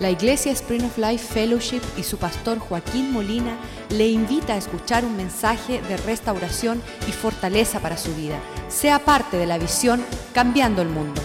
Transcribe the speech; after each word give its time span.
La 0.00 0.08
Iglesia 0.08 0.50
Spring 0.52 0.82
of 0.86 0.96
Life 0.96 1.30
Fellowship 1.30 1.82
y 1.94 2.04
su 2.04 2.16
pastor 2.16 2.58
Joaquín 2.58 3.12
Molina 3.12 3.54
le 3.90 4.08
invita 4.08 4.54
a 4.54 4.56
escuchar 4.56 5.04
un 5.04 5.14
mensaje 5.14 5.82
de 5.82 5.98
restauración 5.98 6.82
y 7.06 7.12
fortaleza 7.12 7.80
para 7.80 7.98
su 7.98 8.14
vida. 8.14 8.38
Sea 8.68 8.98
parte 9.00 9.36
de 9.36 9.44
la 9.44 9.58
visión 9.58 10.02
Cambiando 10.32 10.80
el 10.80 10.88
Mundo. 10.88 11.20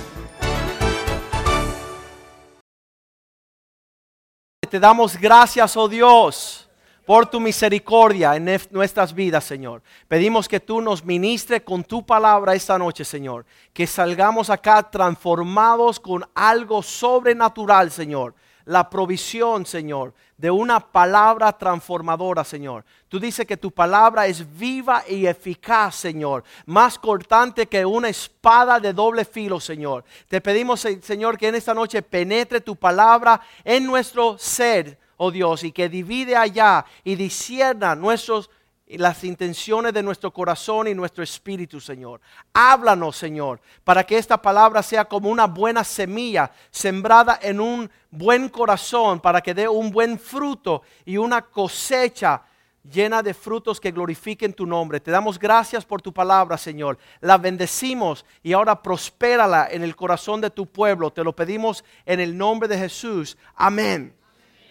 Te 4.70 4.78
damos 4.78 5.16
gracias, 5.16 5.78
oh 5.78 5.88
Dios, 5.88 6.70
por 7.06 7.28
tu 7.28 7.40
misericordia 7.40 8.36
en 8.36 8.60
nuestras 8.72 9.14
vidas, 9.14 9.46
Señor. 9.46 9.84
Pedimos 10.10 10.50
que 10.50 10.60
tú 10.60 10.82
nos 10.82 11.02
ministres 11.06 11.62
con 11.62 11.82
tu 11.82 12.06
palabra 12.06 12.54
esta 12.54 12.78
noche, 12.78 13.06
Señor. 13.06 13.46
Que 13.72 13.88
salgamos 13.88 14.50
acá 14.50 14.84
transformados 14.92 15.98
con 15.98 16.28
algo 16.36 16.84
sobrenatural, 16.84 17.90
Señor 17.90 18.36
la 18.66 18.90
provisión, 18.90 19.66
Señor, 19.66 20.14
de 20.38 20.52
una 20.52 20.80
palabra 20.80 21.52
transformadora, 21.58 22.44
Señor. 22.44 22.84
Tú 23.08 23.20
dices 23.20 23.46
que 23.46 23.58
tu 23.58 23.72
palabra 23.72 24.28
es 24.28 24.46
viva 24.58 25.04
y 25.08 25.28
eficaz, 25.28 25.96
Señor, 25.96 26.44
más 26.66 27.00
cortante 27.00 27.68
que 27.68 27.86
una 27.86 28.10
espada 28.10 28.80
de 28.80 28.92
doble 28.92 29.24
filo, 29.24 29.60
Señor. 29.60 30.04
Te 30.28 30.42
pedimos, 30.42 30.82
Señor, 31.02 31.38
que 31.38 31.48
en 31.48 31.56
esta 31.56 31.74
noche 31.74 32.02
penetre 32.02 32.60
tu 32.60 32.76
palabra 32.76 33.40
en 33.64 33.86
nuestro 33.86 34.38
ser, 34.38 34.98
oh 35.18 35.32
Dios, 35.32 35.64
y 35.64 35.72
que 35.72 35.88
divide 35.88 36.36
allá 36.36 36.86
y 37.04 37.16
discierna 37.16 37.96
nuestros 37.96 38.50
las 38.88 39.24
intenciones 39.24 39.94
de 39.94 40.04
nuestro 40.04 40.32
corazón 40.32 40.88
y 40.88 40.94
nuestro 40.94 41.24
espíritu, 41.24 41.82
Señor. 41.82 42.22
Háblanos, 42.54 43.18
Señor, 43.18 43.60
para 43.84 44.04
que 44.04 44.18
esta 44.18 44.40
palabra 44.40 44.84
sea 44.84 45.06
como 45.06 45.30
una 45.30 45.48
buena 45.48 45.84
semilla 45.84 46.52
sembrada 46.70 47.40
en 47.42 47.60
un 47.60 47.90
buen 48.12 48.48
corazón, 48.50 49.20
para 49.20 49.42
que 49.42 49.54
dé 49.54 49.68
un 49.68 49.90
buen 49.92 50.20
fruto 50.20 50.84
y 51.04 51.18
una 51.18 51.42
cosecha 51.42 52.44
llena 52.84 53.24
de 53.24 53.34
frutos 53.34 53.80
que 53.80 53.92
glorifiquen 53.92 54.54
tu 54.54 54.66
nombre. 54.66 55.00
Te 55.00 55.10
damos 55.10 55.40
gracias 55.40 55.84
por 55.84 56.02
tu 56.02 56.14
palabra, 56.14 56.58
Señor. 56.58 56.98
La 57.22 57.38
bendecimos 57.38 58.24
y 58.44 58.54
ahora 58.54 58.82
prospérala 58.82 59.68
en 59.72 59.84
el 59.84 59.96
corazón 59.96 60.42
de 60.42 60.52
tu 60.52 60.68
pueblo. 60.68 61.12
Te 61.12 61.24
lo 61.24 61.36
pedimos 61.36 61.84
en 62.06 62.20
el 62.20 62.38
nombre 62.38 62.68
de 62.68 62.78
Jesús. 62.78 63.38
Amén. 63.56 64.16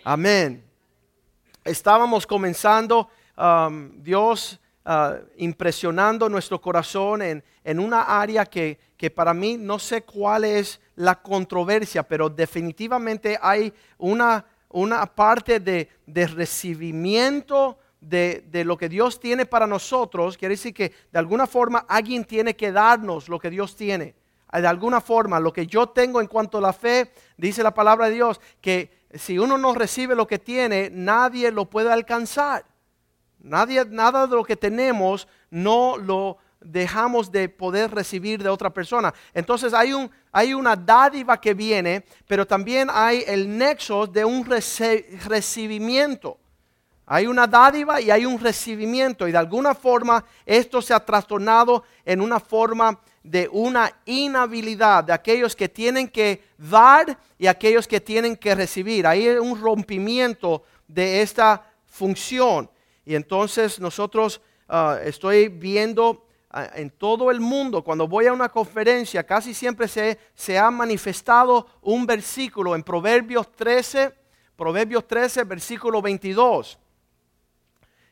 Amén. 0.04 0.64
Estábamos 1.64 2.26
comenzando 2.26 3.08
Um, 3.36 4.02
Dios 4.02 4.60
uh, 4.84 5.24
impresionando 5.36 6.28
nuestro 6.28 6.60
corazón 6.60 7.22
en, 7.22 7.78
una 7.78 8.02
área 8.20 8.44
que, 8.46 8.78
para 9.14 9.34
mí 9.34 9.56
no 9.58 9.78
sé 9.78 10.02
cuál 10.02 10.44
es 10.44 10.80
la 10.96 11.20
controversia, 11.20 12.02
pero 12.02 12.30
definitivamente 12.30 13.38
hay 13.40 13.72
una, 13.98 14.44
una 14.70 15.04
parte 15.06 15.60
de, 15.60 15.88
recibimiento 16.06 17.78
de, 18.00 18.44
de, 18.50 18.64
lo 18.64 18.76
que 18.76 18.88
Dios 18.88 19.18
tiene 19.20 19.46
para 19.46 19.66
nosotros. 19.66 20.38
Quiere 20.38 20.54
decir 20.54 20.72
que 20.72 20.92
de 21.10 21.18
alguna 21.18 21.46
forma 21.46 21.84
alguien 21.88 22.24
tiene 22.24 22.54
que 22.54 22.72
darnos 22.72 23.28
lo 23.28 23.38
que 23.38 23.50
Dios 23.50 23.76
tiene. 23.76 24.14
De 24.52 24.68
alguna 24.68 25.00
forma, 25.00 25.40
lo 25.40 25.52
que 25.52 25.66
yo 25.66 25.88
tengo 25.88 26.20
en 26.20 26.28
cuanto 26.28 26.58
a 26.58 26.60
la 26.60 26.72
fe, 26.72 27.10
dice 27.36 27.64
la 27.64 27.74
palabra 27.74 28.06
de 28.06 28.14
Dios, 28.14 28.40
que 28.60 29.04
si 29.12 29.36
uno 29.36 29.58
no 29.58 29.74
recibe 29.74 30.14
lo 30.14 30.28
que 30.28 30.38
tiene, 30.38 30.90
nadie 30.92 31.50
lo 31.50 31.64
puede 31.64 31.92
alcanzar. 31.92 32.64
Nadie, 33.44 33.84
nada 33.84 34.26
de 34.26 34.36
lo 34.36 34.42
que 34.42 34.56
tenemos 34.56 35.28
no 35.50 35.98
lo 35.98 36.38
dejamos 36.62 37.30
de 37.30 37.50
poder 37.50 37.90
recibir 37.90 38.42
de 38.42 38.48
otra 38.48 38.70
persona. 38.70 39.12
Entonces 39.34 39.74
hay, 39.74 39.92
un, 39.92 40.10
hay 40.32 40.54
una 40.54 40.74
dádiva 40.74 41.38
que 41.38 41.52
viene, 41.52 42.06
pero 42.26 42.46
también 42.46 42.88
hay 42.90 43.22
el 43.26 43.58
nexo 43.58 44.06
de 44.06 44.24
un 44.24 44.46
recibimiento. 44.46 46.38
Hay 47.04 47.26
una 47.26 47.46
dádiva 47.46 48.00
y 48.00 48.10
hay 48.10 48.24
un 48.24 48.40
recibimiento 48.40 49.28
y 49.28 49.32
de 49.32 49.36
alguna 49.36 49.74
forma 49.74 50.24
esto 50.46 50.80
se 50.80 50.94
ha 50.94 51.04
trastornado 51.04 51.84
en 52.02 52.22
una 52.22 52.40
forma 52.40 52.98
de 53.22 53.46
una 53.52 53.92
inhabilidad 54.06 55.04
de 55.04 55.12
aquellos 55.12 55.54
que 55.54 55.68
tienen 55.68 56.08
que 56.08 56.42
dar 56.56 57.18
y 57.38 57.46
aquellos 57.46 57.86
que 57.86 58.00
tienen 58.00 58.36
que 58.36 58.54
recibir. 58.54 59.06
Hay 59.06 59.28
un 59.28 59.60
rompimiento 59.60 60.62
de 60.88 61.20
esta 61.20 61.62
función. 61.84 62.70
Y 63.04 63.14
entonces 63.14 63.78
nosotros 63.80 64.40
ah, 64.68 64.98
estoy 65.02 65.48
viendo 65.48 66.26
ah, 66.50 66.70
en 66.74 66.90
todo 66.90 67.30
el 67.30 67.40
mundo, 67.40 67.82
cuando 67.82 68.08
voy 68.08 68.26
a 68.26 68.32
una 68.32 68.48
conferencia, 68.48 69.24
casi 69.24 69.52
siempre 69.52 69.88
se, 69.88 70.58
ha 70.58 70.70
manifestado 70.70 71.66
un 71.82 72.06
versículo 72.06 72.74
en 72.74 72.82
Proverbios 72.82 73.52
13, 73.52 74.14
Proverbios 74.56 75.06
13, 75.06 75.44
versículo 75.44 76.00
22. 76.00 76.78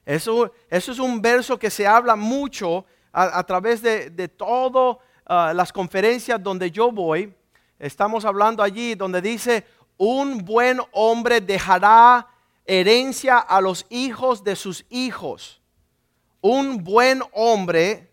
Eso, 0.05 0.53
eso 0.69 0.93
es 0.93 0.99
un 0.99 1.23
verso 1.23 1.59
que 1.59 1.71
se 1.71 1.87
habla 1.87 2.17
mucho 2.17 2.85
a, 3.13 3.43
través 3.45 3.83
de, 3.83 4.11
de 4.11 4.29
todas 4.29 4.97
ah, 5.27 5.53
las 5.55 5.73
conferencias 5.73 6.43
donde 6.43 6.71
yo 6.71 6.91
voy. 6.91 7.33
Estamos 7.79 8.25
hablando 8.25 8.63
allí 8.63 8.95
donde 8.95 9.21
dice, 9.21 9.65
un 9.97 10.45
buen 10.45 10.81
hombre 10.93 11.41
dejará 11.41 12.32
herencia 12.67 13.39
a 13.39 13.61
los 13.61 13.87
hijos 13.91 14.45
de 14.45 14.57
sus 14.57 14.85
hijos. 14.89 15.61
Un 16.41 16.83
buen 16.83 17.23
hombre 17.33 18.11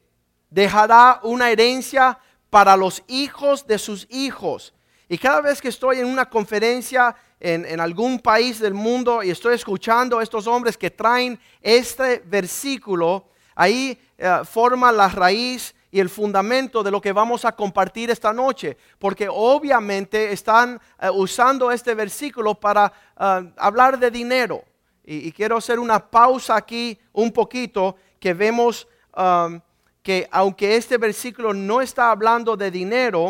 dejará 0.49 1.19
una 1.23 1.49
herencia 1.49 2.19
para 2.49 2.75
los 2.75 3.03
hijos 3.07 3.65
de 3.67 3.77
sus 3.77 4.07
hijos. 4.09 4.73
Y 5.07 5.17
cada 5.17 5.41
vez 5.41 5.61
que 5.61 5.69
estoy 5.69 5.99
en 5.99 6.05
una 6.05 6.29
conferencia 6.29 7.15
en, 7.39 7.79
algún 7.79 8.19
país 8.19 8.59
del 8.59 8.73
mundo 8.73 9.23
y 9.23 9.29
estoy 9.29 9.55
escuchando 9.55 10.19
a 10.19 10.23
estos 10.23 10.45
hombres 10.45 10.77
que 10.77 10.91
traen 10.91 11.39
este 11.61 12.21
versículo, 12.25 13.29
ahí 13.55 13.97
eh, 14.17 14.41
forma 14.43 14.91
la 14.91 15.07
raíz 15.07 15.73
y 15.91 15.99
el 15.99 16.09
fundamento 16.09 16.83
de 16.83 16.91
lo 16.91 17.01
que 17.01 17.13
vamos 17.13 17.45
a 17.45 17.55
compartir 17.55 18.11
esta 18.11 18.31
noche, 18.31 18.77
porque 18.99 19.27
obviamente 19.29 20.31
están 20.31 20.79
eh, 21.01 21.09
usando 21.09 21.71
este 21.71 21.95
versículo 21.95 22.55
para 22.55 22.91
eh, 23.19 23.51
hablar 23.57 23.97
de 23.97 24.11
dinero. 24.11 24.63
Y, 25.03 25.31
quiero 25.31 25.57
hacer 25.57 25.79
una 25.79 25.99
pausa 25.99 26.55
aquí 26.55 26.99
un 27.13 27.31
poquito, 27.31 27.95
que 28.19 28.35
vemos 28.35 28.87
um, 29.17 29.59
que 30.03 30.27
aunque 30.31 30.75
este 30.75 30.99
versículo 30.99 31.51
no 31.51 31.81
está 31.81 32.11
hablando 32.11 32.55
de 32.55 32.69
dinero, 32.69 33.29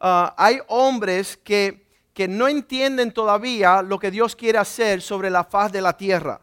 uh, 0.00 0.32
hay 0.38 0.58
hombres 0.68 1.36
que, 1.36 1.86
que 2.14 2.26
no 2.28 2.48
entienden 2.48 3.12
todavía 3.12 3.82
lo 3.82 3.98
que 3.98 4.10
Dios 4.10 4.34
quiere 4.34 4.56
hacer 4.56 5.02
sobre 5.02 5.28
la 5.28 5.44
faz 5.44 5.70
de 5.70 5.82
la 5.82 5.94
tierra. 5.94 6.40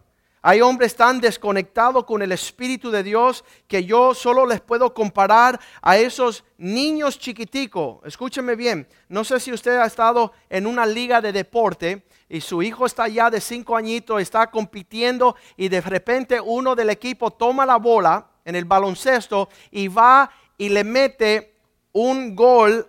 Hay 0.47 0.61
hombres 0.61 0.95
tan 0.95 1.19
desconectados 1.19 2.05
con 2.05 2.21
el 2.21 2.31
Espíritu 2.31 2.91
de 2.91 3.01
Dios 3.01 3.43
que 3.67 3.83
yo 3.83 4.13
solo 4.13 4.45
les 4.45 4.61
puedo 4.61 4.93
comparar 4.93 5.59
a 5.81 5.97
esos 5.97 6.43
niños 6.59 7.17
chiquiticos. 7.17 7.97
Escúcheme 8.05 8.55
bien, 8.55 8.87
no 9.09 9.23
sé 9.23 9.39
si 9.39 9.51
usted 9.51 9.75
ha 9.77 9.87
estado 9.87 10.33
en 10.51 10.67
una 10.67 10.85
liga 10.85 11.19
de 11.19 11.31
deporte 11.31 12.05
y 12.29 12.41
su 12.41 12.61
hijo 12.61 12.85
está 12.85 13.07
ya 13.07 13.31
de 13.31 13.41
cinco 13.41 13.75
añitos, 13.75 14.21
está 14.21 14.51
compitiendo 14.51 15.35
y 15.57 15.67
de 15.67 15.81
repente 15.81 16.39
uno 16.39 16.75
del 16.75 16.91
equipo 16.91 17.31
toma 17.31 17.65
la 17.65 17.77
bola 17.77 18.27
en 18.45 18.55
el 18.55 18.65
baloncesto 18.65 19.49
y 19.71 19.87
va 19.87 20.29
y 20.59 20.69
le 20.69 20.83
mete 20.83 21.55
un 21.91 22.35
gol 22.35 22.87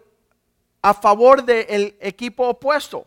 a 0.82 0.92
favor 0.92 1.42
del 1.42 1.96
equipo 2.02 2.48
opuesto. 2.48 3.06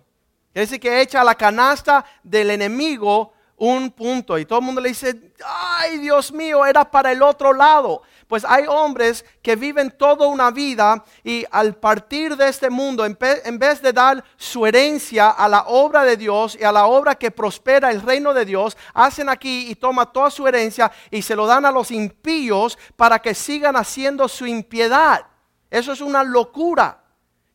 Es 0.56 0.72
decir, 0.72 0.80
que 0.80 1.02
echa 1.02 1.24
la 1.24 1.36
canasta 1.36 2.04
del 2.24 2.50
enemigo 2.50 3.34
un 3.60 3.92
punto 3.92 4.38
y 4.38 4.46
todo 4.46 4.60
el 4.60 4.66
mundo 4.66 4.82
le 4.82 4.90
dice, 4.90 5.34
ay 5.46 5.98
Dios 5.98 6.32
mío, 6.32 6.66
era 6.66 6.90
para 6.90 7.12
el 7.12 7.22
otro 7.22 7.54
lado. 7.54 8.02
Pues 8.28 8.46
hay 8.46 8.66
hombres 8.68 9.26
que 9.42 9.56
viven 9.56 9.92
toda 9.92 10.28
una 10.28 10.50
vida 10.52 11.04
y 11.24 11.46
al 11.52 11.76
partir 11.76 12.38
de 12.38 12.48
este 12.48 12.70
mundo, 12.70 13.06
en 13.06 13.60
vez 13.60 13.82
de 13.82 13.92
dar 13.92 14.24
su 14.38 14.66
herencia 14.66 15.32
a 15.32 15.48
la 15.50 15.64
obra 15.68 16.04
de 16.04 16.16
Dios 16.16 16.58
y 16.60 16.64
a 16.64 16.72
la 16.72 16.86
obra 16.86 17.16
que 17.16 17.32
prospera 17.32 17.92
el 17.92 18.02
reino 18.02 18.34
de 18.34 18.46
Dios, 18.46 18.78
hacen 18.94 19.30
aquí 19.30 19.70
y 19.70 19.76
toman 19.76 20.12
toda 20.14 20.32
su 20.32 20.48
herencia 20.48 20.92
y 21.12 21.22
se 21.22 21.36
lo 21.36 21.46
dan 21.46 21.66
a 21.66 21.72
los 21.72 21.92
impíos 21.92 22.78
para 22.96 23.20
que 23.20 23.34
sigan 23.34 23.76
haciendo 23.76 24.28
su 24.28 24.46
impiedad. 24.46 25.26
Eso 25.70 25.92
es 25.92 26.02
una 26.02 26.24
locura. 26.24 27.04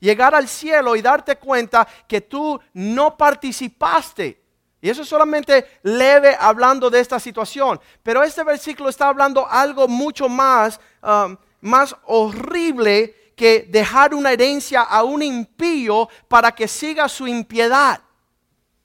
Llegar 0.01 0.35
al 0.35 0.49
cielo 0.49 0.97
y 0.97 1.03
darte 1.03 1.37
cuenta 1.37 1.89
que 2.07 2.21
tú 2.21 2.61
no 2.75 3.17
participaste 3.17 4.44
y 4.85 4.91
eso 4.91 5.01
es 5.01 5.09
solamente 5.09 5.79
leve 5.83 6.37
hablando 6.39 6.91
de 6.91 7.01
esta 7.01 7.19
situación. 7.19 7.81
Pero 8.03 8.23
este 8.23 8.45
versículo 8.45 8.91
está 8.91 9.09
hablando 9.09 9.49
algo 9.49 9.89
mucho 9.89 10.29
más, 10.29 10.79
um, 11.03 11.39
más 11.63 11.97
horrible 12.05 13.33
que 13.35 13.67
dejar 13.71 14.13
una 14.13 14.33
herencia 14.33 14.83
a 14.83 15.03
un 15.03 15.23
impío 15.23 16.11
para 16.29 16.53
que 16.53 16.69
siga 16.69 17.09
su 17.09 17.27
impiedad. 17.27 18.03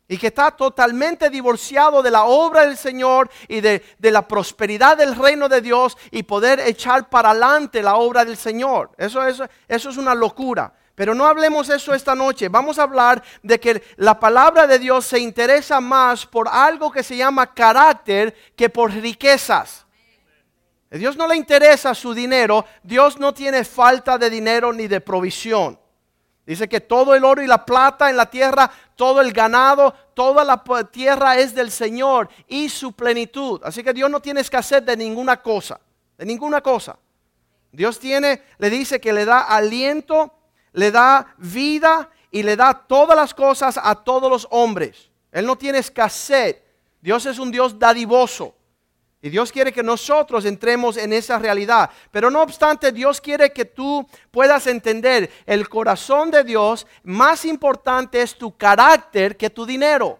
Y 0.07 0.17
que 0.17 0.27
está 0.27 0.51
totalmente 0.51 1.29
divorciado 1.29 2.01
de 2.01 2.11
la 2.11 2.23
obra 2.23 2.65
del 2.65 2.77
Señor 2.77 3.29
y 3.49 3.59
de, 3.59 3.83
la 3.99 4.25
prosperidad 4.25 4.95
del 4.95 5.17
reino 5.17 5.49
de 5.49 5.59
Dios 5.59 5.97
y 6.11 6.23
poder 6.23 6.61
echar 6.61 7.09
para 7.09 7.31
adelante 7.31 7.83
la 7.83 7.97
obra 7.97 8.23
del 8.23 8.37
Señor. 8.37 8.91
Eso, 8.97 9.21
eso 9.27 9.49
es 9.67 9.97
una 9.97 10.15
locura. 10.15 10.78
Pero 10.99 11.15
no 11.15 11.25
hablemos 11.25 11.69
eso 11.69 11.93
esta 11.93 12.13
noche. 12.13 12.49
Vamos 12.49 12.77
a 12.77 12.83
hablar 12.83 13.23
de 13.41 13.57
que 13.57 13.81
la 13.95 14.19
palabra 14.19 14.67
de 14.67 14.77
Dios 14.77 15.05
se 15.05 15.17
interesa 15.17 15.79
más 15.79 16.25
por 16.25 16.49
algo 16.49 16.91
que 16.91 17.03
se 17.03 17.15
llama 17.15 17.53
carácter 17.53 18.35
que 18.53 18.69
por 18.69 18.91
riquezas. 18.91 19.85
A 20.91 20.97
Dios 20.97 21.15
no 21.15 21.25
le 21.25 21.37
interesa 21.37 21.95
su 21.95 22.13
dinero. 22.13 22.65
Dios 22.83 23.17
no 23.17 23.33
tiene 23.33 23.63
falta 23.63 24.17
de 24.17 24.29
dinero 24.29 24.73
ni 24.73 24.89
de 24.89 24.99
provisión. 24.99 25.79
Dice 26.45 26.67
que 26.67 26.81
todo 26.81 27.15
el 27.15 27.23
oro 27.23 27.41
y 27.41 27.47
la 27.47 27.65
plata 27.65 28.09
en 28.09 28.17
la 28.17 28.29
tierra, 28.29 28.69
todo 28.97 29.21
el 29.21 29.31
ganado, 29.31 29.93
toda 30.13 30.43
la 30.43 30.61
tierra 30.91 31.37
es 31.37 31.55
del 31.55 31.71
Señor 31.71 32.27
y 32.45 32.67
su 32.67 32.91
plenitud. 32.91 33.61
Así 33.63 33.85
que 33.85 33.93
Dios 33.93 34.11
no 34.11 34.19
tiene 34.19 34.41
escasez 34.41 34.85
de 34.85 34.97
ninguna 34.97 35.41
cosa, 35.41 35.79
de 36.17 36.25
ninguna 36.25 36.59
cosa. 36.59 36.99
Dios 37.71 37.99
tiene, 37.99 38.43
le 38.57 38.69
dice 38.69 38.99
que 38.99 39.13
le 39.13 39.23
da 39.23 39.43
aliento 39.43 40.33
le 40.79 40.91
da 40.91 41.35
vida 41.37 42.09
y 42.31 42.41
le 42.43 42.55
da 42.55 42.73
todas 42.73 43.15
las 43.15 43.33
cosas 43.33 43.79
a 43.81 43.95
todos 43.95 44.31
los 44.31 44.47
hombres. 44.51 45.09
Él 45.31 45.45
no 45.45 45.57
tiene 45.57 45.79
escasez. 45.79 46.61
Dios 47.01 47.25
es 47.25 47.37
un 47.37 47.51
Dios 47.51 47.77
dadivoso. 47.77 48.55
Y 49.21 49.29
Dios 49.29 49.51
quiere 49.51 49.73
que 49.73 49.83
nosotros 49.83 50.45
entremos 50.45 50.95
en 50.95 51.11
esa 51.11 51.37
realidad. 51.37 51.89
Pero 52.09 52.31
no 52.31 52.41
obstante, 52.41 52.93
Dios 52.93 53.19
quiere 53.19 53.51
que 53.51 53.65
tú 53.65 54.07
puedas 54.31 54.65
entender 54.67 55.29
el 55.45 55.67
corazón 55.67 56.31
de 56.31 56.45
Dios. 56.45 56.87
Más 57.03 57.43
importante 57.43 58.21
es 58.21 58.37
tu 58.37 58.55
carácter 58.55 59.35
que 59.35 59.49
tu 59.49 59.65
dinero. 59.65 60.19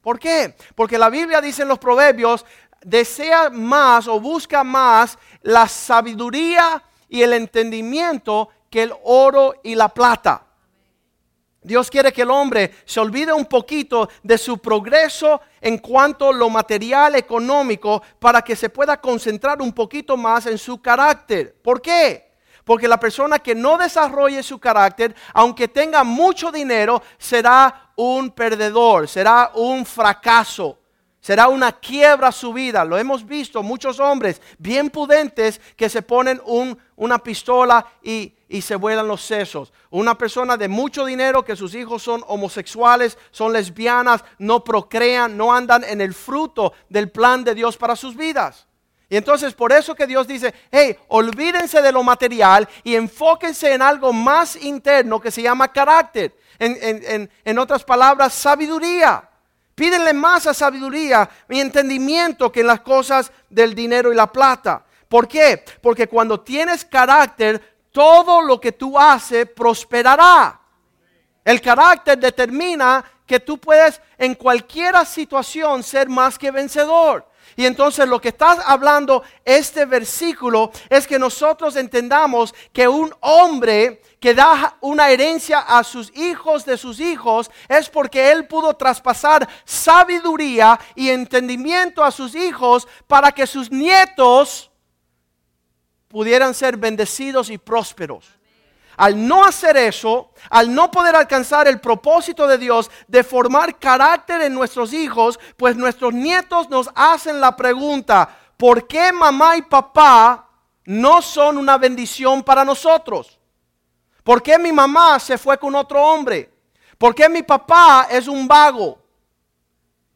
¿Por 0.00 0.18
qué? 0.18 0.56
Porque 0.74 0.96
la 0.96 1.10
Biblia 1.10 1.42
dice 1.42 1.62
en 1.62 1.68
los 1.68 1.78
proverbios, 1.78 2.46
desea 2.82 3.50
más 3.50 4.08
o 4.08 4.18
busca 4.18 4.64
más 4.64 5.18
la 5.42 5.68
sabiduría 5.68 6.82
y 7.10 7.20
el 7.20 7.34
entendimiento 7.34 8.48
que 8.70 8.84
el 8.84 8.94
oro 9.04 9.54
y 9.62 9.74
la 9.74 9.88
plata. 9.88 10.46
Dios 11.62 11.90
quiere 11.90 12.12
que 12.12 12.22
el 12.22 12.30
hombre 12.30 12.74
se 12.86 13.00
olvide 13.00 13.34
un 13.34 13.44
poquito 13.44 14.08
de 14.22 14.38
su 14.38 14.58
progreso 14.58 15.42
en 15.60 15.76
cuanto 15.76 16.30
a 16.30 16.32
lo 16.32 16.48
material 16.48 17.16
económico 17.16 18.02
para 18.18 18.40
que 18.40 18.56
se 18.56 18.70
pueda 18.70 18.98
concentrar 18.98 19.60
un 19.60 19.72
poquito 19.72 20.16
más 20.16 20.46
en 20.46 20.56
su 20.56 20.80
carácter. 20.80 21.54
¿Por 21.60 21.82
qué? 21.82 22.30
Porque 22.64 22.88
la 22.88 22.98
persona 22.98 23.38
que 23.40 23.54
no 23.54 23.76
desarrolle 23.76 24.42
su 24.42 24.58
carácter, 24.58 25.14
aunque 25.34 25.68
tenga 25.68 26.02
mucho 26.02 26.50
dinero, 26.50 27.02
será 27.18 27.92
un 27.96 28.30
perdedor, 28.30 29.06
será 29.06 29.50
un 29.54 29.84
fracaso. 29.84 30.78
Será 31.20 31.48
una 31.48 31.72
quiebra 31.72 32.32
su 32.32 32.50
vida. 32.50 32.82
Lo 32.82 32.96
hemos 32.96 33.26
visto, 33.26 33.62
muchos 33.62 34.00
hombres 34.00 34.40
bien 34.58 34.88
pudentes 34.88 35.60
que 35.76 35.90
se 35.90 36.00
ponen 36.00 36.40
una 36.96 37.18
pistola 37.18 37.84
y, 38.02 38.34
y 38.50 38.62
se 38.62 38.74
vuelan 38.74 39.06
los 39.06 39.22
sesos. 39.22 39.72
Una 39.90 40.18
persona 40.18 40.56
de 40.56 40.66
mucho 40.66 41.04
dinero 41.04 41.44
que 41.44 41.54
sus 41.54 41.72
hijos 41.76 42.02
son 42.02 42.24
homosexuales, 42.26 43.16
son 43.30 43.52
lesbianas, 43.52 44.24
no 44.38 44.64
procrean, 44.64 45.36
no 45.36 45.54
andan 45.54 45.84
en 45.84 46.00
el 46.00 46.12
fruto 46.12 46.74
del 46.88 47.10
plan 47.10 47.44
de 47.44 47.54
Dios 47.54 47.76
para 47.76 47.94
sus 47.94 48.16
vidas. 48.16 48.66
Y 49.08 49.16
entonces 49.16 49.54
por 49.54 49.72
eso 49.72 49.94
que 49.94 50.06
Dios 50.06 50.26
dice, 50.26 50.52
hey, 50.72 50.96
olvídense 51.08 51.80
de 51.80 51.92
lo 51.92 52.02
material 52.02 52.68
y 52.82 52.96
enfóquense 52.96 53.72
en 53.72 53.82
algo 53.82 54.12
más 54.12 54.56
interno 54.56 55.20
que 55.20 55.30
se 55.30 55.42
llama 55.42 55.72
carácter. 55.72 56.36
En, 56.58 57.30
en 57.44 57.58
otras 57.58 57.84
palabras, 57.84 58.34
sabiduría. 58.34 59.28
Pídenle 59.76 60.12
más 60.12 60.46
a 60.48 60.54
sabiduría 60.54 61.30
y 61.48 61.60
entendimiento 61.60 62.50
que 62.50 62.60
en 62.60 62.66
las 62.66 62.80
cosas 62.80 63.30
del 63.48 63.74
dinero 63.76 64.12
y 64.12 64.16
la 64.16 64.30
plata. 64.30 64.84
¿Por 65.08 65.26
qué? 65.26 65.64
Porque 65.80 66.06
cuando 66.06 66.40
tienes 66.40 66.84
carácter, 66.84 67.70
todo 67.92 68.42
lo 68.42 68.60
que 68.60 68.72
tú 68.72 68.98
haces 68.98 69.48
prosperará. 69.50 70.60
El 71.44 71.60
carácter 71.60 72.18
determina 72.18 73.04
que 73.26 73.40
tú 73.40 73.58
puedes 73.58 74.00
en 74.18 74.34
cualquier 74.34 74.94
situación 75.06 75.82
ser 75.82 76.08
más 76.08 76.38
que 76.38 76.50
vencedor. 76.50 77.26
Y 77.56 77.66
entonces 77.66 78.08
lo 78.08 78.20
que 78.20 78.28
está 78.28 78.52
hablando 78.66 79.22
este 79.44 79.84
versículo 79.84 80.70
es 80.88 81.06
que 81.06 81.18
nosotros 81.18 81.76
entendamos 81.76 82.54
que 82.72 82.86
un 82.86 83.14
hombre 83.20 84.02
que 84.20 84.34
da 84.34 84.76
una 84.80 85.10
herencia 85.10 85.58
a 85.60 85.82
sus 85.82 86.16
hijos 86.16 86.64
de 86.64 86.76
sus 86.76 87.00
hijos 87.00 87.50
es 87.68 87.88
porque 87.88 88.30
él 88.30 88.46
pudo 88.46 88.74
traspasar 88.74 89.48
sabiduría 89.64 90.78
y 90.94 91.10
entendimiento 91.10 92.04
a 92.04 92.10
sus 92.10 92.34
hijos 92.34 92.86
para 93.06 93.32
que 93.32 93.46
sus 93.46 93.70
nietos 93.70 94.69
pudieran 96.10 96.54
ser 96.54 96.76
bendecidos 96.76 97.50
y 97.50 97.56
prósperos. 97.56 98.26
Al 98.96 99.26
no 99.26 99.44
hacer 99.44 99.76
eso, 99.76 100.32
al 100.50 100.74
no 100.74 100.90
poder 100.90 101.14
alcanzar 101.14 101.68
el 101.68 101.80
propósito 101.80 102.46
de 102.46 102.58
Dios 102.58 102.90
de 103.06 103.22
formar 103.22 103.78
carácter 103.78 104.42
en 104.42 104.52
nuestros 104.52 104.92
hijos, 104.92 105.38
pues 105.56 105.76
nuestros 105.76 106.12
nietos 106.12 106.68
nos 106.68 106.90
hacen 106.94 107.40
la 107.40 107.56
pregunta, 107.56 108.28
¿por 108.56 108.86
qué 108.86 109.12
mamá 109.12 109.56
y 109.56 109.62
papá 109.62 110.48
no 110.84 111.22
son 111.22 111.56
una 111.56 111.78
bendición 111.78 112.42
para 112.42 112.64
nosotros? 112.64 113.38
¿Por 114.24 114.42
qué 114.42 114.58
mi 114.58 114.72
mamá 114.72 115.18
se 115.20 115.38
fue 115.38 115.56
con 115.58 115.74
otro 115.76 116.02
hombre? 116.02 116.52
¿Por 116.98 117.14
qué 117.14 117.28
mi 117.28 117.42
papá 117.42 118.08
es 118.10 118.26
un 118.26 118.46
vago? 118.46 118.98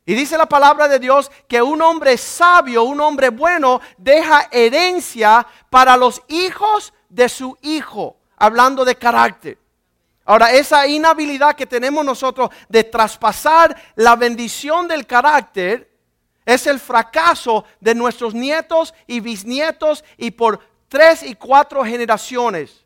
Y 0.07 0.15
dice 0.15 0.37
la 0.37 0.47
palabra 0.47 0.87
de 0.87 0.99
Dios 0.99 1.31
que 1.49 1.63
un 1.63 1.81
hombre 1.81 2.19
sabio, 2.19 2.85
un 2.85 3.01
hombre 3.01 3.31
bueno, 3.31 3.81
deja 3.97 4.49
herencia 4.51 5.47
para 5.71 5.97
los 5.97 6.23
hijos 6.29 6.93
de 7.09 7.29
su 7.29 7.57
hijo, 7.63 8.19
hablando 8.37 8.85
de 8.85 8.97
carácter. 8.97 9.59
Ahora, 10.27 10.53
esa 10.53 10.87
inhabilidad 10.87 11.55
que 11.55 11.67
tenemos 11.67 12.05
nosotros 12.05 12.51
de 12.69 12.85
traspasar 12.85 13.77
la 13.95 14.17
bendición 14.17 14.89
del 14.89 15.07
carácter 15.07 15.91
es 16.45 16.67
el 16.67 16.81
fracaso 16.81 17.65
de 17.81 17.95
nuestros 17.95 18.35
nietos 18.35 18.95
y 19.07 19.21
bisnietos 19.21 20.05
y 20.17 20.31
por 20.31 20.61
tres 20.89 21.23
y 21.23 21.35
cuatro 21.35 21.85
generaciones. 21.85 22.85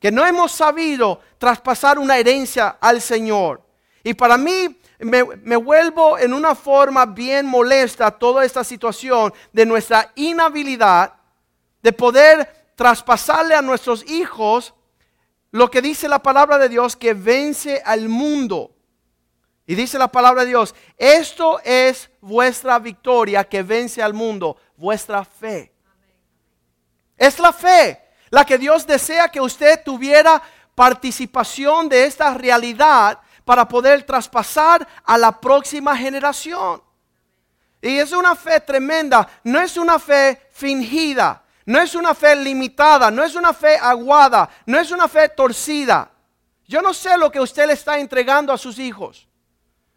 Que 0.00 0.12
no 0.12 0.24
hemos 0.24 0.52
sabido 0.52 1.20
traspasar 1.38 1.98
una 1.98 2.18
herencia 2.18 2.76
al 2.80 3.00
Señor. 3.00 3.62
Y 4.04 4.14
para 4.14 4.36
mí 4.36 4.78
me, 4.98 5.56
vuelvo 5.56 6.18
en 6.18 6.32
una 6.32 6.54
forma 6.54 7.06
bien 7.06 7.46
molesta 7.46 8.10
toda 8.10 8.44
esta 8.44 8.64
situación 8.64 9.32
de 9.52 9.64
nuestra 9.64 10.12
inhabilidad 10.16 11.14
de 11.82 11.92
poder 11.92 12.72
traspasarle 12.74 13.54
a 13.54 13.62
nuestros 13.62 14.08
hijos 14.10 14.74
lo 15.50 15.70
que 15.70 15.80
dice 15.80 16.08
la 16.08 16.18
palabra 16.20 16.58
de 16.58 16.68
Dios 16.68 16.96
que 16.96 17.14
vence 17.14 17.80
al 17.84 18.08
mundo. 18.08 18.74
Y 19.66 19.74
dice 19.74 19.98
la 19.98 20.08
palabra 20.08 20.42
de 20.42 20.48
Dios, 20.48 20.74
esto 20.96 21.60
es 21.62 22.10
vuestra 22.20 22.78
victoria 22.78 23.44
que 23.44 23.62
vence 23.62 24.02
al 24.02 24.14
mundo, 24.14 24.56
vuestra 24.76 25.24
fe. 25.24 25.72
Es 27.16 27.38
la 27.38 27.52
fe 27.52 28.00
la 28.30 28.44
que 28.44 28.58
Dios 28.58 28.86
desea 28.86 29.28
que 29.28 29.40
usted 29.40 29.82
tuviera 29.84 30.42
participación 30.74 31.88
de 31.88 32.04
esta 32.04 32.34
realidad 32.34 33.20
para 33.48 33.66
poder 33.66 34.02
traspasar 34.02 34.86
a 35.06 35.16
la 35.16 35.40
próxima 35.40 35.96
generación. 35.96 36.82
Y 37.80 37.96
es 37.96 38.12
una 38.12 38.36
fe 38.36 38.60
tremenda, 38.60 39.26
no 39.42 39.58
es 39.58 39.78
una 39.78 39.98
fe 39.98 40.48
fingida, 40.52 41.42
no 41.64 41.80
es 41.80 41.94
una 41.94 42.14
fe 42.14 42.36
limitada, 42.36 43.10
no 43.10 43.24
es 43.24 43.34
una 43.34 43.54
fe 43.54 43.78
aguada, 43.78 44.50
no 44.66 44.78
es 44.78 44.90
una 44.90 45.08
fe 45.08 45.30
torcida. 45.30 46.10
Yo 46.66 46.82
no 46.82 46.92
sé 46.92 47.16
lo 47.16 47.32
que 47.32 47.40
usted 47.40 47.66
le 47.66 47.72
está 47.72 47.98
entregando 47.98 48.52
a 48.52 48.58
sus 48.58 48.78
hijos. 48.78 49.26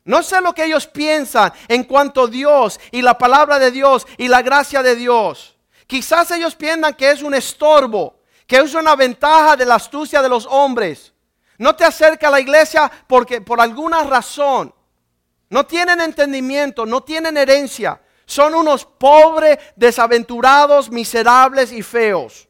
No 0.05 0.23
sé 0.23 0.39
lo 0.39 0.53
que 0.53 0.63
ellos 0.63 0.87
piensan 0.87 1.51
en 1.67 1.83
cuanto 1.83 2.23
a 2.23 2.27
Dios 2.27 2.79
y 2.89 3.01
la 3.01 3.17
palabra 3.17 3.59
de 3.59 3.69
Dios 3.69 4.07
y 4.17 4.29
la 4.29 4.41
gracia 4.41 4.81
de 4.81 4.95
Dios. 4.95 5.57
Quizás 5.87 6.31
ellos 6.31 6.55
piensan 6.55 6.93
que 6.93 7.11
es 7.11 7.21
un 7.21 7.33
estorbo, 7.33 8.21
que 8.47 8.59
es 8.59 8.73
una 8.75 8.95
ventaja 8.95 9.57
de 9.57 9.65
la 9.65 9.75
astucia 9.75 10.21
de 10.21 10.29
los 10.29 10.45
hombres. 10.49 11.10
No 11.61 11.75
te 11.75 11.85
acerca 11.85 12.27
a 12.27 12.31
la 12.31 12.39
iglesia 12.39 12.91
porque 13.05 13.39
por 13.39 13.61
alguna 13.61 14.03
razón 14.03 14.73
no 15.51 15.63
tienen 15.63 16.01
entendimiento, 16.01 16.87
no 16.87 17.03
tienen 17.03 17.37
herencia. 17.37 18.01
Son 18.25 18.55
unos 18.55 18.83
pobres, 18.83 19.59
desaventurados, 19.75 20.89
miserables 20.89 21.71
y 21.71 21.83
feos. 21.83 22.49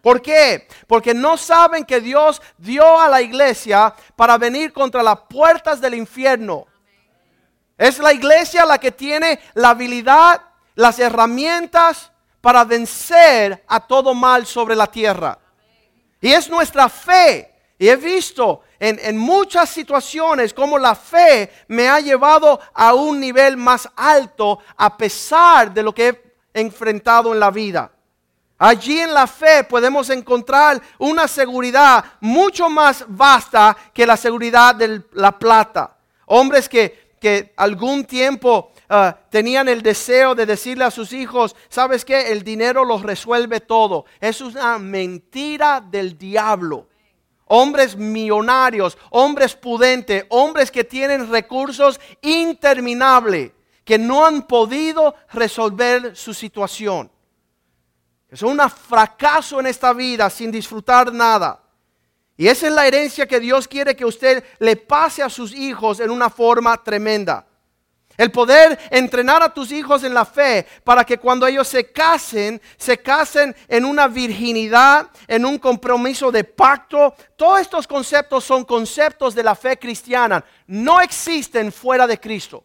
¿Por 0.00 0.20
qué? 0.20 0.66
Porque 0.88 1.14
no 1.14 1.36
saben 1.36 1.84
que 1.84 2.00
Dios 2.00 2.42
dio 2.58 2.98
a 2.98 3.08
la 3.08 3.22
iglesia 3.22 3.94
para 4.16 4.36
venir 4.38 4.72
contra 4.72 5.04
las 5.04 5.20
puertas 5.30 5.80
del 5.80 5.94
infierno. 5.94 6.66
Es 7.78 8.00
la 8.00 8.12
iglesia 8.12 8.66
la 8.66 8.78
que 8.78 8.90
tiene 8.90 9.38
la 9.54 9.70
habilidad, 9.70 10.42
las 10.74 10.98
herramientas 10.98 12.10
para 12.40 12.64
vencer 12.64 13.62
a 13.68 13.86
todo 13.86 14.14
mal 14.14 14.46
sobre 14.46 14.74
la 14.74 14.88
tierra. 14.88 15.38
Y 16.20 16.32
es 16.32 16.50
nuestra 16.50 16.88
fe 16.88 17.51
y 17.82 17.88
he 17.88 17.96
visto 17.96 18.60
en, 18.78 19.18
muchas 19.18 19.68
situaciones 19.68 20.54
cómo 20.54 20.78
la 20.78 20.94
fe 20.94 21.50
me 21.66 21.88
ha 21.88 21.98
llevado 21.98 22.60
a 22.72 22.94
un 22.94 23.18
nivel 23.18 23.56
más 23.56 23.88
alto 23.96 24.60
a 24.76 24.96
pesar 24.96 25.74
de 25.74 25.82
lo 25.82 25.92
que 25.92 26.06
he 26.54 26.60
enfrentado 26.60 27.32
en 27.32 27.40
la 27.40 27.50
vida. 27.50 27.90
Allí 28.56 29.00
en 29.00 29.12
la 29.12 29.26
fe 29.26 29.64
podemos 29.64 30.10
encontrar 30.10 30.80
una 30.98 31.26
seguridad 31.26 32.04
mucho 32.20 32.70
más 32.70 33.04
vasta 33.08 33.76
que 33.92 34.06
la 34.06 34.16
seguridad 34.16 34.76
de 34.76 35.02
la 35.14 35.36
plata. 35.36 35.96
Hombres 36.26 36.68
que, 36.68 37.16
que 37.20 37.52
algún 37.56 38.04
tiempo 38.04 38.70
ah, 38.88 39.18
tenían 39.28 39.68
el 39.68 39.82
deseo 39.82 40.36
de 40.36 40.46
decirle 40.46 40.84
a 40.84 40.92
sus 40.92 41.12
hijos, 41.12 41.56
¿sabes 41.68 42.04
qué? 42.04 42.30
El 42.30 42.44
dinero 42.44 42.84
los 42.84 43.02
resuelve 43.02 43.58
todo. 43.58 44.04
Es 44.20 44.40
una 44.40 44.78
mentira 44.78 45.80
del 45.80 46.16
diablo. 46.16 46.86
Hombres 47.54 47.94
millonarios, 47.98 48.96
hombres 49.10 49.54
pudentes, 49.54 50.24
hombres 50.30 50.70
que 50.70 50.84
tienen 50.84 51.30
recursos 51.30 52.00
interminables, 52.22 53.52
que 53.84 53.98
no 53.98 54.24
han 54.24 54.46
podido 54.46 55.14
resolver 55.34 56.16
su 56.16 56.32
situación. 56.32 57.10
Es 58.30 58.40
un 58.40 58.58
fracaso 58.70 59.60
en 59.60 59.66
esta 59.66 59.92
vida 59.92 60.30
sin 60.30 60.50
disfrutar 60.50 61.12
nada. 61.12 61.62
Y 62.38 62.48
esa 62.48 62.68
es 62.68 62.72
la 62.72 62.86
herencia 62.86 63.26
que 63.26 63.38
Dios 63.38 63.68
quiere 63.68 63.94
que 63.94 64.06
usted 64.06 64.42
le 64.58 64.76
pase 64.76 65.22
a 65.22 65.28
sus 65.28 65.54
hijos 65.54 66.00
en 66.00 66.10
una 66.10 66.30
forma 66.30 66.82
tremenda. 66.82 67.46
El 68.16 68.30
poder 68.30 68.78
entrenar 68.90 69.42
a 69.42 69.52
tus 69.52 69.72
hijos 69.72 70.04
en 70.04 70.14
la 70.14 70.24
fe 70.24 70.66
para 70.84 71.04
que 71.04 71.18
cuando 71.18 71.46
ellos 71.46 71.66
se 71.66 71.90
casen, 71.90 72.60
se 72.76 72.98
casen 72.98 73.54
en 73.68 73.84
una 73.84 74.06
virginidad, 74.08 75.08
en 75.26 75.44
un 75.44 75.58
compromiso 75.58 76.30
de 76.30 76.44
pacto. 76.44 77.14
Todos 77.36 77.60
estos 77.60 77.86
conceptos 77.86 78.44
son 78.44 78.64
conceptos 78.64 79.34
de 79.34 79.42
la 79.42 79.54
fe 79.54 79.78
cristiana. 79.78 80.44
No 80.66 81.00
existen 81.00 81.72
fuera 81.72 82.06
de 82.06 82.20
Cristo. 82.20 82.64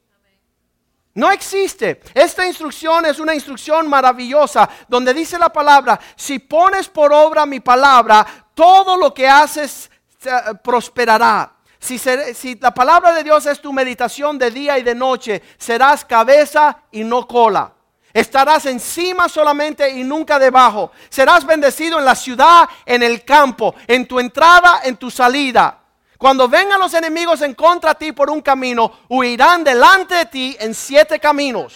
No 1.17 1.31
existe. 1.31 2.01
Esta 2.13 2.45
instrucción 2.45 3.07
es 3.07 3.19
una 3.19 3.33
instrucción 3.33 3.89
maravillosa 3.89 4.69
donde 4.87 5.15
dice 5.15 5.39
la 5.39 5.51
palabra, 5.51 5.99
si 6.15 6.37
pones 6.37 6.87
por 6.89 7.11
obra 7.11 7.47
mi 7.47 7.59
palabra, 7.59 8.25
todo 8.53 8.95
lo 8.95 9.11
que 9.13 9.27
haces 9.27 9.89
prosperará. 10.63 11.56
Si, 11.79 12.55
la 12.59 12.73
palabra 12.73 13.13
de 13.13 13.23
Dios 13.23 13.45
es 13.45 13.61
tu 13.61 13.71
meditación 13.71 14.37
de 14.37 14.51
día 14.51 14.77
y 14.77 14.83
de 14.83 14.95
noche, 14.95 15.41
serás 15.57 16.03
cabeza 16.03 16.83
y 16.91 17.03
no 17.03 17.27
cola. 17.27 17.73
Estarás 18.13 18.65
encima 18.65 19.29
solamente 19.29 19.89
y 19.89 20.03
nunca 20.03 20.39
debajo. 20.39 20.91
Serás 21.09 21.45
bendecido 21.45 21.99
en 21.99 22.05
la 22.05 22.15
ciudad, 22.15 22.67
en 22.85 23.03
el 23.03 23.23
campo, 23.23 23.75
en 23.85 24.07
tu 24.07 24.19
entrada, 24.19 24.81
en 24.83 24.97
tu 24.97 25.11
salida. 25.11 25.79
Cuando 26.17 26.47
vengan 26.47 26.79
los 26.79 26.93
enemigos 26.95 27.41
en 27.41 27.53
contra 27.53 27.93
de 27.93 27.99
ti 27.99 28.11
por 28.11 28.31
un 28.31 28.41
camino, 28.41 28.91
huirán 29.07 29.63
delante 29.63 30.15
de 30.15 30.25
ti 30.25 30.57
en 30.59 30.73
siete 30.73 31.19
caminos. 31.19 31.75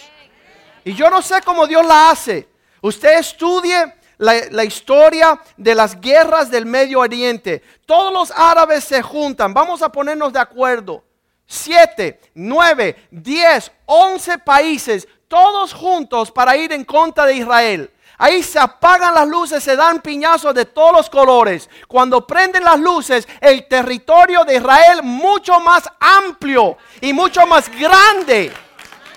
Y 0.84 0.94
yo 0.94 1.08
no 1.10 1.22
sé 1.22 1.40
cómo 1.42 1.66
Dios 1.66 1.86
la 1.86 2.10
hace. 2.10 2.48
Usted 2.80 3.18
estudie 3.20 3.94
la, 4.22 4.64
historia 4.64 5.40
de 5.56 5.74
las 5.74 6.00
guerras 6.00 6.50
del 6.50 6.64
Medio 6.64 7.00
Oriente. 7.00 7.62
Todos 7.86 8.12
los 8.12 8.30
árabes 8.30 8.84
se 8.84 9.02
juntan. 9.02 9.52
Vamos 9.52 9.82
a 9.82 9.90
ponernos 9.90 10.32
de 10.32 10.38
acuerdo. 10.38 11.02
Siete, 11.44 12.20
nueve, 12.34 13.08
diez, 13.10 13.70
once 13.84 14.38
países, 14.38 15.06
todos 15.26 15.74
juntos 15.74 16.30
para 16.30 16.56
ir 16.56 16.72
en 16.72 16.84
contra 16.84 17.26
de 17.26 17.34
Israel. 17.34 17.90
Ahí 18.16 18.42
se 18.44 18.60
apagan 18.60 19.14
las 19.14 19.26
luces, 19.26 19.64
se 19.64 19.74
dan 19.74 20.00
piñazos 20.00 20.54
de 20.54 20.66
todos 20.66 20.92
los 20.92 21.10
colores. 21.10 21.68
Cuando 21.88 22.24
prenden 22.24 22.62
las 22.62 22.78
luces, 22.78 23.26
el 23.40 23.66
territorio 23.66 24.44
de 24.44 24.56
Israel 24.56 25.02
mucho 25.02 25.58
más 25.58 25.90
amplio 25.98 26.76
y 27.00 27.12
mucho 27.12 27.44
más 27.46 27.68
grande 27.76 28.52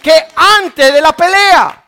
que 0.01 0.25
antes 0.35 0.91
de 0.91 1.01
la 1.01 1.13
pelea. 1.13 1.84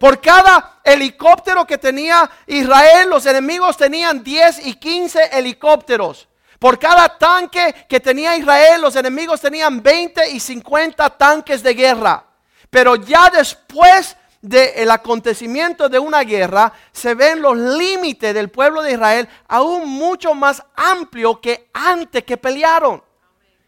Por 0.00 0.18
cada 0.18 0.80
helicóptero 0.82 1.66
que 1.66 1.76
tenía 1.76 2.30
Israel, 2.46 3.10
los 3.10 3.26
enemigos 3.26 3.76
tenían 3.76 4.24
10 4.24 4.66
y 4.66 4.76
15 4.76 5.24
helicópteros. 5.30 6.26
Por 6.58 6.78
cada 6.78 7.18
tanque 7.18 7.84
que 7.86 8.00
tenía 8.00 8.34
Israel, 8.34 8.80
los 8.80 8.96
enemigos 8.96 9.42
tenían 9.42 9.82
20 9.82 10.30
y 10.30 10.40
50 10.40 11.18
tanques 11.18 11.62
de 11.62 11.74
guerra. 11.74 12.24
Pero 12.70 12.96
ya 12.96 13.28
después 13.28 14.16
del 14.40 14.90
acontecimiento 14.90 15.90
de 15.90 15.98
una 15.98 16.22
guerra, 16.22 16.72
se 16.92 17.12
ven 17.12 17.42
los 17.42 17.58
límites 17.58 18.32
del 18.32 18.48
pueblo 18.48 18.80
de 18.80 18.92
Israel 18.92 19.28
aún 19.48 19.86
mucho 19.86 20.32
más 20.32 20.62
amplio 20.76 21.42
que 21.42 21.68
antes 21.74 22.24
que 22.24 22.38
pelearon. 22.38 23.04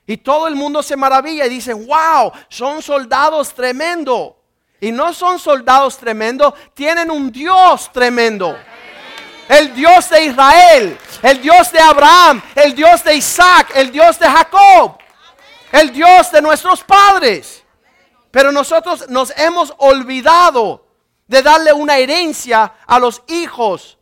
Y 0.07 0.17
todo 0.17 0.49
el 0.49 0.55
mundo 0.55 0.83
se 0.83 0.97
maravilla 0.97 1.45
y 1.45 1.51
dice, 1.51 1.75
wow, 1.75 2.33
son 2.49 2.81
soldados 2.81 3.53
tremendos. 3.53 4.33
Y 4.83 4.91
no 4.91 5.15
son 5.15 5.39
soldados 5.39 5.97
tremendos, 5.97 6.55
tienen 6.75 7.09
un 7.09 7.31
Dios 7.31 7.89
tremendo. 7.93 8.59
El 9.49 9.73
Dios 9.75 10.11
de 10.11 10.25
Israel, 10.25 10.99
el 11.23 11.41
Dios 11.41 11.71
de 11.71 11.79
Abraham, 11.79 12.43
el 12.57 12.75
Dios 12.75 13.05
de 13.05 13.15
Isaac, 13.15 13.71
el 13.77 13.93
Dios 13.93 14.19
de 14.19 14.27
Jacob, 14.27 14.99
el 15.71 15.93
Dios 15.93 16.33
de 16.33 16.43
nuestros 16.43 16.83
padres. 16.83 17.63
Pero 18.33 18.51
nosotros 18.51 19.09
nos 19.09 19.33
hemos 19.37 19.73
olvidado 19.79 20.85
de 21.29 21.43
darle 21.43 21.73
una 21.73 21.99
herencia 21.99 22.73
a 22.85 22.99
los 22.99 23.23
hijos 23.29 23.99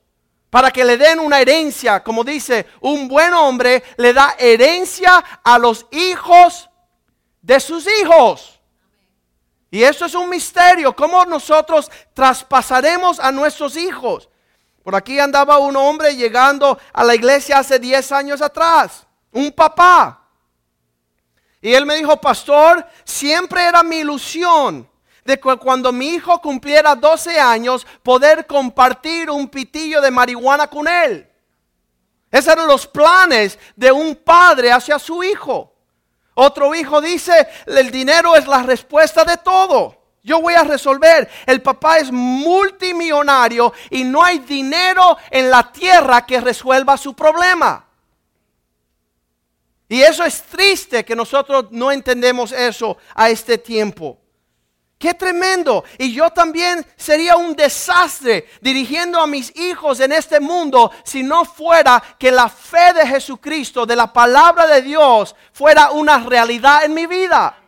para 0.48 0.70
que 0.70 0.82
le 0.82 0.96
den 0.96 1.18
una 1.18 1.42
herencia. 1.42 2.02
Como 2.02 2.24
dice, 2.24 2.66
un 2.80 3.06
buen 3.06 3.34
hombre 3.34 3.82
le 3.98 4.14
da 4.14 4.34
herencia 4.38 5.22
a 5.44 5.58
los 5.58 5.84
hijos 5.90 6.70
de 7.42 7.60
sus 7.60 7.86
hijos. 8.00 8.59
Y 9.70 9.82
eso 9.82 10.06
es 10.06 10.14
un 10.14 10.28
misterio. 10.28 10.94
¿Cómo 10.94 11.24
nosotros 11.24 11.90
traspasaremos 12.12 13.20
a 13.20 13.30
nuestros 13.30 13.76
hijos? 13.76 14.28
Por 14.82 14.94
aquí 14.94 15.18
andaba 15.20 15.58
un 15.58 15.76
hombre 15.76 16.16
llegando 16.16 16.78
a 16.92 17.04
la 17.04 17.14
iglesia 17.14 17.58
hace 17.58 17.78
10 17.78 18.12
años 18.12 18.42
atrás. 18.42 19.06
Un 19.30 19.52
papá. 19.52 20.28
Y 21.60 21.72
él 21.72 21.86
me 21.86 21.96
dijo, 21.96 22.16
pastor, 22.20 22.84
siempre 23.04 23.64
era 23.64 23.82
mi 23.82 23.98
ilusión 23.98 24.88
de 25.24 25.38
que 25.38 25.56
cuando 25.56 25.92
mi 25.92 26.08
hijo 26.08 26.40
cumpliera 26.40 26.96
12 26.96 27.38
años, 27.38 27.86
poder 28.02 28.46
compartir 28.46 29.30
un 29.30 29.48
pitillo 29.48 30.00
de 30.00 30.10
marihuana 30.10 30.66
con 30.66 30.88
él. 30.88 31.30
Esos 32.30 32.52
eran 32.52 32.66
los 32.66 32.86
planes 32.86 33.58
de 33.76 33.92
un 33.92 34.16
padre 34.16 34.72
hacia 34.72 34.98
su 34.98 35.22
hijo. 35.22 35.69
Otro 36.34 36.74
hijo 36.74 37.00
dice, 37.00 37.48
el 37.66 37.90
dinero 37.90 38.36
es 38.36 38.46
la 38.46 38.62
respuesta 38.62 39.24
de 39.24 39.36
todo. 39.36 39.96
Yo 40.22 40.40
voy 40.40 40.54
a 40.54 40.64
resolver. 40.64 41.28
El 41.46 41.62
papá 41.62 41.98
es 41.98 42.10
multimillonario 42.12 43.72
y 43.90 44.04
no 44.04 44.22
hay 44.22 44.40
dinero 44.40 45.16
en 45.30 45.50
la 45.50 45.72
tierra 45.72 46.24
que 46.26 46.40
resuelva 46.40 46.96
su 46.96 47.14
problema. 47.14 47.86
Y 49.88 50.02
eso 50.02 50.24
es 50.24 50.42
triste 50.42 51.04
que 51.04 51.16
nosotros 51.16 51.66
no 51.70 51.90
entendemos 51.90 52.52
eso 52.52 52.96
a 53.14 53.28
este 53.28 53.58
tiempo. 53.58 54.18
Qué 55.00 55.14
tremendo. 55.14 55.82
Y 55.96 56.12
yo 56.12 56.28
también 56.28 56.86
sería 56.94 57.34
un 57.34 57.56
desastre 57.56 58.50
dirigiendo 58.60 59.18
a 59.18 59.26
mis 59.26 59.50
hijos 59.56 59.98
en 60.00 60.12
este 60.12 60.40
mundo 60.40 60.92
si 61.04 61.22
no 61.22 61.46
fuera 61.46 62.02
que 62.18 62.30
la 62.30 62.50
fe 62.50 62.92
de 62.92 63.06
Jesucristo, 63.06 63.86
de 63.86 63.96
la 63.96 64.12
palabra 64.12 64.66
de 64.66 64.82
Dios, 64.82 65.34
fuera 65.54 65.90
una 65.92 66.18
realidad 66.18 66.84
en 66.84 66.92
mi 66.92 67.06
vida. 67.06 67.59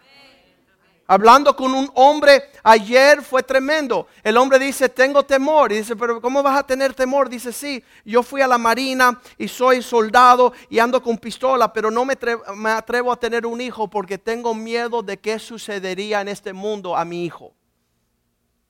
Hablando 1.12 1.54
con 1.54 1.74
un 1.74 1.90
hombre 1.92 2.42
ayer 2.62 3.20
fue 3.20 3.42
tremendo. 3.42 4.06
El 4.22 4.38
hombre 4.38 4.58
dice, 4.58 4.88
tengo 4.88 5.22
temor. 5.22 5.70
Y 5.70 5.76
dice, 5.76 5.94
pero 5.94 6.22
¿cómo 6.22 6.42
vas 6.42 6.58
a 6.58 6.66
tener 6.66 6.94
temor? 6.94 7.28
Dice, 7.28 7.52
sí, 7.52 7.84
yo 8.02 8.22
fui 8.22 8.40
a 8.40 8.46
la 8.46 8.56
marina 8.56 9.20
y 9.36 9.46
soy 9.46 9.82
soldado 9.82 10.54
y 10.70 10.78
ando 10.78 11.02
con 11.02 11.18
pistola, 11.18 11.70
pero 11.70 11.90
no 11.90 12.06
me, 12.06 12.16
me 12.54 12.70
atrevo 12.70 13.12
a 13.12 13.20
tener 13.20 13.44
un 13.44 13.60
hijo 13.60 13.90
porque 13.90 14.16
tengo 14.16 14.54
miedo 14.54 15.02
de 15.02 15.18
qué 15.18 15.38
sucedería 15.38 16.22
en 16.22 16.28
este 16.28 16.54
mundo 16.54 16.96
a 16.96 17.04
mi 17.04 17.26
hijo. 17.26 17.52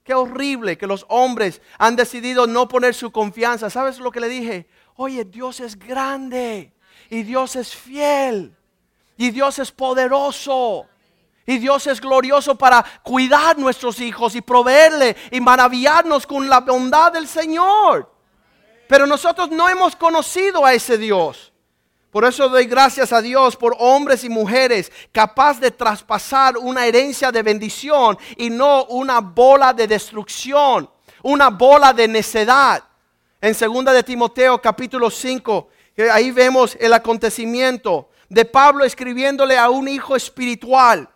Qué 0.03 0.13
horrible 0.13 0.77
que 0.77 0.89
los 0.89 1.07
hombres 1.11 1.63
han 1.79 1.95
decidido 1.95 2.49
no 2.49 2.67
poner 2.67 2.93
su 2.93 3.13
confianza. 3.13 3.71
¿Sabes 3.71 4.01
lo 4.01 4.11
que 4.11 4.19
le 4.19 4.29
dije? 4.29 4.67
Oye, 4.97 5.25
Dios 5.25 5.61
es 5.61 5.79
grande 5.79 6.73
y 7.09 7.23
Dios 7.23 7.55
es 7.55 7.73
fiel 7.73 8.57
y 9.17 9.31
Dios 9.31 9.61
es 9.61 9.71
poderoso. 9.71 10.89
Y 11.47 11.59
Dios 11.59 11.87
es 11.87 12.01
glorioso 12.01 12.57
para 12.57 12.85
cuidar 13.03 13.59
nuestros 13.59 14.01
hijos 14.01 14.35
y 14.35 14.41
proveerle 14.41 15.17
y 15.31 15.41
maravillarnos 15.41 16.27
con 16.27 16.49
la 16.49 16.61
bondad 16.61 17.13
del 17.13 17.27
Señor. 17.27 18.13
Pero 18.89 19.07
nosotros 19.07 19.51
no 19.51 19.69
hemos 19.69 19.97
conocido 19.97 20.65
a 20.65 20.75
ese 20.75 20.99
Dios. 20.99 21.53
Por 22.13 22.27
eso 22.27 22.49
doy 22.49 22.67
gracias 22.67 23.13
a 23.13 23.23
Dios 23.23 23.57
por 23.57 23.75
hombres 23.79 24.23
y 24.23 24.29
mujeres 24.29 24.93
capaz 25.11 25.59
de 25.59 25.71
traspasar 25.71 26.59
una 26.59 26.85
herencia 26.85 27.33
de 27.33 27.43
bendición 27.43 28.19
y 28.37 28.51
no 28.51 28.85
una 28.85 29.21
bola 29.21 29.73
de 29.73 29.87
destrucción, 29.87 30.91
una 31.23 31.49
bola 31.49 31.95
de 31.95 32.07
necedad. 32.07 32.85
En 33.41 33.55
segunda 33.55 33.93
de 33.95 34.03
Timoteo 34.03 34.61
capítulo 34.61 35.11
5, 35.11 35.69
ahí 36.13 36.31
vemos 36.31 36.77
el 36.79 36.93
acontecimiento 36.93 38.11
de 38.29 38.45
Pablo 38.45 38.85
escribiéndole 38.85 39.57
a 39.57 39.71
un 39.71 39.89
hijo 39.89 40.15
espiritual 40.15 41.09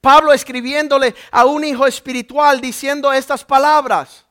Pablo 0.00 0.32
escribiéndole 0.32 1.14
a 1.30 1.44
un 1.44 1.64
hijo 1.64 1.86
espiritual 1.86 2.60
diciendo 2.60 3.12
estas 3.12 3.44
palabras. 3.44 4.24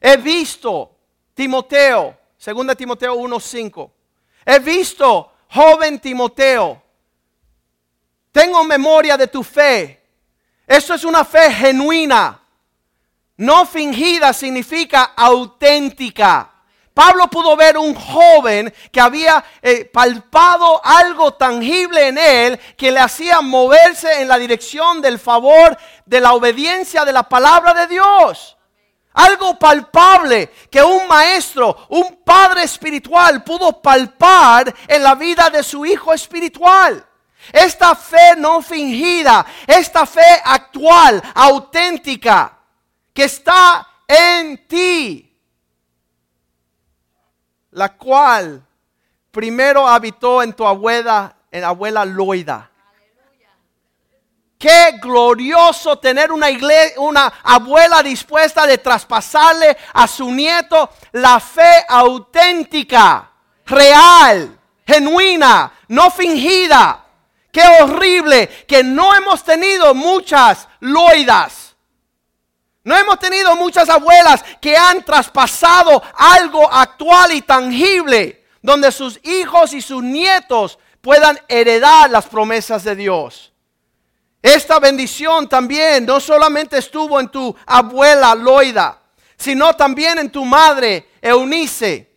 He 0.00 0.16
visto, 0.16 0.96
Timoteo, 1.34 2.16
2 2.38 2.76
Timoteo 2.76 3.14
1:5. 3.14 3.90
He 4.46 4.58
visto, 4.58 5.32
joven 5.48 6.00
Timoteo, 6.00 6.82
tengo 8.32 8.64
memoria 8.64 9.16
de 9.16 9.26
tu 9.26 9.42
fe. 9.42 10.00
Eso 10.66 10.94
es 10.94 11.04
una 11.04 11.24
fe 11.24 11.50
genuina. 11.52 12.40
No 13.36 13.66
fingida 13.66 14.32
significa 14.32 15.12
auténtica. 15.16 16.50
Pablo 16.94 17.28
pudo 17.28 17.56
ver 17.56 17.78
un 17.78 17.94
joven 17.94 18.72
que 18.90 19.00
había 19.00 19.44
eh, 19.62 19.84
palpado 19.84 20.80
algo 20.84 21.34
tangible 21.34 22.08
en 22.08 22.18
él 22.18 22.60
que 22.76 22.90
le 22.90 22.98
hacía 22.98 23.40
moverse 23.40 24.20
en 24.20 24.28
la 24.28 24.38
dirección 24.38 25.00
del 25.00 25.18
favor, 25.18 25.76
de 26.04 26.20
la 26.20 26.32
obediencia 26.32 27.04
de 27.04 27.12
la 27.12 27.22
palabra 27.22 27.74
de 27.74 27.86
Dios. 27.86 28.56
Algo 29.14 29.58
palpable 29.58 30.52
que 30.70 30.82
un 30.82 31.06
maestro, 31.06 31.86
un 31.90 32.22
padre 32.24 32.64
espiritual 32.64 33.44
pudo 33.44 33.80
palpar 33.80 34.72
en 34.86 35.02
la 35.02 35.14
vida 35.14 35.48
de 35.48 35.62
su 35.62 35.86
hijo 35.86 36.12
espiritual. 36.12 37.06
Esta 37.52 37.94
fe 37.94 38.34
no 38.36 38.60
fingida, 38.60 39.46
esta 39.66 40.06
fe 40.06 40.40
actual, 40.44 41.22
auténtica, 41.34 42.58
que 43.12 43.24
está 43.24 43.86
en 44.06 44.66
ti 44.66 45.29
la 47.72 47.90
cual 47.96 48.62
primero 49.30 49.86
habitó 49.86 50.42
en 50.42 50.52
tu 50.52 50.66
abuela, 50.66 51.36
en 51.50 51.64
abuela 51.64 52.04
Loida. 52.04 52.70
Qué 54.58 54.98
glorioso 55.00 55.98
tener 55.98 56.30
una 56.30 56.48
una 56.98 57.32
abuela 57.42 58.02
dispuesta 58.02 58.66
de 58.66 58.76
traspasarle 58.76 59.74
a 59.94 60.06
su 60.06 60.30
nieto 60.30 60.90
la 61.12 61.40
fe 61.40 61.84
auténtica, 61.88 63.30
real, 63.64 64.58
genuina, 64.86 65.72
no 65.88 66.10
fingida. 66.10 67.06
Qué 67.50 67.62
horrible 67.80 68.48
que 68.68 68.84
no 68.84 69.14
hemos 69.14 69.42
tenido 69.42 69.94
muchas 69.94 70.68
loidas 70.80 71.69
no 72.82 72.96
hemos 72.96 73.18
tenido 73.18 73.54
muchas 73.56 73.88
abuelas 73.88 74.42
que 74.60 74.76
han 74.76 75.04
traspasado 75.04 76.02
algo 76.16 76.70
actual 76.72 77.32
y 77.32 77.42
tangible, 77.42 78.44
donde 78.62 78.90
sus 78.90 79.20
hijos 79.22 79.74
y 79.74 79.82
sus 79.82 80.02
nietos 80.02 80.78
puedan 81.00 81.38
heredar 81.48 82.10
las 82.10 82.26
promesas 82.26 82.84
de 82.84 82.96
Dios. 82.96 83.52
Esta 84.42 84.78
bendición 84.78 85.48
también 85.48 86.06
no 86.06 86.18
solamente 86.18 86.78
estuvo 86.78 87.20
en 87.20 87.28
tu 87.28 87.54
abuela 87.66 88.34
Loida, 88.34 88.98
sino 89.36 89.74
también 89.74 90.18
en 90.18 90.30
tu 90.30 90.44
madre 90.46 91.10
Eunice. 91.20 92.10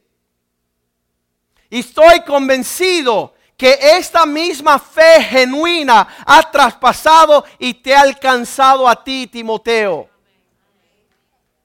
Y 1.70 1.80
estoy 1.80 2.22
convencido 2.22 3.34
que 3.58 3.78
esta 3.98 4.26
misma 4.26 4.80
fe 4.80 5.24
genuina 5.24 6.08
ha 6.26 6.50
traspasado 6.50 7.44
y 7.60 7.74
te 7.74 7.94
ha 7.94 8.02
alcanzado 8.02 8.88
a 8.88 9.04
ti, 9.04 9.28
Timoteo. 9.28 10.13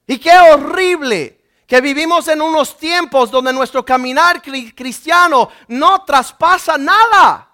Y 0.09 0.19
qué 0.19 0.37
horrible 0.39 1.39
que 1.67 1.83
vivimos 1.83 2.27
en 2.29 2.41
unos 2.41 2.79
tiempos 2.79 3.31
donde 3.31 3.53
nuestro 3.53 3.85
caminar 3.85 4.41
cristiano 4.43 5.51
no 5.69 6.03
traspasa 6.03 6.79
nada. 6.79 7.47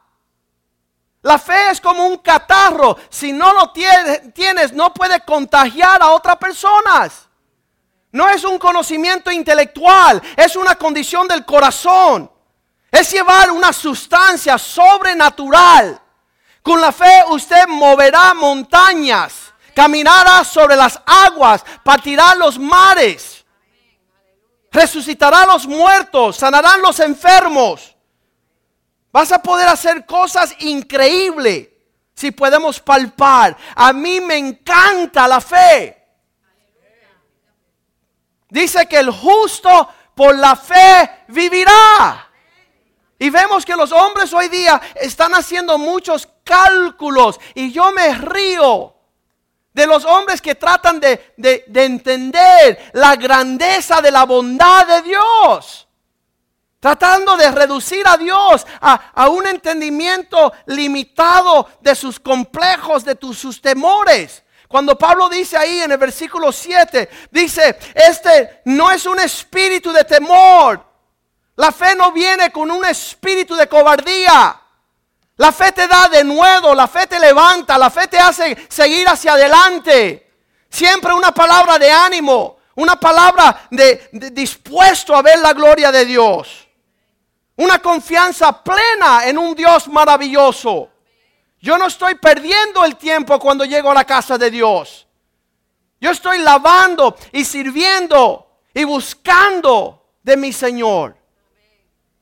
La 1.23 1.37
fe 1.37 1.71
es 1.73 1.81
como 1.81 2.07
un 2.07 2.19
catarro. 2.19 2.97
Si 3.11 3.33
no 3.33 3.53
lo 3.53 3.73
tienes, 3.73 4.73
no 4.73 4.95
puede 4.95 5.21
contagiar 5.23 6.01
a 6.01 6.11
otras 6.11 6.37
personas. 6.37 7.29
No 8.13 8.29
es 8.29 8.45
un 8.45 8.57
conocimiento 8.57 9.33
intelectual, 9.33 10.23
es 10.37 10.55
una 10.55 10.77
condición 10.77 11.27
del 11.27 11.45
corazón. 11.45 12.31
Es 12.89 13.11
llevar 13.11 13.51
una 13.51 13.73
sustancia 13.73 14.57
sobrenatural. 14.59 16.01
Con 16.63 16.81
la 16.81 16.93
fe 16.93 17.25
usted 17.31 17.67
moverá 17.67 18.33
montañas 18.33 19.44
caminará 19.75 20.45
sobre 20.45 20.77
las 20.77 21.01
aguas, 21.05 21.65
partirá 21.83 22.35
los 22.35 22.59
mares, 22.59 23.45
resucitará 24.71 25.43
a 25.43 25.47
los 25.47 25.67
muertos, 25.67 26.37
sanarán 26.37 26.81
los 26.81 27.01
enfermos. 27.01 27.95
Vas 29.13 29.31
a 29.31 29.43
poder 29.43 29.69
hacer 29.69 30.07
cosas 30.07 30.55
increíbles 30.61 31.69
si 32.15 32.31
podemos 32.31 32.81
palpar. 32.81 33.57
A 33.77 33.93
mí 33.93 34.21
me 34.21 34.37
encanta 34.37 35.29
la 35.29 35.41
fe. 35.41 36.03
Dice 38.49 38.87
que 38.87 38.99
el 38.99 39.11
justo 39.11 39.89
por 40.15 40.37
la 40.37 40.57
fe 40.57 41.25
vivirá. 41.29 42.31
Y 43.19 43.31
vemos 43.31 43.65
que 43.65 43.77
los 43.77 43.93
hombres 43.93 44.33
hoy 44.33 44.49
día 44.49 44.81
están 44.97 45.35
haciendo 45.35 45.79
muchos 45.79 46.29
cálculos 46.43 47.41
y 47.55 47.73
yo 47.73 47.91
me 47.93 48.15
río 48.15 48.94
de 49.75 49.87
los 49.87 50.05
hombres 50.05 50.41
que 50.41 50.55
tratan 50.55 51.01
de, 51.01 51.35
entender 51.75 52.91
la 52.95 53.17
grandeza 53.17 54.01
de 54.01 54.11
la 54.11 54.25
bondad 54.25 54.87
de 54.87 55.03
Dios. 55.03 55.89
Tratando 56.79 57.37
de 57.37 57.51
reducir 57.51 58.07
a 58.07 58.17
Dios 58.17 58.65
a, 58.81 59.11
a 59.15 59.29
un 59.29 59.47
entendimiento 59.47 60.53
limitado 60.67 61.69
de 61.81 61.95
sus 61.95 62.21
complejos, 62.21 63.05
de 63.05 63.19
sus 63.35 63.61
temores. 63.61 64.45
Cuando 64.69 64.97
Pablo 64.97 65.29
dice 65.29 65.57
ahí 65.57 65.81
en 65.81 65.93
el 65.93 65.99
versículo 65.99 66.53
7, 66.53 67.09
dice, 67.31 67.79
este 67.95 68.61
no 68.67 68.91
es 68.91 69.07
un 69.07 69.19
espíritu 69.19 69.93
de 69.93 70.05
temor. 70.05 70.85
La 71.57 71.73
fe 71.73 71.95
no 71.97 72.13
viene 72.13 72.51
con 72.53 72.71
un 72.71 72.85
espíritu 72.85 73.57
de 73.57 73.69
cobardía. 73.69 74.61
La 75.37 75.51
fe 75.51 75.73
te 75.73 75.89
da 75.89 76.09
de 76.09 76.23
nuevo, 76.23 76.75
la 76.75 76.87
fe 76.87 77.07
te 77.07 77.19
levanta, 77.19 77.77
la 77.77 77.91
fe 77.91 78.07
te 78.07 78.19
hace 78.19 78.67
seguir 78.69 79.09
hacia 79.09 79.33
adelante. 79.33 80.33
Siempre 80.69 81.13
una 81.13 81.33
palabra 81.33 81.79
de 81.79 81.91
ánimo, 81.91 82.59
una 82.77 82.99
palabra 82.99 83.67
de, 83.71 84.11
dispuesto 84.33 85.15
a 85.15 85.23
ver 85.23 85.41
la 85.41 85.53
gloria 85.53 85.91
de 85.91 86.05
Dios. 86.05 86.69
Una 87.57 87.81
confianza 87.81 88.63
plena 88.63 89.27
en 89.27 89.39
un 89.39 89.55
Dios 89.55 89.89
maravilloso. 89.89 90.91
Yo 91.61 91.79
no 91.79 91.87
estoy 91.87 92.15
perdiendo 92.17 92.85
el 92.85 92.97
tiempo 92.97 93.39
cuando 93.39 93.65
llego 93.65 93.91
a 93.91 93.95
la 93.95 94.05
casa 94.05 94.39
de 94.39 94.51
Dios. 94.51 95.07
Yo 96.01 96.11
estoy 96.11 96.39
lavando 96.39 97.17
y 97.33 97.45
sirviendo 97.45 98.61
y 98.73 98.85
buscando 98.85 100.11
de 100.23 100.37
mi 100.37 100.53
Señor. 100.53 101.17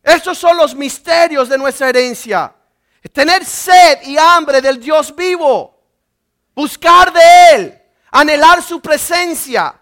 Estos 0.02 0.38
son 0.38 0.56
los 0.56 0.74
misterios 0.74 1.48
de 1.48 1.58
nuestra 1.58 1.88
herencia 1.88 2.54
tener 3.10 3.44
sed 3.44 4.02
y 4.02 4.16
hambre 4.16 4.60
del 4.60 4.78
Dios 4.78 5.14
vivo, 5.14 5.78
buscar 6.54 7.12
de 7.12 7.20
Él, 7.54 7.82
anhelar 8.10 8.62
su 8.62 8.80
presencia. 8.80 9.74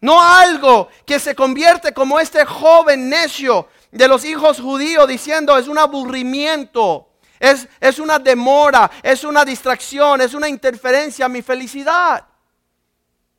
No 0.00 0.22
algo 0.22 0.88
que 1.04 1.18
se 1.18 1.34
convierte 1.34 1.92
como 1.92 2.20
este 2.20 2.44
joven 2.44 3.08
necio 3.08 3.68
de 3.90 4.08
los 4.08 4.24
hijos 4.24 4.60
judíos 4.60 5.06
diciendo 5.08 5.58
es 5.58 5.68
un 5.68 5.78
aburrimiento, 5.78 7.08
es, 7.38 7.68
es 7.80 7.98
una 7.98 8.18
demora, 8.18 8.90
es 9.02 9.24
una 9.24 9.44
distracción, 9.44 10.20
es 10.20 10.32
una 10.34 10.48
interferencia 10.48 11.26
a 11.26 11.28
mi 11.28 11.42
felicidad. 11.42 12.24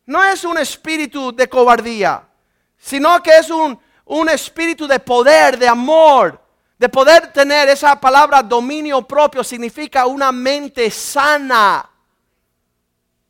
No 0.05 0.23
es 0.23 0.43
un 0.43 0.57
espíritu 0.57 1.33
de 1.33 1.47
cobardía, 1.47 2.27
sino 2.77 3.21
que 3.23 3.37
es 3.37 3.49
un, 3.49 3.79
un 4.05 4.29
espíritu 4.29 4.87
de 4.87 4.99
poder, 4.99 5.57
de 5.57 5.67
amor, 5.67 6.40
de 6.81 6.89
poder 6.89 7.31
tener 7.31 7.69
esa 7.69 7.95
palabra 8.01 8.41
dominio 8.41 9.03
propio 9.03 9.43
significa 9.43 10.07
una 10.07 10.31
mente 10.31 10.89
sana. 10.89 11.87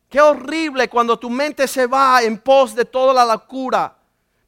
Qué 0.08 0.22
horrible 0.22 0.88
cuando 0.88 1.18
tu 1.18 1.28
mente 1.28 1.68
se 1.68 1.86
va 1.86 2.22
en 2.22 2.38
pos 2.38 2.74
de 2.74 2.86
toda 2.86 3.12
la 3.12 3.26
locura. 3.30 3.94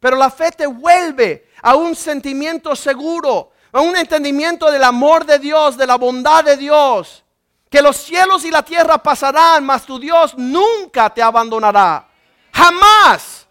Pero 0.00 0.16
la 0.16 0.30
fe 0.30 0.52
te 0.52 0.66
vuelve 0.66 1.50
a 1.60 1.76
un 1.76 1.94
sentimiento 1.94 2.74
seguro, 2.74 3.52
a 3.72 3.82
un 3.82 3.94
entendimiento 3.94 4.70
del 4.70 4.82
amor 4.82 5.26
de 5.26 5.38
Dios, 5.38 5.76
de 5.76 5.86
la 5.86 5.96
bondad 5.96 6.42
de 6.42 6.56
Dios. 6.56 7.22
Que 7.68 7.82
los 7.82 7.98
cielos 7.98 8.42
y 8.46 8.50
la 8.50 8.62
tierra 8.62 8.96
pasarán, 8.96 9.66
mas 9.66 9.84
tu 9.84 9.98
Dios 9.98 10.34
nunca 10.38 11.12
te 11.12 11.20
abandonará. 11.20 12.08
Jamás. 12.54 13.46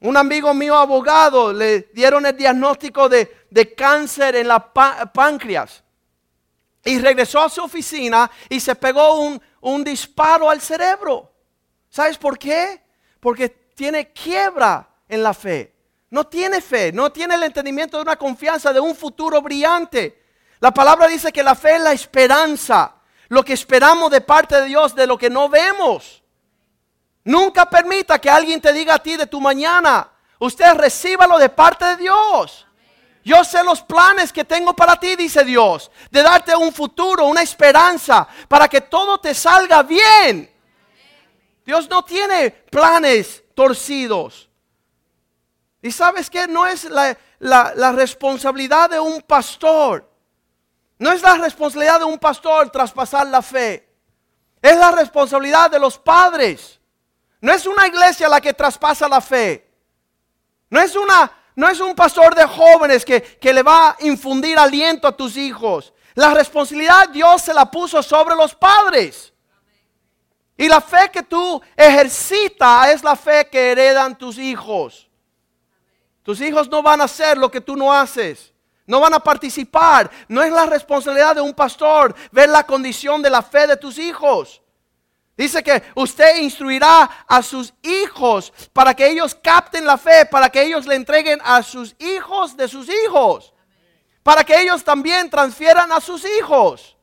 Un 0.00 0.16
amigo 0.18 0.52
mío 0.52 0.76
abogado 0.76 1.52
le 1.52 1.88
dieron 1.94 2.26
el 2.26 2.36
diagnóstico 2.36 3.08
de, 3.08 3.43
cáncer 3.74 4.36
en 4.36 4.48
la 4.48 4.72
páncreas. 5.12 5.82
Y 6.84 6.98
regresó 6.98 7.40
a 7.40 7.48
su 7.48 7.62
oficina 7.62 8.30
y 8.48 8.60
se 8.60 8.74
pegó 8.74 9.20
un, 9.20 9.40
un 9.60 9.84
disparo 9.84 10.50
al 10.50 10.60
cerebro. 10.60 11.32
¿Sabes 11.88 12.18
por 12.18 12.38
qué? 12.38 12.82
Porque 13.20 13.48
tiene 13.48 14.12
quiebra 14.12 14.88
en 15.08 15.22
la 15.22 15.32
fe. 15.32 15.72
No 16.10 16.26
tiene 16.26 16.60
fe, 16.60 16.92
no 16.92 17.10
tiene 17.10 17.34
el 17.34 17.42
entendimiento 17.44 17.96
de 17.96 18.02
una 18.02 18.16
confianza 18.16 18.72
de 18.72 18.80
un 18.80 18.94
futuro 18.94 19.40
brillante. 19.40 20.22
La 20.60 20.72
palabra 20.72 21.06
dice 21.06 21.32
que 21.32 21.42
la 21.42 21.54
fe 21.54 21.76
es 21.76 21.80
la 21.80 21.92
esperanza, 21.92 22.94
lo 23.28 23.44
que 23.44 23.52
esperamos 23.52 24.10
de 24.10 24.20
parte 24.20 24.60
de 24.60 24.66
Dios 24.66 24.94
de 24.94 25.06
lo 25.06 25.18
que 25.18 25.30
no 25.30 25.48
vemos. 25.48 26.22
Nunca 27.24 27.68
permita 27.68 28.18
que 28.18 28.30
alguien 28.30 28.60
te 28.60 28.72
diga 28.72 28.94
a 28.94 29.02
ti 29.02 29.16
de 29.16 29.26
tu 29.26 29.40
mañana. 29.40 30.10
Usted 30.38 30.74
recíbalo 30.74 31.38
de 31.38 31.48
parte 31.48 31.84
de 31.84 31.96
Dios. 31.96 32.66
Yo 33.24 33.42
sé 33.42 33.64
los 33.64 33.80
planes 33.80 34.32
que 34.32 34.44
tengo 34.44 34.76
para 34.76 34.96
ti, 34.96 35.16
dice 35.16 35.44
Dios, 35.44 35.90
de 36.10 36.22
darte 36.22 36.54
un 36.54 36.72
futuro, 36.72 37.24
una 37.24 37.40
esperanza, 37.40 38.28
para 38.48 38.68
que 38.68 38.82
todo 38.82 39.18
te 39.18 39.34
salga 39.34 39.82
bien. 39.82 40.50
Dios 41.64 41.88
no 41.88 42.04
tiene 42.04 42.50
planes 42.50 43.42
torcidos. 43.54 44.50
Y 45.80 45.90
sabes 45.90 46.28
que 46.28 46.46
no 46.46 46.66
es 46.66 46.84
la, 46.84 47.16
la, 47.38 47.92
responsabilidad 47.92 48.90
de 48.90 49.00
un 49.00 49.22
pastor. 49.22 50.10
No 50.98 51.10
es 51.10 51.22
la 51.22 51.36
responsabilidad 51.36 52.00
de 52.00 52.04
un 52.04 52.18
pastor 52.18 52.70
traspasar 52.70 53.26
la 53.26 53.40
fe. 53.40 53.88
Es 54.60 54.76
la 54.76 54.90
responsabilidad 54.90 55.70
de 55.70 55.78
los 55.78 55.98
padres. 55.98 56.78
No 57.40 57.52
es 57.52 57.66
una 57.66 57.86
iglesia 57.86 58.28
la 58.28 58.40
que 58.40 58.52
traspasa 58.52 59.08
la 59.08 59.20
fe. 59.20 59.70
No 60.70 60.80
es 60.80 60.96
una 60.96 61.30
no 61.54 61.68
es 61.68 61.80
un 61.80 61.94
pastor 61.94 62.34
de 62.34 62.44
jóvenes 62.46 63.04
que, 63.04 63.22
que, 63.22 63.52
le 63.52 63.62
va 63.62 63.90
a 63.90 63.96
infundir 64.00 64.58
aliento 64.58 65.06
a 65.06 65.16
tus 65.16 65.36
hijos. 65.36 65.92
La 66.14 66.34
responsabilidad 66.34 67.08
Dios 67.10 67.42
se 67.42 67.54
la 67.54 67.70
puso 67.70 68.02
sobre 68.02 68.34
los 68.34 68.54
padres. 68.54 69.32
Y 70.56 70.68
la 70.68 70.80
fe 70.80 71.10
que 71.12 71.22
tú 71.22 71.60
ejercitas 71.76 72.90
es 72.90 73.02
la 73.02 73.16
fe 73.16 73.48
que 73.50 73.72
heredan 73.72 74.16
tus 74.16 74.38
hijos. 74.38 75.08
Tus 76.22 76.40
hijos 76.40 76.68
no 76.68 76.82
van 76.82 77.00
a 77.00 77.04
hacer 77.04 77.36
lo 77.36 77.50
que 77.50 77.60
tú 77.60 77.76
no 77.76 77.92
haces. 77.92 78.52
No 78.86 79.00
van 79.00 79.14
a 79.14 79.20
participar. 79.20 80.10
No 80.28 80.42
es 80.42 80.52
la 80.52 80.66
responsabilidad 80.66 81.34
de 81.34 81.40
un 81.40 81.54
pastor 81.54 82.14
ver 82.32 82.48
la 82.48 82.64
condición 82.64 83.22
de 83.22 83.30
la 83.30 83.42
fe 83.42 83.66
de 83.66 83.76
tus 83.76 83.98
hijos. 83.98 84.62
Dice 85.36 85.62
que 85.64 85.82
usted 85.96 86.36
instruirá 86.36 87.24
a 87.26 87.42
sus 87.42 87.74
hijos 87.82 88.52
para 88.72 88.94
que 88.94 89.08
ellos 89.08 89.34
capten 89.34 89.84
la 89.84 89.98
fe, 89.98 90.26
para 90.26 90.48
que 90.48 90.62
ellos 90.62 90.86
le 90.86 90.94
entreguen 90.94 91.40
a 91.44 91.62
sus 91.62 91.96
hijos 91.98 92.56
de 92.56 92.68
sus 92.68 92.88
hijos, 92.88 93.52
para 94.22 94.44
que 94.44 94.60
ellos 94.60 94.84
también 94.84 95.28
transfieran 95.28 95.90
a 95.90 96.00
sus 96.00 96.24
hijos. 96.24 96.96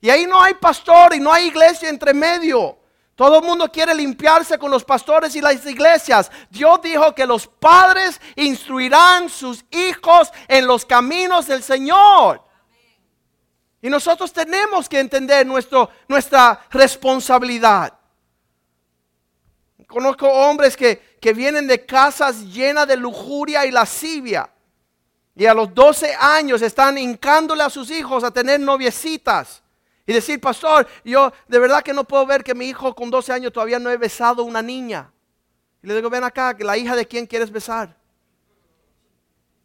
Y 0.00 0.08
ahí 0.08 0.26
no 0.26 0.42
hay 0.42 0.54
pastor 0.54 1.14
y 1.14 1.20
no 1.20 1.32
hay 1.32 1.48
iglesia 1.48 1.90
entre 1.90 2.14
medio. 2.14 2.78
Todo 3.14 3.40
el 3.40 3.44
mundo 3.44 3.70
quiere 3.70 3.94
limpiarse 3.94 4.58
con 4.58 4.70
los 4.70 4.82
pastores 4.82 5.36
y 5.36 5.42
las 5.42 5.64
iglesias. 5.66 6.30
Dios 6.48 6.80
dijo 6.82 7.14
que 7.14 7.26
los 7.26 7.46
padres 7.46 8.18
instruirán 8.34 9.28
sus 9.28 9.64
hijos 9.70 10.32
en 10.48 10.66
los 10.66 10.86
caminos 10.86 11.46
del 11.46 11.62
Señor. 11.62 12.42
Y 13.82 13.90
nosotros 13.90 14.32
tenemos 14.32 14.88
que 14.88 15.00
entender 15.00 15.44
nuestro, 15.44 15.90
nuestra 16.06 16.64
responsabilidad. 16.70 17.92
Conozco 19.88 20.28
hombres 20.28 20.76
que, 20.76 21.18
que 21.20 21.34
vienen 21.34 21.66
de 21.66 21.84
casas 21.84 22.44
llenas 22.44 22.86
de 22.86 22.96
lujuria 22.96 23.66
y 23.66 23.72
lascivia. 23.72 24.48
Y 25.34 25.46
a 25.46 25.52
los 25.52 25.74
12 25.74 26.14
años 26.18 26.62
están 26.62 26.96
hincándole 26.96 27.64
a 27.64 27.70
sus 27.70 27.90
hijos 27.90 28.22
a 28.22 28.30
tener 28.30 28.60
noviecitas. 28.60 29.62
Y 30.06 30.12
decir, 30.12 30.40
pastor, 30.40 30.86
yo 31.04 31.32
de 31.48 31.58
verdad 31.58 31.82
que 31.82 31.92
no 31.92 32.04
puedo 32.04 32.24
ver 32.24 32.44
que 32.44 32.54
mi 32.54 32.66
hijo 32.66 32.94
con 32.94 33.10
12 33.10 33.32
años 33.32 33.52
todavía 33.52 33.80
no 33.80 33.90
he 33.90 33.96
besado 33.96 34.44
una 34.44 34.62
niña. 34.62 35.12
Y 35.82 35.88
le 35.88 35.96
digo, 35.96 36.08
ven 36.08 36.22
acá, 36.22 36.56
la 36.60 36.76
hija 36.76 36.94
de 36.94 37.06
quién 37.06 37.26
quieres 37.26 37.50
besar. 37.50 37.96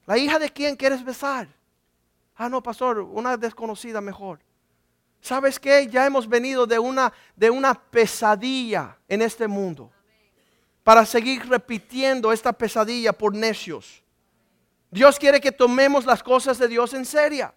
La 0.07 0.17
hija 0.17 0.39
de 0.39 0.49
quién 0.49 0.75
quieres 0.75 1.03
besar. 1.03 1.56
Ah, 2.37 2.47
no, 2.49 2.61
pastor, 2.61 2.99
una 2.99 3.35
desconocida 3.35 3.99
mejor. 3.99 4.39
¿Sabes 5.19 5.59
qué? 5.59 5.87
Ya 5.87 6.05
hemos 6.05 6.29
venido 6.29 6.67
de 6.67 6.77
una, 6.77 7.11
de 7.35 7.49
una 7.49 7.73
pesadilla 7.73 8.95
en 9.07 9.23
este 9.23 9.47
mundo. 9.47 9.91
Para 10.83 11.05
seguir 11.05 11.47
repitiendo 11.49 12.31
esta 12.31 12.53
pesadilla 12.53 13.11
por 13.11 13.33
necios. 13.33 14.03
Dios 14.91 15.17
quiere 15.17 15.41
que 15.41 15.51
tomemos 15.51 16.05
las 16.05 16.21
cosas 16.21 16.59
de 16.59 16.67
Dios 16.67 16.93
en 16.93 17.05
serio. 17.05 17.53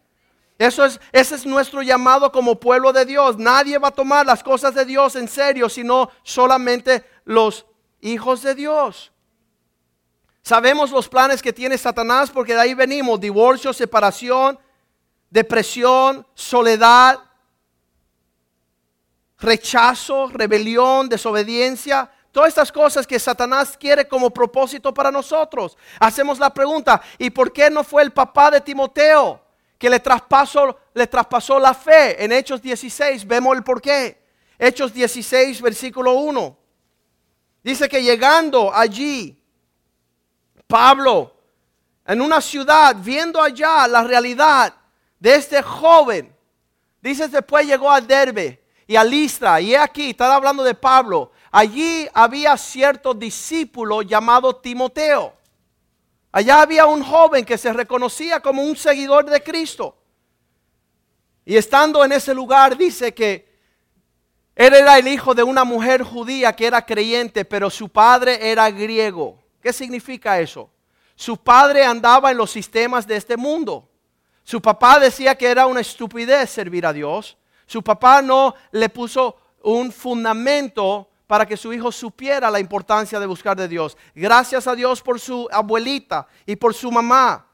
Eso 0.59 0.85
es, 0.85 1.01
ese 1.13 1.37
es 1.37 1.47
nuestro 1.47 1.83
llamado 1.83 2.33
como 2.33 2.59
pueblo 2.59 2.93
de 2.93 3.05
Dios. 3.05 3.39
Nadie 3.39 3.79
va 3.79 3.89
a 3.89 3.93
tomar 3.93 4.27
las 4.27 4.43
cosas 4.43 4.75
de 4.75 4.85
Dios 4.85 5.15
en 5.15 5.29
serio, 5.29 5.69
sino 5.69 6.11
solamente 6.23 7.05
los 7.25 7.67
hijos 8.01 8.43
de 8.43 8.55
Dios. 8.55 9.13
Sabemos 10.43 10.91
los 10.91 11.09
planes 11.09 11.41
que 11.41 11.53
tiene 11.53 11.79
Satanás 11.79 12.31
porque 12.31 12.55
de 12.55 12.61
ahí 12.61 12.75
venimos, 12.75 13.21
divorcio, 13.21 13.73
separación, 13.73 14.59
depresión, 15.31 16.27
soledad, 16.35 17.21
rechazo, 19.39 20.29
rebelión, 20.29 21.09
desobediencia. 21.09 22.11
Todas 22.33 22.49
estas 22.49 22.71
cosas 22.71 23.07
que 23.07 23.19
Satanás 23.19 23.77
quiere 23.79 24.07
como 24.07 24.31
propósito 24.31 24.93
para 24.93 25.11
nosotros. 25.11 25.77
Hacemos 25.99 26.39
la 26.39 26.53
pregunta, 26.53 27.01
¿y 27.19 27.31
por 27.31 27.53
qué 27.53 27.71
no 27.71 27.83
fue 27.83 28.03
el 28.03 28.13
papá 28.13 28.51
de 28.51 28.61
Timoteo 28.61 29.41
que 29.79 29.89
le 29.89 29.99
traspasó, 29.99 30.79
le 30.95 31.07
traspasó 31.07 31.59
la 31.59 31.75
fe? 31.75 32.23
En 32.23 32.33
Hechos 32.33 32.61
16 32.61 33.27
vemos 33.27 33.57
el 33.57 33.65
por 33.65 33.81
qué. 33.81 34.21
Hechos 34.59 34.93
16, 34.93 35.63
versículo 35.63 36.13
1. 36.15 36.57
Dice 37.63 37.89
que 37.89 38.03
llegando 38.03 38.73
allí, 38.73 39.43
Pablo, 40.67 41.35
en 42.07 42.21
una 42.21 42.41
ciudad, 42.41 42.97
viendo 42.99 43.43
allá 43.43 43.87
la 43.89 44.03
realidad, 44.05 44.75
de 45.21 45.35
este 45.37 45.63
joven. 45.63 46.35
Dice, 47.01 47.29
después 47.29 47.67
llegó 47.67 47.91
a 47.91 48.01
Derbe 48.01 48.61
y 48.87 48.97
a 48.97 49.05
Listra. 49.05 49.61
Y 49.61 49.75
aquí, 49.77 50.11
está 50.11 50.35
hablando 50.35 50.65
de 50.65 50.75
Pablo. 50.75 51.31
Allí 51.53 52.09
había 52.13 52.57
cierto 52.57 53.15
discípulo 53.15 54.03
llamado 54.03 54.57
Timoteo. 54.57 55.35
Allá 56.33 56.63
había 56.63 56.87
un 56.87 57.03
joven 57.03 57.45
que 57.45 57.59
se 57.59 57.73
reconocía 57.73 58.41
como 58.41 58.63
un 58.63 58.77
seguidor 58.77 59.29
de 59.29 59.43
Cristo. 59.43 59.97
Y 61.45 61.57
estando 61.57 62.05
en 62.05 62.13
ese 62.13 62.33
lugar 62.35 62.77
dice 62.77 63.13
que 63.13 63.51
él 64.55 64.75
era 64.75 64.99
el 64.99 65.09
hijo 65.09 65.35
de 65.35 65.43
una 65.43 65.65
mujer 65.65 66.03
judía 66.03 66.55
que 66.55 66.67
era 66.67 66.85
creyente, 66.85 67.45
pero 67.45 67.71
su 67.71 67.89
padre 67.89 68.51
era 68.51 68.71
griego. 68.71 69.43
¿Qué 69.61 69.73
significa 69.73 70.39
eso? 70.39 70.71
Su 71.17 71.37
padre 71.37 71.85
andaba 71.85 72.31
en 72.31 72.37
los 72.37 72.51
sistemas 72.51 73.07
de 73.07 73.17
este 73.17 73.37
mundo. 73.37 73.90
Su 74.51 74.61
papá 74.61 74.99
decía 74.99 75.37
que 75.37 75.47
era 75.47 75.67
una 75.67 75.81
estupidez 75.81 76.51
servir 76.51 76.85
a 76.85 76.93
Dios. 76.93 77.37
Su 77.67 77.85
papá 77.85 78.21
no 78.21 78.57
le 78.73 78.89
puso 78.89 79.37
un 79.63 79.93
fundamento 79.93 81.09
para 81.29 81.47
que 81.47 81.57
su 81.57 81.73
hijo 81.73 81.93
supiera 81.93 82.51
la 82.51 82.59
importancia 82.59 83.21
de 83.21 83.27
buscar 83.27 83.57
de 83.57 83.69
Dios. 83.69 83.97
Gracias 84.13 84.67
a 84.67 84.75
Dios 84.75 85.03
por 85.03 85.21
su 85.21 85.49
abuelita 85.53 86.27
y 86.47 86.57
por 86.57 86.75
su 86.75 86.91
mamá, 86.91 87.47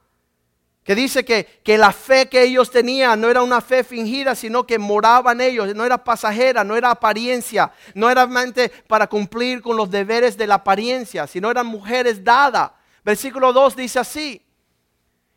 que 0.82 0.94
dice 0.94 1.22
que, 1.22 1.60
que, 1.62 1.76
la 1.76 1.92
fe 1.92 2.30
que 2.30 2.44
ellos 2.44 2.70
tenían 2.70 3.20
no 3.20 3.28
era 3.28 3.42
una 3.42 3.60
fe 3.60 3.84
fingida, 3.84 4.34
sino 4.34 4.66
que 4.66 4.78
moraban 4.78 5.42
ellos, 5.42 5.74
no 5.74 5.84
era 5.84 6.02
pasajera, 6.02 6.64
no 6.64 6.76
era 6.76 6.92
apariencia, 6.92 7.72
no 7.92 8.08
era 8.08 8.26
mente 8.26 8.70
para 8.88 9.06
cumplir 9.06 9.60
con 9.60 9.76
los 9.76 9.90
deberes 9.90 10.34
de 10.38 10.46
la 10.46 10.54
apariencia, 10.54 11.26
sino 11.26 11.50
eran 11.50 11.66
mujeres 11.66 12.24
dadas. 12.24 12.70
Versículo 13.04 13.52
2 13.52 13.76
dice 13.76 13.98
así, 13.98 14.45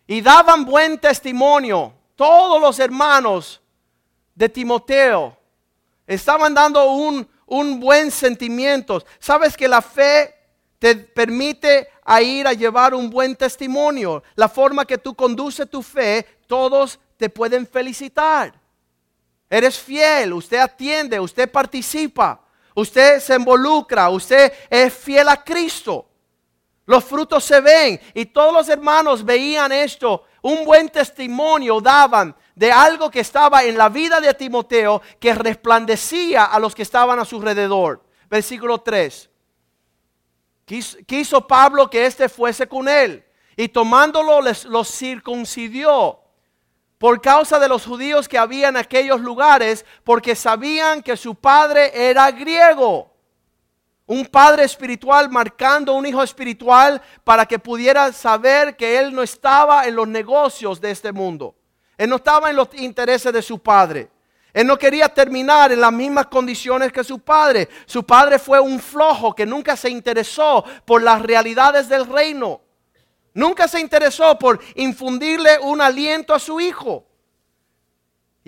y 0.09 0.21
daban 0.21 0.65
buen 0.65 0.97
testimonio. 0.97 1.93
Todos 2.15 2.59
los 2.59 2.79
hermanos 2.79 3.61
de 4.33 4.49
Timoteo 4.49 5.37
estaban 6.07 6.51
dando 6.55 6.83
un, 6.93 7.79
buen 7.79 8.09
sentimiento. 8.09 9.03
Sabes 9.19 9.55
que 9.55 9.67
la 9.67 9.83
fe 9.83 10.33
te 10.79 10.95
permite 10.95 11.89
a 12.03 12.23
ir 12.23 12.47
a 12.47 12.53
llevar 12.53 12.95
un 12.95 13.11
buen 13.11 13.35
testimonio. 13.35 14.23
La 14.33 14.49
forma 14.49 14.83
que 14.83 14.97
tú 14.97 15.13
conduces 15.13 15.69
tu 15.69 15.83
fe, 15.83 16.25
todos 16.47 16.99
te 17.15 17.29
pueden 17.29 17.67
felicitar. 17.67 18.59
Eres 19.47 19.77
fiel, 19.77 20.33
usted 20.33 20.57
atiende, 20.57 21.19
usted 21.19 21.51
participa, 21.51 22.41
usted 22.73 23.19
se 23.19 23.35
involucra, 23.35 24.09
usted 24.09 24.51
es 24.71 24.91
fiel 24.91 25.29
a 25.29 25.43
Cristo. 25.43 26.08
Los 26.89 27.05
frutos 27.05 27.43
se 27.43 27.61
ven 27.61 28.01
y 28.15 28.25
todos 28.25 28.51
los 28.51 28.67
hermanos 28.67 29.23
veían 29.23 29.71
esto. 29.71 30.23
Un 30.41 30.65
buen 30.65 30.89
testimonio 30.89 31.79
daban 31.79 32.35
de 32.55 32.71
algo 32.71 33.11
que 33.11 33.19
estaba 33.19 33.63
en 33.63 33.77
la 33.77 33.89
vida 33.89 34.19
de 34.19 34.33
Timoteo 34.33 34.99
que 35.19 35.35
resplandecía 35.35 36.45
a 36.45 36.57
los 36.57 36.73
que 36.73 36.81
estaban 36.81 37.19
a 37.19 37.25
su 37.25 37.35
alrededor. 37.35 38.03
Versículo 38.27 38.81
3. 38.81 39.29
Quiso, 40.65 41.45
Pablo 41.45 41.91
que 41.91 42.07
éste 42.07 42.27
fuese 42.27 42.67
con 42.67 42.89
él 42.89 43.23
y 43.55 43.67
tomándolo 43.67 44.41
los 44.41 44.87
circuncidió 44.89 46.19
por 46.97 47.21
causa 47.21 47.59
de 47.59 47.69
los 47.69 47.85
judíos 47.85 48.27
que 48.27 48.39
había 48.39 48.69
en 48.69 48.77
aquellos 48.77 49.21
lugares 49.21 49.85
porque 50.03 50.35
sabían 50.35 51.03
que 51.03 51.15
su 51.17 51.35
padre 51.35 51.91
era 51.93 52.31
griego 52.31 53.13
un 54.09 54.25
padre 54.25 54.63
espiritual 54.63 55.29
marcando 55.29 55.93
un 55.93 56.03
hijo 56.03 56.23
espiritual 56.23 56.99
para 57.23 57.45
que 57.45 57.59
pudiera 57.59 58.11
saber 58.11 58.75
que 58.75 58.97
él 58.97 59.13
no 59.13 59.21
estaba 59.21 59.85
en 59.85 59.95
los 59.95 60.07
negocios 60.07 60.81
de 60.81 60.89
este 60.89 61.11
mundo. 61.11 61.55
Él 61.95 62.09
no 62.09 62.15
estaba 62.15 62.49
en 62.49 62.55
los 62.55 62.69
intereses 62.73 63.31
de 63.31 63.43
su 63.43 63.59
padre. 63.59 64.09
Él 64.51 64.65
no 64.65 64.79
quería 64.79 65.09
terminar 65.09 65.71
en 65.71 65.81
las 65.81 65.93
mismas 65.93 66.25
condiciones 66.25 66.91
que 66.91 67.03
su 67.03 67.19
padre. 67.19 67.69
Su 67.85 68.03
padre 68.03 68.39
fue 68.39 68.59
un 68.59 68.79
flojo 68.79 69.35
que 69.35 69.45
nunca 69.45 69.77
se 69.77 69.91
interesó 69.91 70.65
por 70.85 71.03
las 71.03 71.21
realidades 71.21 71.87
del 71.87 72.07
reino. 72.07 72.61
Nunca 73.35 73.67
se 73.67 73.79
interesó 73.79 74.39
por 74.39 74.59
infundirle 74.73 75.59
un 75.59 75.81
aliento 75.81 76.33
a 76.33 76.39
su 76.39 76.59
hijo. 76.59 77.05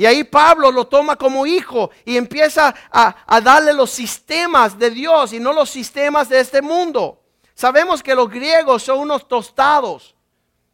Y 0.02 0.06
ahí 0.08 0.24
Pablo 0.24 0.72
lo 0.72 0.88
toma 0.88 1.16
como 1.16 1.46
hijo 1.46 1.92
y 2.06 2.18
empieza 2.18 2.74
a, 2.92 3.40
darle 3.40 3.72
los 3.72 3.92
sistemas 3.92 4.76
de 4.80 4.90
Dios 4.90 5.32
y 5.32 5.40
no 5.40 5.54
los 5.54 5.70
sistemas 5.70 6.28
de 6.28 6.40
este 6.40 6.60
mundo. 6.60 7.22
Sabemos 7.54 8.02
que 8.02 8.16
los 8.16 8.28
griegos 8.28 8.82
son 8.82 8.98
unos 8.98 9.28
tostados. 9.28 10.16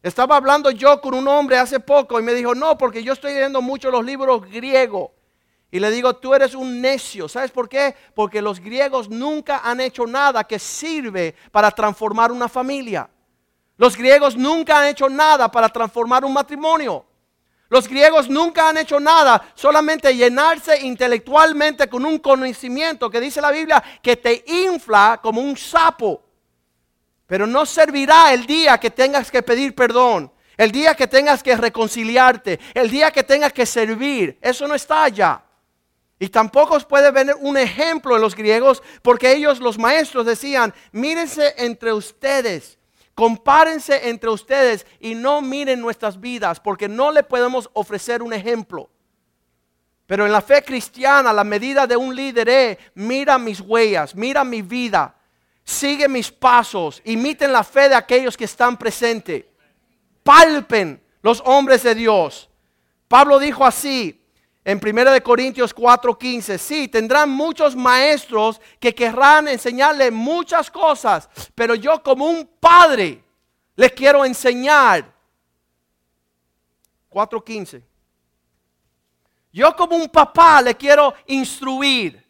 Estaba 0.02 0.38
hablando 0.38 0.72
yo 0.72 1.02
con 1.02 1.14
un 1.14 1.28
hombre 1.28 1.58
hace 1.58 1.82
poco 1.82 2.18
y 2.18 2.24
me 2.24 2.34
dijo, 2.34 2.56
no, 2.56 2.78
porque 2.78 3.04
yo 3.04 3.12
estoy 3.12 3.34
leyendo 3.34 3.62
mucho 3.62 3.92
los 3.92 4.06
libros 4.06 4.50
griegos. 4.50 5.10
Y 5.72 5.82
le 5.82 5.92
digo, 5.92 6.16
tú 6.16 6.34
eres 6.34 6.56
un 6.56 6.80
necio. 6.80 7.28
¿Sabes 7.28 7.52
por 7.52 7.68
qué? 7.68 7.98
Porque 8.16 8.42
los 8.42 8.62
griegos 8.62 9.10
nunca 9.10 9.60
han 9.62 9.82
hecho 9.82 10.08
nada 10.08 10.46
que 10.46 10.58
sirve 10.58 11.36
para 11.52 11.70
transformar 11.72 12.32
una 12.32 12.48
familia. 12.48 13.10
Los 13.76 13.98
griegos 13.98 14.38
nunca 14.38 14.80
han 14.80 14.88
hecho 14.88 15.10
nada 15.10 15.52
para 15.52 15.68
transformar 15.68 16.24
un 16.24 16.32
matrimonio. 16.32 17.06
Los 17.70 17.88
griegos 17.88 18.30
nunca 18.30 18.70
han 18.70 18.78
hecho 18.78 19.00
nada, 19.00 19.52
solamente 19.54 20.16
llenarse 20.16 20.80
intelectualmente 20.80 21.90
con 21.90 22.06
un 22.06 22.20
conocimiento 22.20 23.10
que 23.10 23.20
dice 23.20 23.42
la 23.42 23.52
Biblia 23.52 23.84
que 24.02 24.16
te 24.16 24.44
infla 24.48 25.20
como 25.22 25.42
un 25.42 25.58
sapo. 25.58 26.24
Pero 27.26 27.46
no 27.46 27.66
servirá 27.66 28.34
el 28.34 28.46
día 28.46 28.78
que 28.78 28.90
tengas 28.90 29.30
que 29.30 29.44
pedir 29.44 29.76
perdón, 29.76 30.32
el 30.56 30.72
día 30.72 30.96
que 30.96 31.08
tengas 31.08 31.44
que 31.44 31.58
reconciliarte, 31.58 32.58
el 32.74 32.90
día 32.90 33.12
que 33.12 33.24
tengas 33.24 33.52
que 33.52 33.66
servir. 33.66 34.38
Eso 34.42 34.66
no 34.66 34.74
está 34.74 35.04
allá. 35.04 35.44
Y 36.20 36.30
tampoco 36.30 36.80
puede 36.80 37.12
ver 37.12 37.36
un 37.42 37.58
ejemplo 37.58 38.16
en 38.16 38.22
los 38.22 38.34
griegos, 38.34 38.82
porque 39.04 39.34
ellos, 39.34 39.60
los 39.60 39.78
maestros, 39.78 40.26
decían, 40.26 40.74
mírense 40.92 41.54
entre 41.58 41.94
ustedes, 41.94 42.77
compárense 43.18 44.10
entre 44.10 44.30
ustedes 44.30 44.86
y 45.00 45.16
no 45.16 45.42
miren 45.42 45.82
nuestras 45.82 46.20
vidas, 46.22 46.60
porque 46.60 46.88
no 46.88 47.12
le 47.12 47.24
podemos 47.24 47.68
ofrecer 47.74 48.22
un 48.22 48.32
ejemplo. 48.32 48.92
Pero 50.06 50.28
en 50.28 50.32
la 50.32 50.40
fe 50.40 50.62
cristiana, 50.62 51.34
la 51.34 51.44
medida 51.44 51.88
de 51.88 51.98
un 51.98 52.16
líder 52.16 52.48
es, 52.48 52.78
mira 52.94 53.40
mis 53.40 53.60
huellas, 53.60 54.14
mira 54.14 54.44
mi 54.44 54.62
vida, 54.62 55.16
sigue 55.64 56.08
mis 56.08 56.32
pasos, 56.32 57.02
imiten 57.06 57.52
la 57.52 57.64
fe 57.64 57.90
de 57.90 57.96
aquellos 57.96 58.38
que 58.38 58.46
están 58.46 58.78
presentes, 58.78 59.46
palpen 60.22 61.04
los 61.24 61.42
hombres 61.44 61.82
de 61.82 61.96
Dios. 61.96 62.52
Pablo 63.08 63.40
dijo 63.40 63.66
así, 63.66 64.17
en 64.68 64.82
1 64.84 65.24
Corintios 65.24 65.74
4:15, 65.74 66.58
sí, 66.58 66.90
tendrán 66.90 67.30
muchos 67.30 67.74
maestros 67.74 68.60
que 68.82 68.94
querrán 68.94 69.48
enseñarle 69.48 70.12
muchas 70.12 70.70
cosas, 70.70 71.30
pero 71.56 71.74
yo 71.74 72.04
como 72.04 72.26
un 72.26 72.46
padre 72.60 73.24
les 73.78 73.94
quiero 73.94 74.26
enseñar. 74.26 75.10
4:15. 77.10 77.82
Yo 79.54 79.74
como 79.74 79.96
un 79.96 80.10
papá 80.10 80.62
le 80.62 80.76
quiero 80.76 81.14
instruir. 81.28 82.22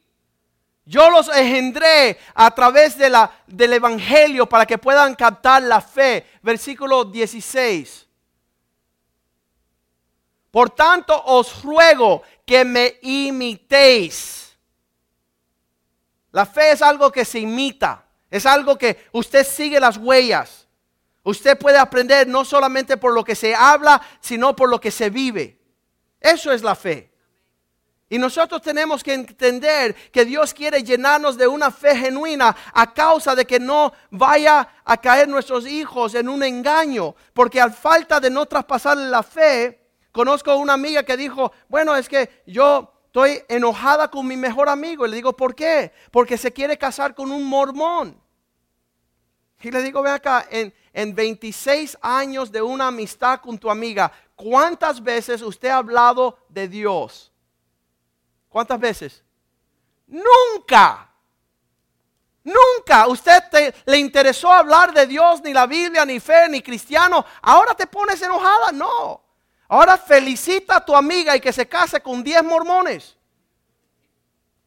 Yo 0.86 1.10
los 1.10 1.30
engendré 1.30 2.19
a 2.36 2.52
través 2.52 3.00
de 3.00 3.10
la, 3.10 3.32
del 3.47 3.73
Evangelio 3.73 4.47
para 4.47 4.67
que 4.67 4.78
puedan 4.78 5.15
captar 5.15 5.63
la 5.63 5.82
fe. 5.82 6.23
Versículo 6.43 7.04
16. 7.04 8.07
Por 10.58 10.72
tanto, 10.72 11.13
os 11.26 11.62
ruego 11.62 12.24
que 12.43 12.65
me 12.65 12.98
imitéis. 13.04 14.58
La 16.32 16.48
fe 16.48 16.72
es 16.72 16.82
algo 16.82 17.12
que 17.12 17.26
se 17.26 17.38
imita, 17.38 18.04
es 18.32 18.43
algo 18.48 18.76
que 18.76 19.06
usted 19.12 19.46
sigue 19.46 19.80
las 19.80 19.98
huellas. 19.98 20.67
Usted 21.22 21.60
puede 21.60 21.78
aprender 21.78 22.28
no 22.28 22.43
solamente 22.43 22.98
por 22.98 23.13
lo 23.13 23.24
que 23.24 23.36
se 23.36 23.54
habla, 23.54 24.02
sino 24.20 24.56
por 24.56 24.67
lo 24.67 24.82
que 24.82 24.89
se 24.89 25.12
vive. 25.12 25.62
Eso 26.20 26.52
es 26.52 26.63
la 26.63 26.74
fe. 26.74 27.13
Y 28.10 28.17
nosotros 28.17 28.60
tenemos 28.63 29.04
que 29.04 29.13
entender 29.13 29.93
que 30.10 30.26
Dios 30.26 30.56
quiere 30.56 30.82
llenarnos 30.82 31.38
de 31.38 31.48
una 31.48 31.70
fe 31.70 31.96
genuina 31.96 32.56
a 32.74 32.96
causa 32.96 33.36
de 33.36 33.46
que 33.46 33.60
no 33.60 33.93
vaya 34.10 34.67
a 34.84 34.98
caer 34.98 35.28
nuestros 35.28 35.67
hijos 35.67 36.15
en 36.15 36.28
un 36.28 36.41
engaño. 36.41 37.13
Porque 37.36 37.62
al 37.62 37.74
falta 37.74 38.20
de 38.20 38.32
no 38.32 38.48
traspasarle 38.48 39.08
la 39.08 39.22
fe, 39.22 39.87
Conozco 40.17 40.56
una 40.56 40.73
amiga 40.73 41.03
que 41.03 41.15
dijo, 41.15 41.51
bueno, 41.69 41.95
es 41.95 42.10
que 42.10 42.41
yo 42.47 42.91
estoy 43.06 43.39
enojada 43.47 44.10
con 44.10 44.25
mi 44.25 44.36
mejor 44.36 44.67
amigo. 44.67 45.06
Y 45.06 45.12
le 45.12 45.15
digo, 45.15 45.38
¿por 45.38 45.53
qué? 45.53 45.93
Porque 46.10 46.39
se 46.39 46.51
quiere 46.51 46.75
casar 46.75 47.13
con 47.13 47.32
un 47.32 47.43
mormón. 47.43 48.19
Y 49.62 49.69
le 49.69 49.84
digo, 49.84 50.01
ve 50.01 50.10
acá, 50.10 50.47
en, 50.49 50.73
en 50.91 51.13
26 51.13 51.99
años 52.01 52.51
de 52.51 52.63
una 52.63 52.88
amistad 52.88 53.41
con 53.41 53.60
tu 53.60 53.69
amiga, 53.69 54.12
¿cuántas 54.36 55.03
veces 55.03 55.43
usted 55.43 55.69
ha 55.69 55.77
hablado 55.77 56.39
de 56.49 56.67
Dios? 56.67 57.32
¿Cuántas 58.49 58.80
veces? 58.80 59.23
Nunca. 60.08 61.13
Nunca 62.43 63.06
usted 63.06 63.43
le 63.86 63.99
interesó 63.99 64.51
hablar 64.51 64.95
de 64.95 65.06
Dios, 65.06 65.43
ni 65.43 65.53
la 65.53 65.67
Biblia, 65.67 66.06
ni 66.06 66.19
fe, 66.19 66.49
ni 66.49 66.63
cristiano. 66.63 67.23
Ahora 67.43 67.75
te 67.75 67.86
pones 67.86 68.19
enojada. 68.23 68.71
No. 68.71 69.27
Ahora 69.67 69.97
felicita 69.97 70.77
a 70.77 70.86
tu 70.86 70.95
amiga 70.95 71.36
y 71.36 71.41
que 71.41 71.51
se 71.51 71.67
case 71.67 72.01
con 72.01 72.23
10 72.23 72.43
mormones. 72.43 73.17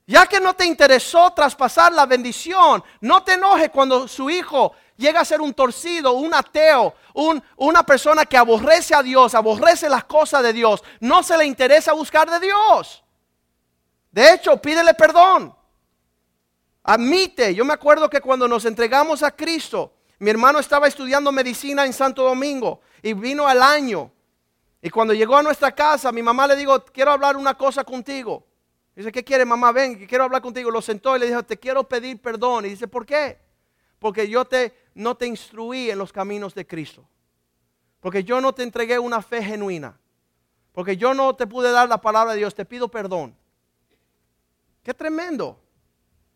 Ya 0.07 0.27
que 0.27 0.41
no 0.41 0.55
te 0.55 0.67
interesó 0.67 1.31
traspasar 1.31 1.93
la 1.93 2.05
bendición, 2.05 2.83
no 3.01 3.23
te 3.23 3.35
enoje 3.35 3.71
cuando 3.71 4.09
su 4.09 4.29
hijo 4.29 4.75
llega 4.97 5.21
a 5.21 5.25
ser 5.25 5.41
un 5.41 5.55
torcido, 5.55 6.13
un 6.13 6.35
ateo, 6.35 6.95
una 7.57 7.85
persona 7.85 8.27
que 8.27 8.37
aborrece 8.37 8.95
a 8.95 9.03
Dios, 9.03 9.35
aborrece 9.35 9.89
las 9.89 10.05
cosas 10.05 10.43
de 10.43 10.53
Dios. 10.53 10.83
No 10.99 11.23
se 11.23 11.39
le 11.39 11.47
interesa 11.47 11.93
buscar 11.93 12.29
de 12.29 12.41
Dios. 12.41 13.03
De 14.11 14.35
hecho, 14.35 14.57
pídele 14.57 14.95
perdón. 14.95 15.55
Admite, 16.83 17.55
yo 17.55 17.65
me 17.65 17.75
acuerdo 17.75 18.11
que 18.11 18.21
cuando 18.21 18.49
nos 18.49 18.65
entregamos 18.65 19.23
a 19.23 19.31
Cristo, 19.31 19.93
mi 20.19 20.31
hermano 20.31 20.59
estaba 20.59 20.89
estudiando 20.89 21.31
medicina 21.31 21.87
en 21.87 21.93
Santo 21.93 22.25
Domingo 22.25 22.81
y 23.03 23.13
vino 23.13 23.47
al 23.47 23.63
año 23.63 24.11
y 24.83 24.89
cuando 24.89 25.13
llegó 25.13 25.37
a 25.37 25.43
nuestra 25.43 25.73
casa, 25.73 26.11
mi 26.11 26.23
mamá 26.23 26.47
le 26.47 26.57
dijo, 26.57 26.85
quiero 26.87 27.11
hablar 27.11 27.37
una 27.37 27.55
cosa 27.55 27.85
contigo. 27.85 28.47
Dice, 28.97 29.13
¿qué 29.13 29.23
quiere 29.23 29.45
mamá? 29.45 29.73
Ven, 29.73 30.07
quiero 30.07 30.25
hablar 30.25 30.41
contigo. 30.41 30.71
Lo 30.71 30.81
sentó 30.81 31.17
y 31.17 31.21
le 31.21 31.27
dijo, 31.27 31.43
te 31.43 31.59
quiero 31.59 31.85
pedir 31.85 32.21
perdón. 32.21 32.65
Y 32.65 32.71
dice, 32.71 32.89
¿por 32.89 33.05
qué? 33.05 33.39
Porque 33.99 34.29
yo 34.29 34.47
te, 34.47 34.75
no 34.95 35.17
te 35.17 35.27
instruí 35.27 35.91
en 35.91 35.99
los 35.99 36.13
caminos 36.13 36.55
de 36.55 36.67
Cristo. 36.67 37.07
Porque 38.01 38.25
yo 38.25 38.41
no 38.41 38.55
te 38.55 38.63
entregué 38.63 38.99
una 38.99 39.21
fe 39.21 39.43
genuina. 39.43 39.99
Porque 40.73 40.97
yo 40.97 41.13
no 41.13 41.37
te 41.37 41.47
pude 41.47 41.71
dar 41.71 41.89
la 41.89 42.01
palabra 42.01 42.33
de 42.33 42.39
Dios. 42.39 42.55
Te 42.55 42.65
pido 42.65 42.89
perdón. 42.89 43.37
Qué 44.83 44.95
tremendo. 44.95 45.61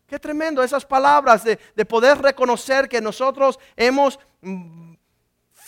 Qué 0.05 0.19
tremendo 0.19 0.61
esas 0.61 0.85
palabras 0.85 1.43
de, 1.43 1.59
de 1.75 1.85
poder 1.85 2.19
reconocer 2.19 2.87
que 2.87 3.01
nosotros 3.01 3.59
hemos 3.75 4.19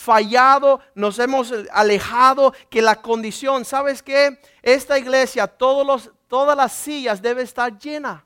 fallado, 0.08 0.80
nos 0.96 1.20
hemos 1.20 1.54
alejado, 1.72 2.54
que 2.70 2.82
la 2.82 3.02
condición, 3.02 3.66
¿sabes 3.66 4.02
qué? 4.02 4.40
Esta 4.62 4.98
iglesia, 4.98 5.48
todos 5.48 5.86
los, 5.86 6.12
todas 6.30 6.56
las 6.56 6.72
sillas 6.72 7.22
deben 7.22 7.44
estar 7.44 7.78
llenas. 7.78 8.24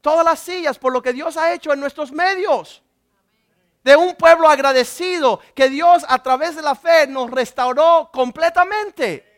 Todas 0.00 0.24
las 0.24 0.40
sillas 0.40 0.78
por 0.78 0.90
lo 0.90 1.02
que 1.02 1.12
Dios 1.12 1.36
ha 1.36 1.52
hecho 1.52 1.70
en 1.74 1.80
nuestros 1.80 2.12
medios. 2.12 2.82
De 3.82 3.94
un 3.94 4.14
pueblo 4.14 4.48
agradecido 4.48 5.38
que 5.54 5.68
Dios 5.68 6.06
a 6.08 6.22
través 6.22 6.56
de 6.56 6.62
la 6.62 6.74
fe 6.74 7.06
nos 7.06 7.30
restauró 7.30 8.08
completamente. 8.10 9.32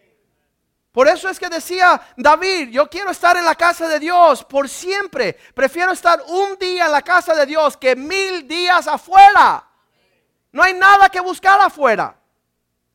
Por 0.92 1.08
eso 1.08 1.28
es 1.28 1.40
que 1.40 1.48
decía 1.48 2.00
David, 2.16 2.68
yo 2.70 2.88
quiero 2.88 3.10
estar 3.10 3.36
en 3.36 3.44
la 3.44 3.56
casa 3.56 3.88
de 3.88 3.98
Dios 3.98 4.44
por 4.44 4.68
siempre. 4.68 5.32
Prefiero 5.54 5.90
estar 5.90 6.22
un 6.28 6.56
día 6.56 6.86
en 6.86 6.92
la 6.92 7.02
casa 7.02 7.34
de 7.34 7.46
Dios 7.46 7.76
que 7.76 7.96
mil 7.96 8.46
días 8.46 8.86
afuera. 8.86 9.66
No 10.56 10.62
hay 10.62 10.72
nada 10.72 11.10
que 11.10 11.20
buscar 11.20 11.60
afuera. 11.60 12.16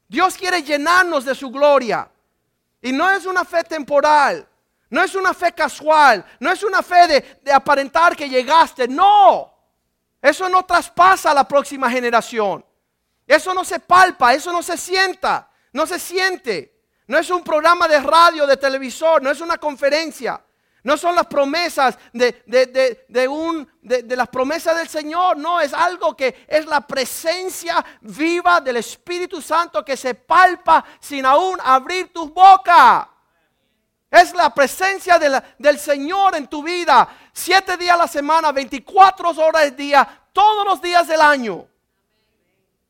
Dios 0.08 0.36
quiere 0.36 0.64
llenarnos 0.64 1.26
de 1.26 1.36
su 1.36 1.52
gloria. 1.52 2.10
Y 2.82 2.92
no 2.92 3.08
es 3.12 3.28
una 3.28 3.46
fe 3.46 3.64
temporal. 3.64 4.50
No 4.90 5.04
es 5.04 5.14
una 5.14 5.32
fe 5.32 5.52
casual. 5.52 6.26
No 6.40 6.52
es 6.52 6.64
una 6.64 6.82
fe 6.82 7.40
de, 7.40 7.54
aparentar 7.54 8.16
que 8.16 8.28
llegaste. 8.28 8.88
No. 8.88 9.54
Eso 10.20 10.50
no 10.50 10.66
traspasa 10.66 11.30
a 11.30 11.34
la 11.36 11.48
próxima 11.48 11.88
generación. 11.92 12.66
Eso 13.28 13.54
no 13.54 13.64
se 13.64 13.80
palpa. 13.80 14.34
Eso 14.34 14.52
no 14.52 14.64
se 14.64 14.76
sienta. 14.76 15.48
No 15.72 15.86
se 15.86 16.00
siente. 16.00 16.82
No 17.06 17.20
es 17.20 17.30
un 17.30 17.44
programa 17.44 17.88
de 17.88 18.00
radio, 18.00 18.48
de 18.48 18.58
televisor. 18.58 19.22
No 19.22 19.30
es 19.30 19.40
una 19.40 19.60
conferencia. 19.60 20.44
No 20.84 20.98
son 20.98 21.14
las 21.16 21.28
promesas 21.28 21.98
de, 22.12 23.28
un, 23.28 23.72
de, 23.82 24.16
las 24.16 24.28
promesas 24.30 24.76
del 24.76 24.90
Señor, 24.90 25.38
no, 25.38 25.60
es 25.60 25.74
algo 25.74 26.16
que 26.16 26.46
es 26.48 26.66
la 26.66 26.82
presencia 26.82 27.86
viva 28.02 28.60
del 28.62 28.78
Espíritu 28.78 29.42
Santo 29.42 29.86
que 29.86 29.96
se 29.96 30.16
palpa 30.16 30.84
sin 31.00 31.26
aún 31.26 31.60
abrir 31.64 32.12
tu 32.12 32.30
boca. 32.30 33.08
Es 34.10 34.34
la 34.34 34.54
presencia 34.54 35.20
de 35.20 35.42
del 35.58 35.80
Señor 35.80 36.36
en 36.36 36.48
tu 36.48 36.64
vida. 36.64 37.08
Siete 37.32 37.78
días 37.78 37.94
a 37.94 38.00
la 38.00 38.08
semana, 38.08 38.52
24 38.52 39.30
horas 39.30 39.62
al 39.62 39.76
día, 39.76 40.28
todos 40.34 40.66
los 40.66 40.82
días 40.82 41.08
del 41.08 41.22
año. 41.22 41.68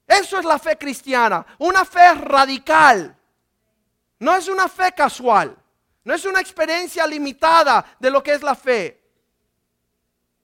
Eso 0.08 0.40
es 0.40 0.46
la 0.46 0.58
fe 0.58 0.78
cristiana. 0.78 1.46
Una 1.60 1.86
fe 1.86 2.14
radical. 2.16 3.16
No 4.20 4.36
es 4.36 4.48
una 4.48 4.68
fe 4.68 4.92
casual. 4.94 5.61
No 6.04 6.14
es 6.14 6.26
una 6.26 6.42
experiencia 6.42 7.06
limitada 7.06 7.96
de 8.00 8.10
lo 8.10 8.24
que 8.24 8.34
es 8.34 8.42
la 8.42 8.56
fe. 8.56 9.02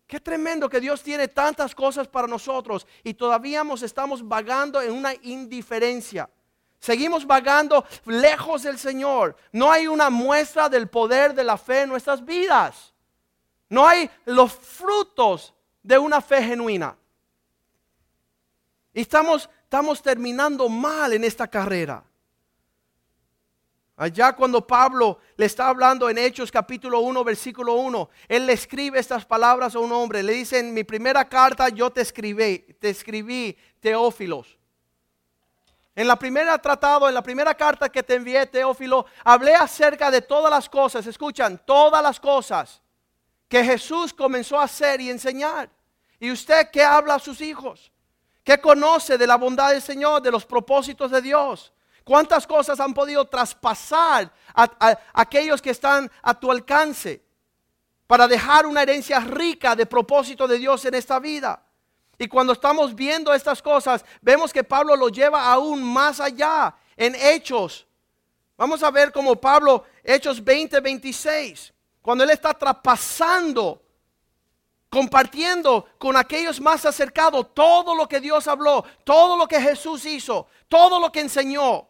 Qué 0.05 0.19
tremendo 0.19 0.69
que 0.69 0.79
Dios 0.79 1.03
tiene 1.03 1.27
tantas 1.27 1.75
cosas 1.75 2.07
para 2.07 2.27
nosotros 2.27 2.87
y 3.03 3.13
todavía 3.13 3.63
nos 3.63 3.81
estamos 3.81 4.25
vagando 4.25 4.81
en 4.81 4.93
una 4.93 5.13
indiferencia. 5.23 6.29
Seguimos 6.79 7.25
vagando 7.25 7.85
lejos 8.05 8.63
del 8.63 8.77
Señor. 8.77 9.35
No 9.51 9.71
hay 9.71 9.87
una 9.87 10.09
muestra 10.09 10.69
del 10.69 10.87
poder 10.87 11.33
de 11.33 11.43
la 11.43 11.57
fe 11.57 11.81
en 11.81 11.89
nuestras 11.89 12.23
vidas. 12.23 12.93
No 13.69 13.85
hay 13.85 14.09
los 14.25 14.53
frutos 14.53 15.53
de 15.83 15.97
una 15.97 16.21
fe 16.21 16.41
genuina. 16.41 16.95
Y 18.93 19.01
estamos, 19.01 19.49
estamos 19.63 20.01
terminando 20.01 20.69
mal 20.69 21.13
en 21.13 21.23
esta 21.23 21.47
carrera. 21.47 22.03
Allá 23.99 24.33
cuando 24.33 24.65
Pablo 24.65 25.17
le 25.37 25.47
está 25.47 25.69
hablando 25.69 26.07
en 26.07 26.19
Hechos 26.19 26.51
capítulo 26.51 26.99
1, 26.99 27.23
versículo 27.23 27.73
1, 27.73 28.09
él 28.27 28.45
le 28.45 28.53
escribe 28.53 28.99
estas 28.99 29.25
palabras 29.25 29.73
a 29.73 29.79
un 29.79 29.91
hombre. 29.91 30.21
Le 30.21 30.33
dice, 30.33 30.59
en 30.59 30.71
mi 30.71 30.83
primera 30.83 31.27
carta 31.27 31.69
yo 31.69 31.89
te 31.89 32.01
escribí, 32.01 32.59
te 32.79 32.91
escribí, 32.91 33.57
Teófilos. 33.79 34.55
En 35.95 36.07
la 36.07 36.15
primera 36.15 36.55
tratado, 36.59 37.07
en 37.07 37.15
la 37.15 37.23
primera 37.23 37.55
carta 37.55 37.89
que 37.89 38.03
te 38.03 38.13
envié, 38.13 38.45
Teófilo, 38.45 39.07
hablé 39.23 39.55
acerca 39.55 40.11
de 40.11 40.21
todas 40.21 40.51
las 40.51 40.69
cosas, 40.69 41.07
escuchan, 41.07 41.59
todas 41.65 42.03
las 42.03 42.19
cosas 42.19 42.83
que 43.49 43.63
Jesús 43.63 44.13
comenzó 44.13 44.59
a 44.59 44.65
hacer 44.65 45.01
y 45.01 45.09
enseñar. 45.09 45.71
¿Y 46.19 46.29
usted 46.29 46.69
qué 46.71 46.83
habla 46.83 47.15
a 47.15 47.19
sus 47.19 47.41
hijos? 47.41 47.91
¿Qué 48.43 48.61
conoce 48.61 49.17
de 49.17 49.25
la 49.25 49.37
bondad 49.37 49.71
del 49.71 49.81
Señor, 49.81 50.21
de 50.21 50.29
los 50.29 50.45
propósitos 50.45 51.09
de 51.09 51.19
Dios? 51.19 51.73
¿Cuántas 52.07 52.47
cosas 52.47 52.79
han 52.79 52.93
podido 52.93 53.25
traspasar 53.25 54.31
a, 54.55 54.97
aquellos 55.11 55.61
que 55.61 55.71
están 55.71 56.09
a 56.21 56.33
tu 56.33 56.49
alcance 56.49 57.21
para 58.07 58.29
dejar 58.29 58.65
una 58.65 58.81
herencia 58.81 59.19
rica 59.19 59.75
de 59.75 59.85
propósito 59.85 60.47
de 60.47 60.57
Dios 60.57 60.85
en 60.85 60.93
esta 60.93 61.19
vida? 61.19 61.61
Y 62.17 62.29
cuando 62.29 62.53
estamos 62.53 62.95
viendo 62.95 63.33
estas 63.33 63.61
cosas, 63.61 64.05
vemos 64.21 64.53
que 64.53 64.63
Pablo 64.63 64.95
lo 64.95 65.09
lleva 65.09 65.51
aún 65.51 65.83
más 65.83 66.21
allá 66.21 66.73
en 66.95 67.13
Hechos. 67.13 67.85
Vamos 68.55 68.81
a 68.83 68.89
ver 68.89 69.11
cómo 69.11 69.35
Pablo, 69.35 69.83
Hechos 70.01 70.41
20, 70.41 70.79
26, 70.79 71.73
cuando 72.01 72.23
él 72.23 72.29
está 72.29 72.53
traspasando, 72.53 73.81
compartiendo 74.89 75.89
con 75.97 76.15
aquellos 76.15 76.61
más 76.61 76.85
acercados 76.85 77.53
todo 77.53 77.93
lo 77.93 78.07
que 78.07 78.21
Dios 78.21 78.47
habló, 78.47 78.85
todo 79.03 79.35
lo 79.35 79.45
que 79.45 79.59
Jesús 79.59 80.05
hizo, 80.05 80.47
todo 80.69 81.01
lo 81.01 81.11
que 81.11 81.19
enseñó. 81.19 81.85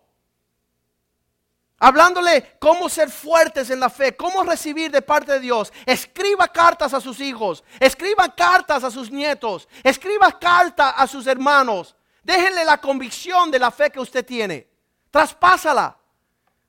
Hablándole 1.80 2.58
cómo 2.60 2.90
ser 2.90 3.12
fuertes 3.12 3.70
en 3.70 3.80
la 3.80 3.90
fe, 3.90 4.16
cómo 4.16 4.44
recibir 4.44 4.90
de 4.90 5.04
parte 5.04 5.34
de 5.34 5.40
Dios. 5.40 5.72
Escriba 5.86 6.48
cartas 6.48 6.94
a 6.94 7.00
sus 7.00 7.20
hijos, 7.20 7.63
escriba 7.80 8.34
cartas 8.34 8.84
a 8.84 8.90
sus 8.90 9.12
nietos, 9.12 9.68
escriba 9.84 10.40
cartas 10.40 10.94
a 10.98 11.06
sus 11.06 11.28
hermanos. 11.28 11.96
Déjenle 12.24 12.66
la 12.66 12.82
convicción 12.82 13.52
de 13.52 13.60
la 13.60 13.70
fe 13.70 13.92
que 13.92 14.00
usted 14.00 14.26
tiene. 14.26 14.68
Traspásala. 15.12 15.96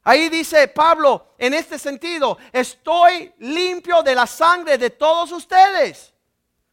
Ahí 0.04 0.28
dice 0.28 0.68
Pablo, 0.68 1.34
en 1.38 1.54
este 1.54 1.78
sentido, 1.78 2.38
estoy 2.52 3.32
limpio 3.38 4.02
de 4.02 4.14
la 4.14 4.26
sangre 4.26 4.76
de 4.76 4.90
todos 4.90 5.32
ustedes. 5.32 6.12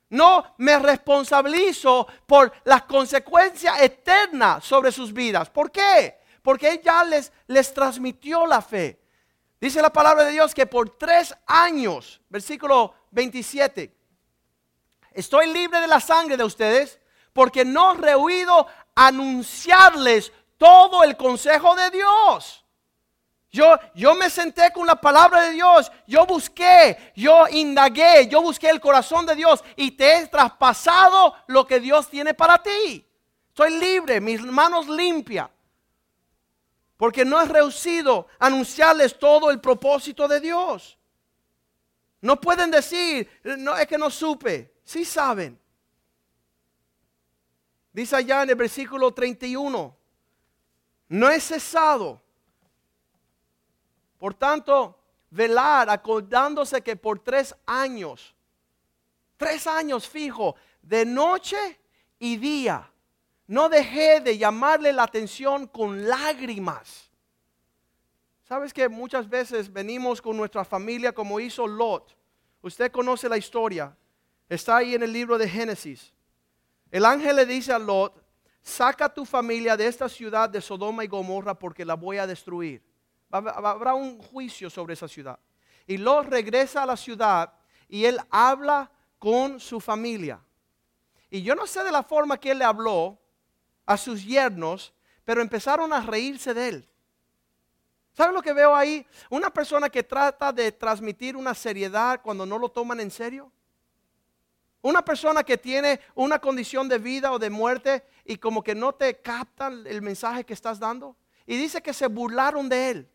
No 0.10 0.56
me 0.58 0.78
responsabilizo 0.78 2.08
por 2.26 2.52
las 2.66 2.84
consecuencias 2.84 3.82
eternas 3.82 4.64
sobre 4.64 4.92
sus 4.92 5.12
vidas. 5.12 5.50
¿Por 5.50 5.72
qué? 5.72 6.25
Porque 6.46 6.70
Él 6.70 6.82
ya 6.84 7.04
les, 7.04 7.34
les 7.48 7.74
transmitió 7.74 8.46
la 8.46 8.62
fe. 8.62 9.02
Dice 9.60 9.82
la 9.82 9.92
palabra 9.92 10.26
de 10.26 10.34
Dios 10.34 10.54
que 10.54 10.68
por 10.68 10.96
tres 10.96 11.36
años, 11.48 12.22
versículo 12.30 12.94
27, 13.10 13.92
estoy 15.12 15.52
libre 15.52 15.80
de 15.82 15.88
la 15.88 16.00
sangre 16.00 16.38
de 16.38 16.44
ustedes 16.44 17.00
porque 17.34 17.66
no 17.66 17.94
he 17.94 17.98
rehuido 17.98 18.68
anunciarles 18.94 20.32
todo 20.58 21.04
el 21.04 21.18
consejo 21.18 21.76
de 21.76 21.90
Dios. 21.90 22.64
Yo, 23.50 23.80
yo 23.96 24.14
me 24.14 24.30
senté 24.30 24.72
con 24.72 24.86
la 24.86 25.02
palabra 25.02 25.42
de 25.42 25.52
Dios, 25.54 25.92
yo 26.06 26.28
busqué, 26.28 27.12
yo 27.16 27.48
indagué, 27.48 28.28
yo 28.28 28.44
busqué 28.44 28.70
el 28.70 28.80
corazón 28.80 29.26
de 29.26 29.34
Dios 29.34 29.64
y 29.76 29.90
te 29.92 30.20
he 30.20 30.28
traspasado 30.28 31.34
lo 31.48 31.66
que 31.66 31.80
Dios 31.80 32.08
tiene 32.08 32.36
para 32.36 32.62
ti. 32.62 33.04
Soy 33.58 33.80
libre, 33.80 34.22
mis 34.22 34.44
manos 34.44 34.88
limpias. 34.88 35.50
Porque 36.98 37.26
no 37.26 37.42
he 37.42 37.46
rehuido 37.46 38.28
anunciarles 38.40 39.18
todo 39.18 39.52
el 39.52 39.60
propósito 39.60 40.28
de 40.28 40.40
Dios. 40.40 40.98
No 42.22 42.40
pueden 42.40 42.72
decir, 42.72 43.30
no 43.44 43.78
es 43.78 43.86
que 43.88 43.98
no 43.98 44.10
supe. 44.10 44.74
Sí 44.84 45.04
saben. 45.04 45.60
Dice 47.92 48.16
allá 48.16 48.44
en 48.44 48.50
el 48.50 48.56
versículo 48.56 49.14
31, 49.14 49.96
no 51.10 51.30
he 51.30 51.40
cesado. 51.40 52.22
Por 54.18 54.34
tanto, 54.34 55.00
velar, 55.30 55.90
acordándose 55.90 56.82
que 56.82 56.96
por 56.96 57.20
tres 57.20 57.56
años, 57.66 58.34
tres 59.38 59.68
años 59.68 60.08
fijo, 60.08 60.56
de 60.82 61.06
noche 61.06 61.80
y 62.20 62.38
día, 62.38 62.92
no 63.48 63.70
dejé 63.70 64.20
de 64.22 64.38
llamarle 64.38 64.92
la 64.92 65.04
atención 65.04 65.68
con 65.68 66.08
lágrimas. 66.08 67.10
Sabes 68.44 68.74
que 68.74 68.88
muchas 68.90 69.28
veces 69.28 69.72
venimos 69.72 70.22
con 70.22 70.38
nuestra 70.38 70.64
familia 70.64 71.12
como 71.12 71.40
hizo 71.40 71.68
Lot. 71.68 72.16
Usted 72.62 72.92
conoce 72.92 73.30
la 73.30 73.38
historia. 73.38 73.96
Está 74.48 74.78
ahí 74.78 74.96
en 74.96 75.04
el 75.04 75.12
libro 75.12 75.38
de 75.38 75.50
Génesis. 75.50 76.14
El 76.92 77.06
ángel 77.06 77.36
le 77.36 77.46
dice 77.46 77.74
a 77.74 77.80
Lot, 77.80 78.24
saca 78.62 79.12
tu 79.12 79.26
familia 79.26 79.76
de 79.76 79.88
esta 79.88 80.08
ciudad 80.08 80.50
de 80.50 80.62
Sodoma 80.62 81.04
y 81.04 81.08
Gomorra 81.08 81.58
porque 81.58 81.84
la 81.86 81.96
voy 81.96 82.18
a 82.18 82.28
destruir. 82.28 82.84
Habrá 83.32 83.96
un 83.96 84.22
juicio 84.22 84.70
sobre 84.70 84.94
esa 84.94 85.08
ciudad. 85.08 85.40
Y 85.88 85.98
Lot 85.98 86.28
regresa 86.28 86.84
a 86.84 86.86
la 86.86 86.98
ciudad 86.98 87.54
y 87.88 88.06
él 88.06 88.20
habla 88.30 88.92
con 89.20 89.60
su 89.60 89.80
familia. 89.80 90.40
Y 91.30 91.42
yo 91.42 91.56
no 91.56 91.68
sé 91.68 91.84
de 91.84 91.92
la 91.92 92.04
forma 92.04 92.40
que 92.40 92.52
él 92.52 92.60
le 92.60 92.66
habló, 92.66 93.20
a 93.86 93.98
sus 93.98 94.24
yernos, 94.24 94.94
pero 95.24 95.42
empezaron 95.42 95.94
a 95.94 96.02
reírse 96.02 96.54
de 96.54 96.68
él. 96.70 96.90
¿Saben 98.14 98.34
lo 98.34 98.42
que 98.42 98.54
veo 98.54 98.74
ahí? 98.74 99.06
Una 99.30 99.50
persona 99.50 99.90
que 99.90 100.04
trata 100.04 100.54
de 100.54 100.72
transmitir 100.72 101.36
una 101.36 101.54
seriedad 101.54 102.22
cuando 102.22 102.46
no 102.46 102.58
lo 102.58 102.70
toman 102.70 103.02
en 103.02 103.12
serio. 103.12 103.52
Una 104.82 105.04
persona 105.04 105.44
que 105.44 105.58
tiene 105.58 106.00
una 106.14 106.40
condición 106.40 106.88
de 106.88 106.98
vida 106.98 107.32
o 107.32 107.40
de 107.40 107.50
muerte 107.50 108.06
y 108.24 108.38
como 108.38 108.64
que 108.64 108.74
no 108.74 108.94
te 108.94 109.20
captan 109.20 109.86
el 109.86 110.02
mensaje 110.02 110.46
que 110.46 110.54
estás 110.54 110.80
dando. 110.80 111.18
Y 111.46 111.58
dice 111.58 111.82
que 111.82 111.94
se 111.94 112.08
burlaron 112.08 112.70
de 112.70 112.90
él. 112.92 113.10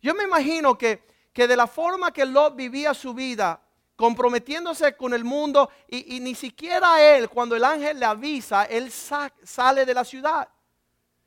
Yo 0.00 0.14
me 0.14 0.24
imagino 0.24 0.78
que, 0.78 1.02
que 1.32 1.48
de 1.48 1.56
la 1.56 1.66
forma 1.66 2.12
que 2.12 2.24
Lot 2.24 2.54
vivía 2.54 2.94
su 2.94 3.12
vida, 3.12 3.60
comprometiéndose 3.96 4.94
con 4.94 5.14
el 5.14 5.24
mundo 5.24 5.70
y, 5.88 6.20
ni 6.20 6.34
siquiera 6.34 7.00
él, 7.00 7.28
cuando 7.28 7.56
el 7.56 7.64
ángel 7.64 7.98
le 7.98 8.04
avisa, 8.04 8.64
él 8.64 8.92
sa 8.92 9.32
sale 9.42 9.86
de 9.86 9.94
la 9.94 10.04
ciudad, 10.04 10.48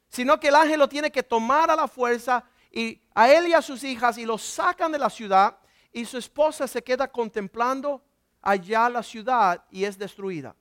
sino 0.08 0.39
que 0.39 0.49
el 0.49 0.55
ángel 0.55 0.79
lo 0.79 0.88
tiene 0.88 1.12
que 1.12 1.23
tomar 1.23 1.71
a 1.71 1.75
la 1.75 1.88
fuerza 1.88 2.43
y 2.71 3.01
a 3.15 3.32
él 3.32 3.47
y 3.47 3.53
a 3.53 3.62
sus 3.62 3.84
hijas 3.84 4.17
y 4.19 4.25
lo 4.25 4.38
sacan 4.38 4.91
de 4.91 4.99
la 4.99 5.10
ciudad 5.10 5.58
y 5.91 6.05
su 6.05 6.19
esposa 6.19 6.67
se 6.67 6.84
queda 6.84 7.12
contemplando 7.12 8.03
allá 8.41 8.88
la 8.88 9.01
ciudad 9.01 9.65
y 9.71 9.84
es 9.84 9.97
destruida. 9.97 10.55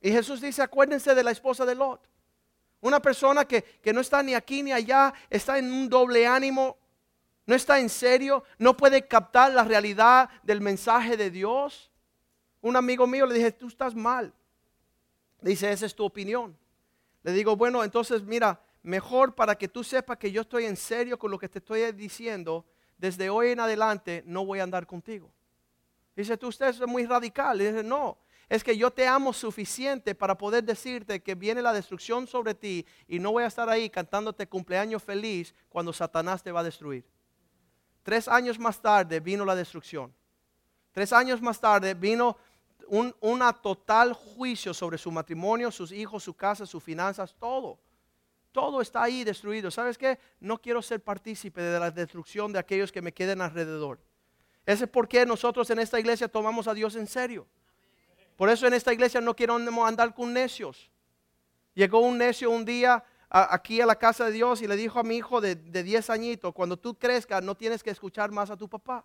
Y 0.00 0.10
Jesús 0.10 0.40
dice, 0.40 0.62
acuérdense 0.62 1.14
de 1.14 1.22
la 1.22 1.30
esposa 1.30 1.64
de 1.64 1.76
Lot. 1.76 2.08
Una 2.80 3.00
persona 3.00 3.44
que, 3.44 3.62
que 3.62 3.92
no 3.92 4.00
está 4.00 4.22
ni 4.22 4.34
aquí 4.34 4.62
ni 4.62 4.72
allá, 4.72 5.14
está 5.30 5.58
en 5.58 5.72
un 5.72 5.88
doble 5.88 6.26
ánimo, 6.26 6.76
no 7.46 7.54
está 7.54 7.78
en 7.78 7.88
serio, 7.88 8.42
no 8.58 8.76
puede 8.76 9.06
captar 9.06 9.52
la 9.52 9.64
realidad 9.64 10.28
del 10.42 10.60
mensaje 10.60 11.16
de 11.16 11.30
Dios. 11.30 11.90
Un 12.60 12.76
amigo 12.76 13.06
mío 13.06 13.24
le 13.24 13.34
dije, 13.34 13.52
tú 13.52 13.68
estás 13.68 13.94
mal. 13.94 14.34
Dice, 15.40 15.70
esa 15.70 15.86
es 15.86 15.94
tu 15.94 16.04
opinión. 16.04 16.56
Le 17.22 17.32
digo, 17.32 17.56
bueno, 17.56 17.84
entonces 17.84 18.24
mira, 18.24 18.60
mejor 18.82 19.34
para 19.34 19.54
que 19.54 19.68
tú 19.68 19.84
sepas 19.84 20.16
que 20.16 20.32
yo 20.32 20.42
estoy 20.42 20.64
en 20.64 20.76
serio 20.76 21.18
con 21.18 21.30
lo 21.30 21.38
que 21.38 21.48
te 21.48 21.60
estoy 21.60 21.92
diciendo, 21.92 22.64
desde 22.98 23.30
hoy 23.30 23.50
en 23.50 23.60
adelante 23.60 24.24
no 24.26 24.44
voy 24.44 24.58
a 24.58 24.64
andar 24.64 24.86
contigo. 24.86 25.30
Dice, 26.16 26.36
tú 26.36 26.48
usted 26.48 26.68
es 26.68 26.80
muy 26.86 27.06
radical. 27.06 27.58
Dice, 27.58 27.84
no, 27.84 28.18
es 28.48 28.64
que 28.64 28.76
yo 28.76 28.90
te 28.90 29.06
amo 29.06 29.32
suficiente 29.32 30.16
para 30.16 30.36
poder 30.36 30.64
decirte 30.64 31.22
que 31.22 31.34
viene 31.36 31.62
la 31.62 31.72
destrucción 31.72 32.26
sobre 32.26 32.54
ti 32.54 32.84
y 33.06 33.20
no 33.20 33.30
voy 33.32 33.44
a 33.44 33.48
estar 33.48 33.68
ahí 33.68 33.88
cantándote 33.88 34.48
cumpleaños 34.48 35.02
feliz 35.02 35.54
cuando 35.68 35.92
Satanás 35.92 36.42
te 36.42 36.50
va 36.50 36.60
a 36.60 36.64
destruir. 36.64 37.04
Tres 38.06 38.28
años 38.28 38.56
más 38.56 38.80
tarde 38.80 39.18
vino 39.18 39.44
la 39.44 39.56
destrucción. 39.56 40.14
Tres 40.92 41.12
años 41.12 41.42
más 41.42 41.58
tarde 41.58 41.92
vino 41.92 42.36
un 42.86 43.12
una 43.20 43.52
total 43.52 44.12
juicio 44.12 44.72
sobre 44.72 44.96
su 44.96 45.10
matrimonio, 45.10 45.72
sus 45.72 45.90
hijos, 45.90 46.22
su 46.22 46.32
casa, 46.32 46.66
sus 46.66 46.80
finanzas, 46.80 47.34
todo. 47.36 47.80
Todo 48.52 48.80
está 48.80 49.02
ahí 49.02 49.24
destruido. 49.24 49.72
¿Sabes 49.72 49.98
qué? 49.98 50.20
No 50.38 50.56
quiero 50.56 50.82
ser 50.82 51.02
partícipe 51.02 51.60
de 51.60 51.80
la 51.80 51.90
destrucción 51.90 52.52
de 52.52 52.60
aquellos 52.60 52.92
que 52.92 53.02
me 53.02 53.12
queden 53.12 53.40
alrededor. 53.40 53.98
Ese 54.64 54.84
es 54.84 54.90
por 54.90 55.08
qué 55.08 55.26
nosotros 55.26 55.68
en 55.70 55.80
esta 55.80 55.98
iglesia 55.98 56.28
tomamos 56.28 56.68
a 56.68 56.74
Dios 56.74 56.94
en 56.94 57.08
serio. 57.08 57.44
Por 58.36 58.50
eso 58.50 58.68
en 58.68 58.74
esta 58.74 58.92
iglesia 58.92 59.20
no 59.20 59.34
quiero 59.34 59.56
andar 59.84 60.14
con 60.14 60.32
necios. 60.32 60.92
Llegó 61.74 61.98
un 61.98 62.18
necio 62.18 62.52
un 62.52 62.64
día 62.64 63.02
aquí 63.28 63.80
a 63.80 63.86
la 63.86 63.96
casa 63.96 64.26
de 64.26 64.32
Dios 64.32 64.62
y 64.62 64.66
le 64.66 64.76
dijo 64.76 64.98
a 64.98 65.02
mi 65.02 65.16
hijo 65.16 65.40
de, 65.40 65.54
de 65.54 65.82
10 65.82 66.10
añitos, 66.10 66.54
cuando 66.54 66.76
tú 66.76 66.94
crezcas 66.94 67.42
no 67.42 67.54
tienes 67.54 67.82
que 67.82 67.90
escuchar 67.90 68.30
más 68.30 68.50
a 68.50 68.56
tu 68.56 68.68
papá. 68.68 69.04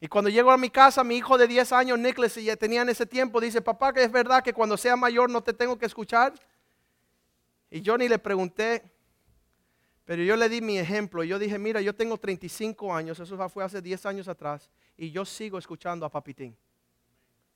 Y 0.00 0.08
cuando 0.08 0.28
llego 0.28 0.50
a 0.50 0.58
mi 0.58 0.68
casa, 0.68 1.02
mi 1.02 1.16
hijo 1.16 1.38
de 1.38 1.46
10 1.46 1.72
años, 1.72 1.98
Nicholas, 1.98 2.34
ya 2.34 2.56
tenía 2.56 2.82
en 2.82 2.90
ese 2.90 3.06
tiempo, 3.06 3.40
dice, 3.40 3.62
papá, 3.62 3.92
que 3.92 4.02
es 4.02 4.12
verdad 4.12 4.42
que 4.42 4.52
cuando 4.52 4.76
sea 4.76 4.96
mayor 4.96 5.30
no 5.30 5.42
te 5.42 5.54
tengo 5.54 5.78
que 5.78 5.86
escuchar. 5.86 6.34
Y 7.70 7.80
yo 7.80 7.96
ni 7.96 8.08
le 8.08 8.18
pregunté, 8.18 8.84
pero 10.04 10.22
yo 10.22 10.36
le 10.36 10.48
di 10.48 10.60
mi 10.60 10.78
ejemplo. 10.78 11.24
Yo 11.24 11.38
dije, 11.38 11.58
mira, 11.58 11.80
yo 11.80 11.94
tengo 11.94 12.18
35 12.18 12.94
años, 12.94 13.18
eso 13.18 13.48
fue 13.48 13.64
hace 13.64 13.80
10 13.80 14.04
años 14.06 14.28
atrás, 14.28 14.70
y 14.96 15.10
yo 15.10 15.24
sigo 15.24 15.58
escuchando 15.58 16.04
a 16.04 16.10
Papitín. 16.10 16.56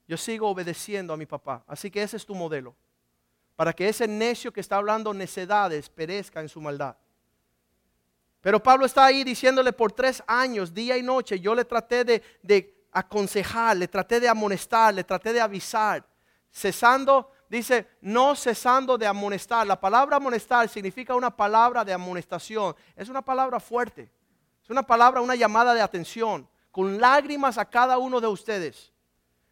Yo 0.06 0.16
sigo 0.16 0.48
obedeciendo 0.48 1.12
a 1.12 1.18
mi 1.18 1.26
papá. 1.26 1.62
Así 1.66 1.90
que 1.90 2.02
ese 2.02 2.16
es 2.16 2.24
tu 2.24 2.34
modelo. 2.34 2.74
Para 3.58 3.72
que 3.72 3.88
ese 3.88 4.06
necio 4.06 4.52
que 4.52 4.60
está 4.60 4.76
hablando 4.76 5.12
necedades 5.12 5.88
perezca 5.88 6.40
en 6.40 6.48
su 6.48 6.60
maldad. 6.60 6.94
Pero 8.40 8.62
Pablo 8.62 8.86
está 8.86 9.04
ahí 9.04 9.24
diciéndole 9.24 9.72
por 9.72 9.90
tres 9.90 10.22
años, 10.28 10.72
día 10.72 10.96
y 10.96 11.02
noche, 11.02 11.40
yo 11.40 11.56
le 11.56 11.64
traté 11.64 12.04
de, 12.04 12.22
de 12.40 12.86
aconsejar, 12.92 13.76
le 13.76 13.88
traté 13.88 14.20
de 14.20 14.28
amonestar, 14.28 14.94
le 14.94 15.02
traté 15.02 15.32
de 15.32 15.40
avisar, 15.40 16.06
cesando 16.52 17.32
dice, 17.48 17.88
no 18.00 18.36
cesando 18.36 18.96
de 18.96 19.08
amonestar. 19.08 19.66
La 19.66 19.80
palabra 19.80 20.18
amonestar 20.18 20.68
significa 20.68 21.16
una 21.16 21.34
palabra 21.34 21.84
de 21.84 21.92
amonestación. 21.92 22.76
Es 22.94 23.08
una 23.08 23.22
palabra 23.22 23.58
fuerte. 23.58 24.08
Es 24.62 24.70
una 24.70 24.84
palabra, 24.84 25.20
una 25.20 25.34
llamada 25.34 25.74
de 25.74 25.80
atención. 25.80 26.48
Con 26.70 27.00
lágrimas 27.00 27.58
a 27.58 27.64
cada 27.64 27.98
uno 27.98 28.20
de 28.20 28.28
ustedes. 28.28 28.92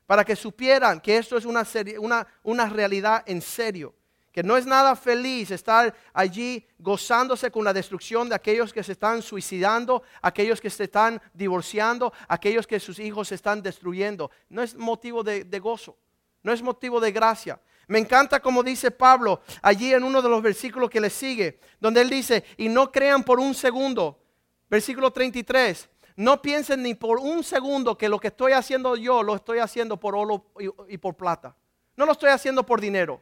Para 0.07 0.25
que 0.25 0.37
supieran 0.37 1.01
que 1.01 1.19
esto 1.19 1.37
es 1.37 1.45
una, 1.45 1.67
una, 1.99 2.27
una 2.43 2.69
realidad 2.69 3.25
en 3.27 3.43
serio. 3.43 3.95
Que 4.33 4.43
no 4.43 4.57
es 4.57 4.67
nada 4.67 4.95
feliz 4.95 5.51
estar 5.51 5.95
allí 6.13 6.67
gozándose 6.79 7.51
con 7.51 7.65
la 7.65 7.73
destrucción 7.73 8.29
de 8.29 8.35
aquellos 8.35 8.73
que 8.73 8.83
se 8.83 8.93
están 8.93 9.23
suicidando, 9.23 10.03
aquellos 10.21 10.61
que 10.61 10.69
se 10.69 10.85
están 10.85 11.21
divorciando, 11.33 12.13
aquellos 12.29 12.67
que 12.67 12.79
sus 12.79 12.99
hijos 12.99 13.29
se 13.29 13.35
están 13.35 13.63
destruyendo. 13.63 14.31
No 14.51 14.63
es 14.63 14.75
motivo 14.75 15.23
de 15.23 15.59
gozo, 15.59 15.97
no 16.43 16.53
es 16.53 16.63
motivo 16.63 17.01
de 17.01 17.13
gracia. 17.13 17.61
Me 17.89 17.99
encanta 17.99 18.41
como 18.41 18.63
dice 18.63 18.91
Pablo 18.91 19.43
allí 19.63 19.93
en 19.95 20.03
uno 20.03 20.21
de 20.21 20.29
los 20.29 20.43
versículos 20.43 20.91
que 20.91 21.01
le 21.01 21.11
sigue, 21.11 21.61
donde 21.79 22.01
él 22.01 22.11
dice, 22.11 22.45
y 22.57 22.69
no 22.69 22.91
crean 22.91 23.23
por 23.23 23.39
un 23.39 23.55
segundo, 23.55 24.21
versículo 24.69 25.13
33, 25.13 25.89
no 26.17 26.41
piensen 26.41 26.83
ni 26.83 26.95
por 26.95 27.19
un 27.19 27.45
segundo 27.45 27.97
que 27.97 28.09
lo 28.09 28.19
que 28.19 28.29
estoy 28.29 28.53
haciendo 28.53 28.97
yo 28.97 29.23
lo 29.23 29.37
estoy 29.37 29.59
haciendo 29.59 29.99
por 29.99 30.17
oro 30.17 30.47
y, 30.89 30.99
por 30.99 31.15
plata. 31.15 31.55
No 31.95 32.07
lo 32.07 32.13
estoy 32.13 32.31
haciendo 32.31 32.65
por 32.65 32.81
dinero. 32.81 33.21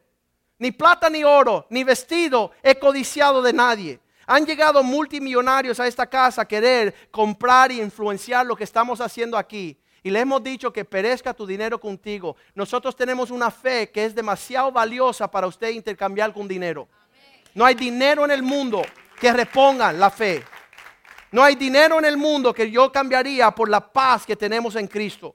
Ni 0.59 0.71
plata 0.71 1.11
ni 1.11 1.25
oro, 1.25 1.67
ni 1.71 1.83
vestido 1.83 2.53
he 2.63 2.79
codiciado 2.79 3.43
de 3.43 3.53
nadie. 3.53 4.01
Han 4.27 4.47
llegado 4.47 4.83
multimillonarios 4.83 5.79
a 5.81 5.87
esta 5.87 6.07
casa 6.07 6.43
a 6.43 6.49
querer 6.49 6.95
comprar 7.11 7.73
y 7.73 7.81
influenciar 7.81 8.47
lo 8.47 8.57
que 8.57 8.65
estamos 8.65 9.01
haciendo 9.01 9.37
aquí 9.37 9.77
y 10.05 10.11
le 10.11 10.21
hemos 10.21 10.43
dicho 10.43 10.71
que 10.71 10.85
perezca 10.85 11.33
tu 11.33 11.47
dinero 11.47 11.81
contigo. 11.81 12.37
Nosotros 12.55 12.95
tenemos 12.95 13.31
una 13.31 13.51
fe 13.51 13.91
que 13.91 14.05
es 14.05 14.15
demasiado 14.15 14.71
valiosa 14.71 15.31
para 15.31 15.47
usted 15.47 15.71
intercambiar 15.71 16.33
con 16.33 16.47
dinero. 16.47 16.87
No 17.55 17.65
hay 17.65 17.75
dinero 17.75 18.25
en 18.27 18.31
el 18.31 18.43
mundo 18.43 18.83
que 19.19 19.33
reponga 19.33 19.93
la 19.93 20.11
fe. 20.11 20.45
No 21.35 21.43
hay 21.43 21.57
dinero 21.57 21.99
en 21.99 22.05
el 22.05 22.17
mundo 22.17 22.55
que 22.55 22.71
yo 22.71 22.93
cambiaría 22.93 23.51
por 23.51 23.69
la 23.69 23.93
paz 23.93 24.25
que 24.25 24.37
tenemos 24.37 24.77
en 24.77 24.87
Cristo. 24.87 25.35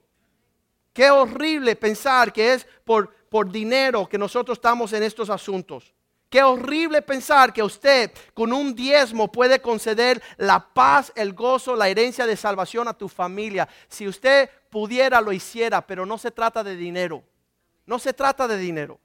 Qué 0.94 1.10
horrible 1.10 1.76
pensar 1.76 2.32
que 2.32 2.54
es 2.54 2.66
por, 2.86 3.12
por 3.28 3.52
dinero 3.52 4.08
que 4.08 4.16
nosotros 4.16 4.56
estamos 4.56 4.94
en 4.94 5.02
estos 5.02 5.28
asuntos. 5.28 5.92
Qué 6.30 6.42
horrible 6.42 7.02
pensar 7.02 7.52
que 7.52 7.62
usted 7.62 8.12
con 8.32 8.50
un 8.50 8.74
diezmo 8.74 9.30
puede 9.30 9.60
conceder 9.60 10.22
la 10.38 10.72
paz, 10.72 11.12
el 11.14 11.34
gozo, 11.34 11.76
la 11.76 11.90
herencia 11.90 12.24
de 12.24 12.34
salvación 12.34 12.88
a 12.88 12.96
tu 12.96 13.06
familia. 13.06 13.68
Si 13.86 14.08
usted 14.08 14.48
pudiera, 14.70 15.20
lo 15.20 15.34
hiciera, 15.34 15.86
pero 15.86 16.06
no 16.06 16.16
se 16.16 16.30
trata 16.30 16.64
de 16.64 16.76
dinero. 16.76 17.22
No 17.84 17.98
se 17.98 18.14
trata 18.14 18.48
de 18.48 18.56
dinero. 18.56 18.98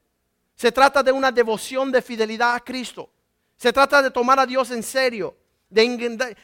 Se 0.56 0.72
trata 0.72 1.04
de 1.04 1.12
una 1.12 1.34
devoción 1.34 1.92
de 1.92 2.02
fidelidad 2.02 2.56
a 2.56 2.62
Cristo. 2.62 3.10
Se 3.58 3.74
trata 3.74 4.02
de 4.02 4.12
tomar 4.12 4.40
a 4.40 4.46
Dios 4.46 4.72
en 4.72 4.82
serio. 4.82 5.36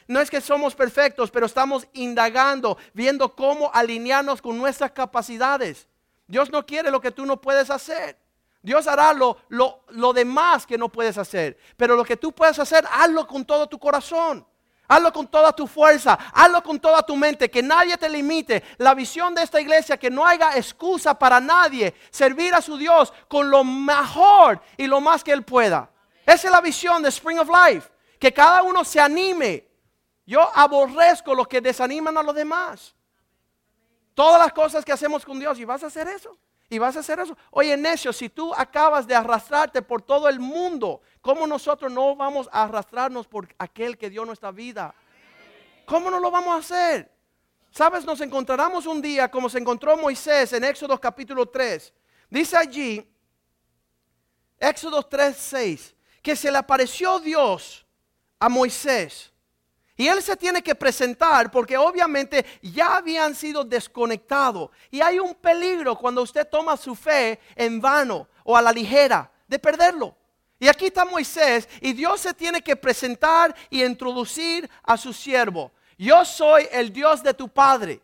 No 0.06 0.20
es 0.20 0.30
que 0.30 0.40
somos 0.40 0.74
perfectos, 0.74 1.30
pero 1.30 1.46
estamos 1.46 1.86
indagando, 1.94 2.76
viendo 2.92 3.34
cómo 3.34 3.70
alinearnos 3.72 4.42
con 4.42 4.58
nuestras 4.58 4.92
capacidades. 4.92 5.88
Dios 6.26 6.50
no 6.50 6.64
quiere 6.66 6.90
lo 6.90 7.00
que 7.00 7.10
tú 7.10 7.24
no 7.24 7.40
puedes 7.40 7.70
hacer. 7.70 8.18
Dios 8.62 8.86
hará 8.86 9.12
lo, 9.12 9.38
lo, 9.48 10.12
demás 10.12 10.66
que 10.66 10.78
no 10.78 10.88
puedes 10.88 11.18
hacer. 11.18 11.58
Pero 11.76 11.96
lo 11.96 12.04
que 12.04 12.16
tú 12.16 12.32
puedes 12.32 12.58
hacer, 12.58 12.84
hazlo 12.90 13.26
con 13.26 13.44
todo 13.44 13.66
tu 13.66 13.78
corazón. 13.78 14.46
Hazlo 14.86 15.12
con 15.12 15.26
toda 15.26 15.52
tu 15.52 15.66
fuerza, 15.66 16.18
hazlo 16.34 16.62
con 16.62 16.78
toda 16.78 17.02
tu 17.02 17.16
mente, 17.16 17.50
que 17.50 17.62
nadie 17.62 17.96
te 17.96 18.10
limite. 18.10 18.62
La 18.76 18.94
visión 18.94 19.34
de 19.34 19.42
esta 19.42 19.58
iglesia, 19.60 19.96
que 19.96 20.10
no 20.10 20.26
haya 20.26 20.56
excusa 20.56 21.18
para 21.18 21.40
nadie 21.40 21.94
servir 22.10 22.54
a 22.54 22.60
su 22.60 22.76
Dios 22.76 23.12
con 23.26 23.50
lo 23.50 23.64
mejor 23.64 24.60
y 24.76 24.86
lo 24.86 25.00
más 25.00 25.24
que 25.24 25.32
Él 25.32 25.44
pueda. 25.44 25.88
Esa 26.26 26.48
es 26.48 26.52
la 26.52 26.60
visión 26.60 27.02
de 27.02 27.08
Spring 27.08 27.38
of 27.38 27.48
Life, 27.48 27.88
que 28.22 28.32
cada 28.32 28.62
uno 28.62 28.84
se 28.84 29.00
anime. 29.00 29.66
Yo 30.24 30.48
aborrezco 30.54 31.34
los 31.34 31.48
que 31.48 31.60
desaniman 31.60 32.16
a 32.16 32.22
los 32.22 32.32
demás. 32.32 32.94
Todas 34.14 34.40
las 34.40 34.52
cosas 34.52 34.84
que 34.84 34.92
hacemos 34.92 35.24
con 35.24 35.40
Dios, 35.40 35.58
¿y 35.58 35.64
vas 35.64 35.82
a 35.82 35.88
hacer 35.88 36.06
eso? 36.06 36.38
y 36.70 36.78
vas 36.78 36.96
a 36.96 37.00
hacer 37.00 37.18
eso. 37.18 37.36
Oye, 37.50 37.76
necio, 37.76 38.12
si 38.14 38.30
tú 38.30 38.54
acabas 38.54 39.06
de 39.06 39.14
arrastrarte 39.14 39.82
por 39.82 40.00
todo 40.00 40.26
el 40.28 40.38
mundo, 40.38 41.02
¿cómo 41.20 41.46
nosotros 41.46 41.92
no 41.92 42.16
vamos 42.16 42.48
a 42.50 42.62
arrastrarnos 42.62 43.26
por 43.26 43.46
aquel 43.58 43.98
que 43.98 44.08
dio 44.08 44.24
nuestra 44.24 44.52
vida? 44.52 44.94
¿Cómo 45.84 46.08
no 46.08 46.18
lo 46.18 46.30
vamos 46.30 46.54
a 46.54 46.58
hacer? 46.58 47.12
Sabes, 47.72 48.06
nos 48.06 48.20
encontraremos 48.22 48.86
un 48.86 49.02
día 49.02 49.30
como 49.30 49.50
se 49.50 49.58
encontró 49.58 49.96
Moisés 49.98 50.52
en 50.54 50.64
Éxodo 50.64 50.98
capítulo 50.98 51.44
3. 51.44 51.92
Dice 52.30 52.56
allí, 52.56 53.06
Éxodo 54.58 55.02
3, 55.02 55.36
6, 55.36 55.96
que 56.22 56.36
se 56.36 56.50
le 56.50 56.56
apareció 56.56 57.18
Dios 57.18 57.81
a 58.42 58.48
Moisés 58.48 59.32
y 59.96 60.08
él 60.08 60.20
se 60.20 60.36
tiene 60.36 60.62
que 60.62 60.74
presentar 60.74 61.48
porque 61.48 61.76
obviamente 61.76 62.44
ya 62.60 62.96
habían 62.96 63.36
sido 63.36 63.62
desconectados. 63.62 64.70
Y 64.90 65.00
hay 65.00 65.20
un 65.20 65.32
peligro 65.32 65.96
cuando 65.96 66.22
usted 66.22 66.48
toma 66.48 66.76
su 66.76 66.96
fe 66.96 67.38
en 67.54 67.80
vano 67.80 68.26
o 68.42 68.56
a 68.56 68.62
la 68.62 68.72
ligera 68.72 69.30
de 69.46 69.60
perderlo. 69.60 70.16
Y 70.58 70.66
aquí 70.66 70.86
está 70.86 71.04
Moisés 71.04 71.68
y 71.80 71.92
Dios 71.92 72.20
se 72.20 72.34
tiene 72.34 72.62
que 72.62 72.74
presentar 72.74 73.54
y 73.70 73.84
introducir 73.84 74.68
a 74.82 74.96
su 74.96 75.12
siervo. 75.12 75.70
Yo 75.96 76.24
soy 76.24 76.66
el 76.72 76.92
Dios 76.92 77.22
de 77.22 77.34
tu 77.34 77.48
padre. 77.48 78.00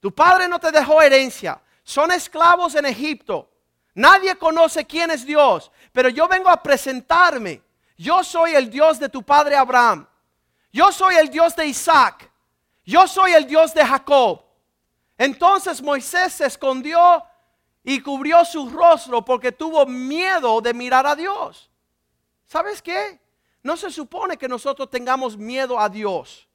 Tu 0.00 0.10
padre 0.14 0.48
no 0.48 0.58
te 0.58 0.70
dejó 0.70 1.02
herencia. 1.02 1.60
Son 1.82 2.10
esclavos 2.10 2.74
en 2.74 2.86
Egipto. 2.86 3.50
Nadie 3.94 4.34
conoce 4.36 4.86
quién 4.86 5.10
es 5.10 5.26
Dios. 5.26 5.70
Pero 5.92 6.08
yo 6.08 6.26
vengo 6.26 6.48
a 6.48 6.62
presentarme. 6.62 7.65
Yo 7.96 8.22
soy 8.22 8.54
el 8.54 8.70
Dios 8.70 8.98
de 8.98 9.08
tu 9.08 9.22
padre 9.22 9.56
Abraham. 9.56 10.06
Yo 10.72 10.92
soy 10.92 11.14
el 11.14 11.28
Dios 11.30 11.56
de 11.56 11.66
Isaac. 11.66 12.30
Yo 12.84 13.06
soy 13.06 13.32
el 13.32 13.46
Dios 13.46 13.72
de 13.74 13.84
Jacob. 13.84 14.42
Entonces 15.18 15.82
Moisés 15.82 16.34
se 16.34 16.46
escondió 16.46 17.24
y 17.82 18.00
cubrió 18.00 18.44
su 18.44 18.68
rostro 18.68 19.24
porque 19.24 19.52
tuvo 19.52 19.86
miedo 19.86 20.60
de 20.60 20.74
mirar 20.74 21.06
a 21.06 21.16
Dios. 21.16 21.70
¿Sabes 22.46 22.82
qué? 22.82 23.20
No 23.62 23.76
se 23.76 23.90
supone 23.90 24.36
que 24.36 24.48
nosotros 24.48 24.90
tengamos 24.90 25.36
miedo 25.36 25.78
a 25.78 25.88
Dios. 25.88 26.46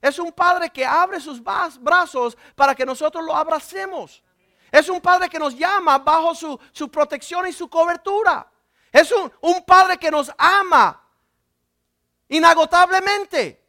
Es 0.00 0.18
un 0.18 0.32
padre 0.32 0.70
que 0.70 0.84
abre 0.84 1.18
sus 1.20 1.42
brazos 1.42 2.36
para 2.54 2.74
que 2.74 2.86
nosotros 2.86 3.24
lo 3.24 3.34
abracemos. 3.34 4.22
Es 4.70 4.88
un 4.88 5.00
padre 5.00 5.28
que 5.28 5.38
nos 5.38 5.56
llama 5.56 5.98
bajo 5.98 6.34
su, 6.34 6.90
protección 6.90 7.46
y 7.46 7.52
su 7.52 7.68
cobertura. 7.68 8.50
Es 8.94 9.10
un, 9.10 9.30
un 9.40 9.64
padre 9.64 9.98
que 9.98 10.08
nos 10.08 10.30
ama 10.38 11.04
inagotablemente. 12.28 13.60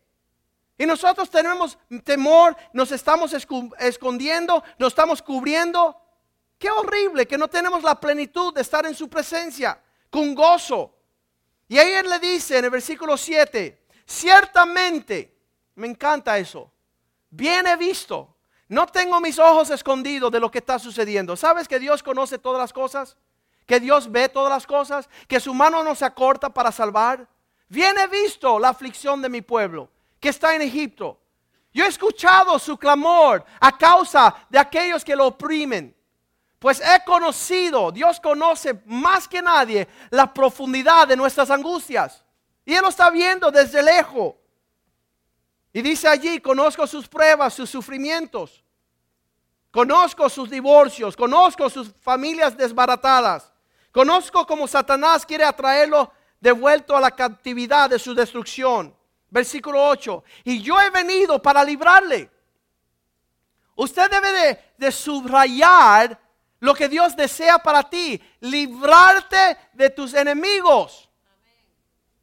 Y 0.77 0.85
nosotros 0.85 1.31
tenemos 1.31 1.79
temor, 2.03 2.55
nos 2.73 2.91
estamos 2.91 3.33
escondiendo, 3.79 4.63
nos 4.77 4.89
estamos 4.89 5.23
cubriendo. 5.23 5.99
Qué 6.59 6.69
horrible 6.69 7.25
que 7.25 7.39
no 7.39 7.47
tenemos 7.47 7.81
la 7.81 7.99
plenitud 7.99 8.53
de 8.53 8.61
estar 8.61 8.85
en 8.85 8.93
su 8.93 9.09
presencia 9.09 9.81
con 10.11 10.35
gozo. 10.35 10.95
Y 11.67 11.79
ahí 11.79 11.93
él 11.93 12.07
le 12.07 12.19
dice 12.19 12.59
en 12.59 12.65
el 12.65 12.69
versículo 12.69 13.17
7, 13.17 13.83
ciertamente, 14.05 15.35
me 15.73 15.87
encanta 15.87 16.37
eso, 16.37 16.71
bien 17.31 17.65
he 17.65 17.75
visto. 17.77 18.35
No 18.67 18.85
tengo 18.85 19.19
mis 19.19 19.39
ojos 19.39 19.71
escondidos 19.71 20.31
de 20.31 20.39
lo 20.39 20.51
que 20.51 20.59
está 20.59 20.77
sucediendo. 20.77 21.35
¿Sabes 21.35 21.67
que 21.67 21.79
Dios 21.79 22.03
conoce 22.03 22.37
todas 22.37 22.59
las 22.59 22.71
cosas? 22.71 23.17
Que 23.65 23.79
Dios 23.79 24.11
ve 24.11 24.29
todas 24.29 24.51
las 24.51 24.67
cosas, 24.67 25.09
que 25.27 25.39
su 25.39 25.53
mano 25.53 25.83
no 25.83 25.95
se 25.95 26.05
acorta 26.05 26.49
para 26.49 26.71
salvar. 26.71 27.27
Bien 27.67 27.97
he 27.97 28.07
visto 28.07 28.59
la 28.59 28.69
aflicción 28.69 29.21
de 29.21 29.29
mi 29.29 29.41
pueblo, 29.41 29.89
que 30.19 30.29
está 30.29 30.55
en 30.55 30.61
Egipto. 30.61 31.19
Yo 31.73 31.83
he 31.83 31.87
escuchado 31.89 32.57
su 32.59 32.77
clamor 32.77 33.43
a 33.59 33.77
causa 33.77 34.33
de 34.49 34.59
aquellos 34.59 35.03
que 35.03 35.15
lo 35.15 35.27
oprimen. 35.27 35.95
Pues 36.59 36.79
he 36.79 37.03
conocido, 37.03 37.91
Dios 37.91 38.19
conoce 38.19 38.81
más 38.85 39.27
que 39.27 39.41
nadie 39.41 39.87
la 40.09 40.33
profundidad 40.33 41.07
de 41.07 41.17
nuestras 41.17 41.49
angustias. 41.51 42.23
Y 42.63 42.73
Él 42.73 42.81
lo 42.81 42.89
está 42.89 43.09
viendo 43.09 43.51
desde 43.51 43.83
lejos. 43.83 44.35
Y 45.73 45.81
dice 45.81 46.07
allí, 46.07 46.39
conozco 46.39 46.87
sus 46.87 47.07
pruebas, 47.07 47.53
sus 47.53 47.69
sufrimientos. 47.69 48.63
Conozco 49.69 50.29
sus 50.29 50.49
divorcios, 50.49 51.17
conozco 51.17 51.69
sus 51.69 51.91
familias 52.01 52.55
desbaratadas. 52.55 53.51
Conozco 53.95 54.45
cómo 54.45 54.67
Satanás 54.67 55.25
quiere 55.25 55.45
atraerlo 55.45 56.11
de 56.41 56.51
vuelto 56.51 56.97
a 56.97 56.99
la 56.99 57.11
captividad 57.11 57.89
de 57.89 57.97
su 57.97 58.13
destrucción. 58.13 58.93
Versículo 59.29 59.81
8. 59.87 60.21
Y 60.43 60.61
yo 60.61 60.81
he 60.81 60.89
venido 60.89 61.41
para 61.41 61.63
librarle. 61.63 62.29
Usted 63.73 64.11
debe 64.11 64.33
de, 64.33 64.59
de 64.77 64.91
subrayar 64.91 66.19
lo 66.59 66.73
que 66.73 66.89
Dios 66.89 67.15
desea 67.15 67.57
para 67.57 67.89
ti. 67.89 68.21
Librarte 68.41 69.57
de 69.71 69.89
tus 69.89 70.13
enemigos. 70.13 71.09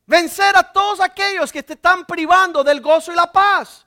Vencer 0.05 0.55
a 0.55 0.75
todos 0.75 1.01
aquellos 1.01 1.51
que 1.51 1.63
te 1.63 1.73
están 1.73 2.05
privando 2.05 2.63
del 2.63 2.83
gozo 2.83 3.13
y 3.13 3.17
la 3.17 3.33
paz. 3.33 3.87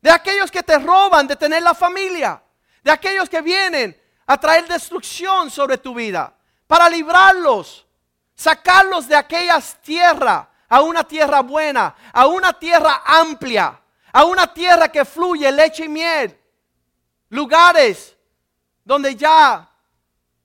De 0.00 0.12
aquellos 0.12 0.48
que 0.48 0.62
te 0.62 0.78
roban 0.78 1.26
de 1.26 1.34
tener 1.34 1.64
la 1.64 1.74
familia. 1.74 2.40
De 2.84 2.92
aquellos 2.92 3.28
que 3.28 3.40
vienen 3.40 4.00
a 4.28 4.38
traer 4.38 4.68
destrucción 4.68 5.50
sobre 5.50 5.76
tu 5.76 5.92
vida. 5.92 6.35
Para 6.66 6.88
librarlos. 6.88 7.86
Sacarlos 8.34 9.08
de 9.08 9.16
aquellas 9.16 9.80
tierras 9.80 10.46
a 10.68 10.82
una 10.82 11.04
tierra 11.04 11.40
buena. 11.40 11.94
A 12.12 12.26
una 12.26 12.52
tierra 12.52 13.02
amplia. 13.04 13.80
A 14.12 14.24
una 14.24 14.52
tierra 14.52 14.88
que 14.88 15.04
fluye 15.04 15.50
leche 15.50 15.84
y 15.84 15.88
miel. 15.88 16.38
Lugares 17.28 18.16
donde 18.84 19.16
ya 19.16 19.68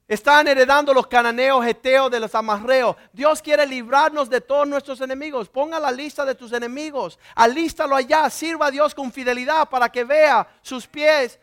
están 0.08 0.46
heredando 0.48 0.94
los 0.94 1.08
cananeos, 1.08 1.64
geteos, 1.64 2.12
de 2.12 2.20
los 2.20 2.36
amarreos. 2.36 2.98
Dios 3.14 3.42
quiere 3.42 3.66
librarnos 3.66 4.30
de 4.30 4.42
todos 4.42 4.68
nuestros 4.68 5.00
enemigos. 5.00 5.48
Ponga 5.48 5.80
la 5.80 5.92
lista 5.92 6.26
de 6.26 6.36
tus 6.36 6.52
enemigos. 6.52 7.18
Alístalo 7.36 7.96
allá. 7.96 8.30
Sirva 8.30 8.66
a 8.66 8.72
Dios 8.72 8.94
con 8.94 9.12
fidelidad 9.12 9.70
para 9.70 9.90
que 9.90 10.04
vea 10.04 10.48
sus 10.62 10.86
pies 10.86 11.40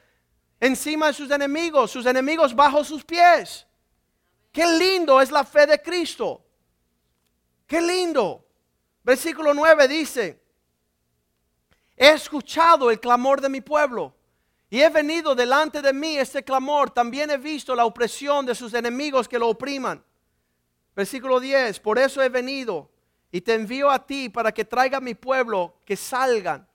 encima 0.61 1.07
de 1.07 1.13
sus 1.13 1.31
enemigos, 1.31 1.91
sus 1.91 2.05
enemigos 2.07 2.55
bajo 2.55 2.85
sus 2.85 3.05
pies. 3.05 3.67
Qué 4.59 4.67
lindo 4.67 5.21
es 5.21 5.31
la 5.31 5.45
fe 5.45 5.69
de 5.69 5.81
Cristo. 5.81 6.45
Qué 7.65 7.81
lindo. 7.81 8.45
Versículo 9.05 9.55
9 9.55 9.87
dice, 9.87 10.43
he 11.97 12.09
escuchado 12.09 12.91
el 12.91 12.99
clamor 12.99 13.41
de 13.41 13.49
mi 13.49 13.61
pueblo 13.61 14.13
y 14.69 14.81
he 14.81 14.89
venido 14.89 15.37
delante 15.37 15.81
de 15.81 15.93
mí 15.93 16.19
este 16.19 16.43
clamor. 16.43 16.91
También 16.91 17.31
he 17.31 17.37
visto 17.37 17.73
la 17.73 17.85
opresión 17.85 18.47
de 18.47 18.57
sus 18.57 18.75
enemigos 18.75 19.29
que 19.29 19.39
lo 19.39 19.47
opriman. 19.47 20.05
Versículo 20.97 21.39
10. 21.39 21.79
Por 21.79 21.97
eso 21.97 22.21
he 22.21 22.29
venido 22.29 22.91
y 23.31 23.41
te 23.41 23.55
envío 23.55 23.89
a 23.89 24.05
ti 24.05 24.29
para 24.29 24.51
que 24.51 24.65
traiga 24.65 24.99
a 24.99 25.01
mi 25.01 25.15
pueblo, 25.15 25.77
que 25.85 25.95
salgan, 25.95 26.67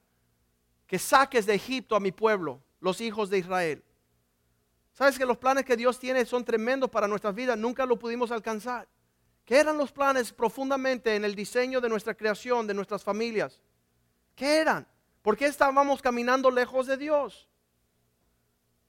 que 0.87 0.97
saques 0.97 1.45
de 1.45 1.55
Egipto 1.55 1.97
a 1.97 1.99
mi 1.99 2.13
pueblo, 2.13 2.61
los 2.79 3.01
hijos 3.01 3.29
de 3.29 3.39
Israel. 3.39 3.83
Sabes 4.93 5.17
que 5.17 5.25
los 5.25 5.37
planes 5.37 5.65
que 5.65 5.75
Dios 5.75 5.99
tiene 5.99 6.25
son 6.25 6.45
tremendos 6.45 6.89
para 6.89 7.07
nuestras 7.07 7.33
vidas. 7.33 7.57
Nunca 7.57 7.85
lo 7.85 7.97
pudimos 7.97 8.31
alcanzar. 8.31 8.87
¿Qué 9.43 9.57
eran 9.57 9.77
los 9.77 9.91
planes 9.91 10.31
profundamente 10.31 11.15
en 11.15 11.25
el 11.25 11.35
diseño 11.35 11.81
de 11.81 11.89
nuestra 11.89 12.13
creación, 12.13 12.65
de 12.67 12.73
nuestras 12.73 13.03
familias? 13.03 13.59
¿Qué 14.35 14.57
eran? 14.57 14.87
¿Por 15.21 15.35
qué 15.35 15.45
estábamos 15.45 16.01
caminando 16.01 16.49
lejos 16.49 16.87
de 16.87 16.97
Dios? 16.97 17.49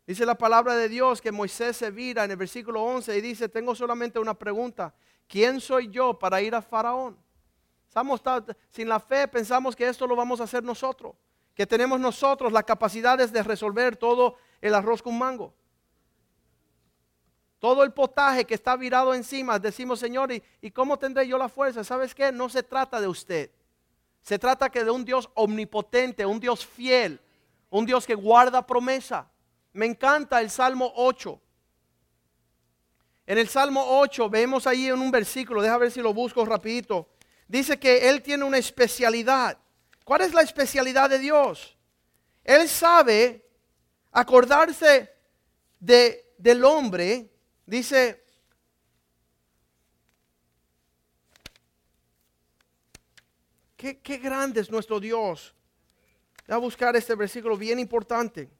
Dice 0.07 0.27
la 0.27 0.37
palabra 0.37 0.77
de 0.77 0.89
Dios 0.89 1.21
que 1.21 1.33
Moisés 1.33 1.79
se 1.79 1.91
vira 1.91 2.25
en 2.25 2.31
el 2.31 2.37
versículo 2.37 2.83
11 2.83 3.17
y 3.17 3.21
dice, 3.23 3.49
tengo 3.49 3.75
solamente 3.75 4.19
una 4.19 4.35
pregunta, 4.35 4.95
¿quién 5.27 5.61
soy 5.61 5.89
yo 5.89 6.19
para 6.19 6.43
ir 6.43 6.55
a 6.55 6.61
Faraón? 6.61 7.17
Estamos 7.89 8.21
sin 8.71 8.89
la 8.89 9.01
fe, 9.01 9.27
pensamos 9.29 9.75
que 9.75 9.89
esto 9.89 10.07
lo 10.07 10.15
vamos 10.15 10.41
a 10.41 10.45
hacer 10.45 10.63
nosotros, 10.63 11.15
que 11.55 11.67
tenemos 11.67 11.99
nosotros 11.99 12.53
las 12.53 12.65
capacidades 12.65 13.33
de 13.33 13.43
resolver 13.43 13.97
todo 13.97 14.37
el 14.61 14.75
arroz 14.75 15.01
con 15.01 15.17
mango. 15.17 15.55
Todo 17.65 17.83
el 17.83 17.95
potaje 17.95 18.45
que 18.45 18.53
está 18.53 18.77
virado 18.77 19.15
encima, 19.15 19.59
decimos, 19.59 19.99
Señor, 19.99 20.31
¿y, 20.31 20.43
¿y 20.61 20.71
cómo 20.71 20.99
tendré 20.99 21.27
yo 21.27 21.39
la 21.39 21.49
fuerza? 21.49 21.83
¿Sabes 21.83 22.15
qué? 22.15 22.31
No 22.31 22.51
se 22.51 22.63
trata 22.63 23.01
de 23.01 23.09
usted. 23.09 23.51
Se 24.21 24.39
trata 24.39 24.69
que 24.69 24.85
de 24.85 24.91
un 24.91 25.03
Dios 25.03 25.31
omnipotente, 25.33 26.27
un 26.27 26.39
Dios 26.39 26.67
fiel, 26.67 27.19
un 27.71 27.87
Dios 27.87 28.07
que 28.07 28.15
guarda 28.15 28.67
promesa. 28.67 29.31
Me 29.73 29.87
encanta 29.87 30.43
el 30.43 30.51
Salmo 30.51 30.93
8. 30.95 31.41
En 33.29 33.39
el 33.39 33.49
Salmo 33.49 33.83
8 33.99 34.29
vemos 34.29 34.67
ahí 34.67 34.89
en 34.89 35.01
un 35.01 35.11
versículo, 35.11 35.63
deja 35.63 35.79
ver 35.79 35.91
si 35.91 36.03
lo 36.03 36.13
busco 36.13 36.45
rapidito. 36.45 37.09
Dice 37.49 37.79
que 37.79 38.11
Él 38.11 38.21
tiene 38.21 38.45
una 38.45 38.59
especialidad. 38.59 39.57
¿Cuál 40.05 40.21
es 40.21 40.35
la 40.35 40.43
especialidad 40.43 41.09
de 41.09 41.19
Dios? 41.19 41.79
Él 42.45 42.69
sabe 42.69 43.49
acordarse 44.13 45.11
de, 45.81 46.31
del 46.37 46.63
hombre. 46.63 47.31
Dice, 47.67 48.25
qué, 53.77 53.99
qué 54.01 54.19
grande 54.19 54.61
es 54.61 54.71
nuestro 54.71 55.01
Dios. 55.01 55.55
Voy 56.47 56.55
a 56.55 56.59
buscar 56.59 56.95
este 56.97 57.15
versículo 57.15 57.57
bien 57.57 57.79
importante 57.79 58.51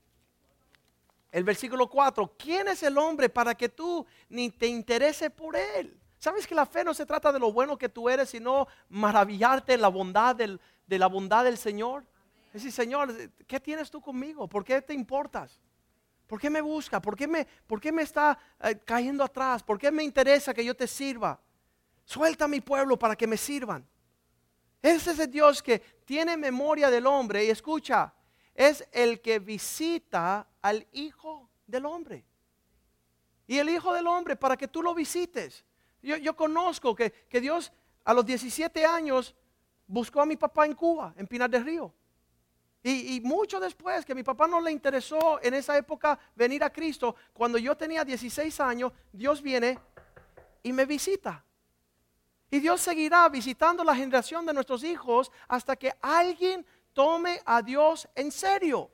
el 1.35 1.43
versículo 1.43 1.91
4, 1.91 2.37
¿quién 2.39 2.69
es 2.69 2.85
el 2.85 2.97
hombre 2.97 3.29
para 3.29 3.57
que 3.57 3.69
tú 3.69 4.07
ni 4.29 4.51
te 4.51 4.69
interese 4.69 5.31
por 5.31 5.57
él? 5.57 5.99
¿Sabes 6.17 6.47
que 6.47 6.55
la 6.55 6.65
fe 6.65 6.85
no 6.85 6.95
se 6.95 7.05
trata 7.05 7.33
de 7.33 7.41
lo 7.41 7.53
bueno 7.53 7.77
que 7.77 7.89
tú 7.89 8.09
eres, 8.09 8.31
sino 8.31 8.69
maravillarte 8.89 9.75
en 9.75 9.81
la 9.81 9.89
bondad 9.89 10.37
del, 10.37 10.61
de 10.87 10.97
la 10.97 11.09
bondad 11.09 11.43
del 11.43 11.59
Señor? 11.59 12.05
Es 12.53 12.63
decir, 12.63 12.71
Señor, 12.71 13.13
¿qué 13.49 13.59
tienes 13.59 13.91
tú 13.91 14.01
conmigo? 14.01 14.47
¿Por 14.47 14.65
qué 14.65 14.81
te 14.81 14.95
importas? 14.95 15.59
¿Por 16.27 16.41
qué 16.41 16.51
me 16.51 16.61
busca? 16.61 17.01
¿Por 17.01 17.17
qué 17.17 17.27
me, 17.27 17.47
por 17.67 17.81
qué 17.81 17.93
me 17.93 18.03
está 18.03 18.39
eh, 18.61 18.79
cayendo 18.85 19.23
atrás? 19.25 19.63
¿Por 19.63 19.79
qué 19.79 19.91
me 19.91 20.03
interesa 20.03 20.55
que 20.55 20.65
yo 20.65 20.75
te 20.75 20.87
sirva? 20.87 21.41
Suelta 22.05 22.47
a 22.47 22.49
mi 22.49 22.61
pueblo 22.61 22.99
para 22.99 23.17
que 23.17 23.27
me 23.27 23.37
sirvan. 23.37 23.87
Ese 24.83 25.13
es 25.13 25.19
el 25.19 25.31
Dios 25.31 25.63
que 25.63 25.79
tiene 26.05 26.37
memoria 26.37 26.91
del 26.91 27.07
hombre 27.07 27.45
y 27.45 27.49
escucha, 27.49 28.13
es 28.55 28.87
el 28.93 29.23
que 29.23 29.39
visita 29.39 30.47
al 30.61 30.87
Hijo 30.93 31.49
del 31.67 31.87
Hombre. 31.87 32.25
Y 33.47 33.59
el 33.59 33.71
Hijo 33.71 33.93
del 33.95 34.07
Hombre 34.07 34.37
para 34.37 34.57
que 34.57 34.69
tú 34.69 34.83
lo 34.83 34.95
visites. 34.95 35.65
Yo, 36.03 36.37
conozco 36.37 36.95
que, 36.95 37.13
Dios 37.41 37.73
a 38.05 38.13
los 38.13 38.27
17 38.27 38.85
años 38.85 39.35
buscó 39.87 40.21
a 40.21 40.27
mi 40.27 40.37
papá 40.37 40.67
en 40.67 40.75
Cuba, 40.75 41.15
en 41.17 41.27
Pinar 41.27 41.49
del 41.49 41.65
Río. 41.65 41.95
Y, 42.87 43.19
mucho 43.23 43.59
después, 43.59 44.05
que 44.05 44.15
mi 44.15 44.23
papá 44.23 44.47
no 44.47 44.61
le 44.61 44.71
interesó 44.71 45.43
en 45.43 45.55
esa 45.55 45.75
época 45.75 46.19
venir 46.35 46.63
a 46.63 46.71
Cristo, 46.71 47.17
cuando 47.33 47.57
yo 47.57 47.75
tenía 47.75 48.05
16 48.05 48.61
años, 48.61 48.93
Dios 49.11 49.41
viene 49.41 49.79
y 50.63 50.71
me 50.71 50.85
visita. 50.85 51.43
Y 52.51 52.61
Dios 52.61 52.83
seguirá 52.83 53.27
visitando 53.31 53.83
la 53.85 53.97
generación 53.97 54.45
de 54.45 54.53
nuestros 54.53 54.85
hijos 54.85 55.33
hasta 55.49 55.77
que 55.77 55.95
alguien 56.03 56.67
tome 56.93 57.41
a 57.47 57.63
Dios 57.63 58.07
en 58.15 58.31
serio. 58.31 58.91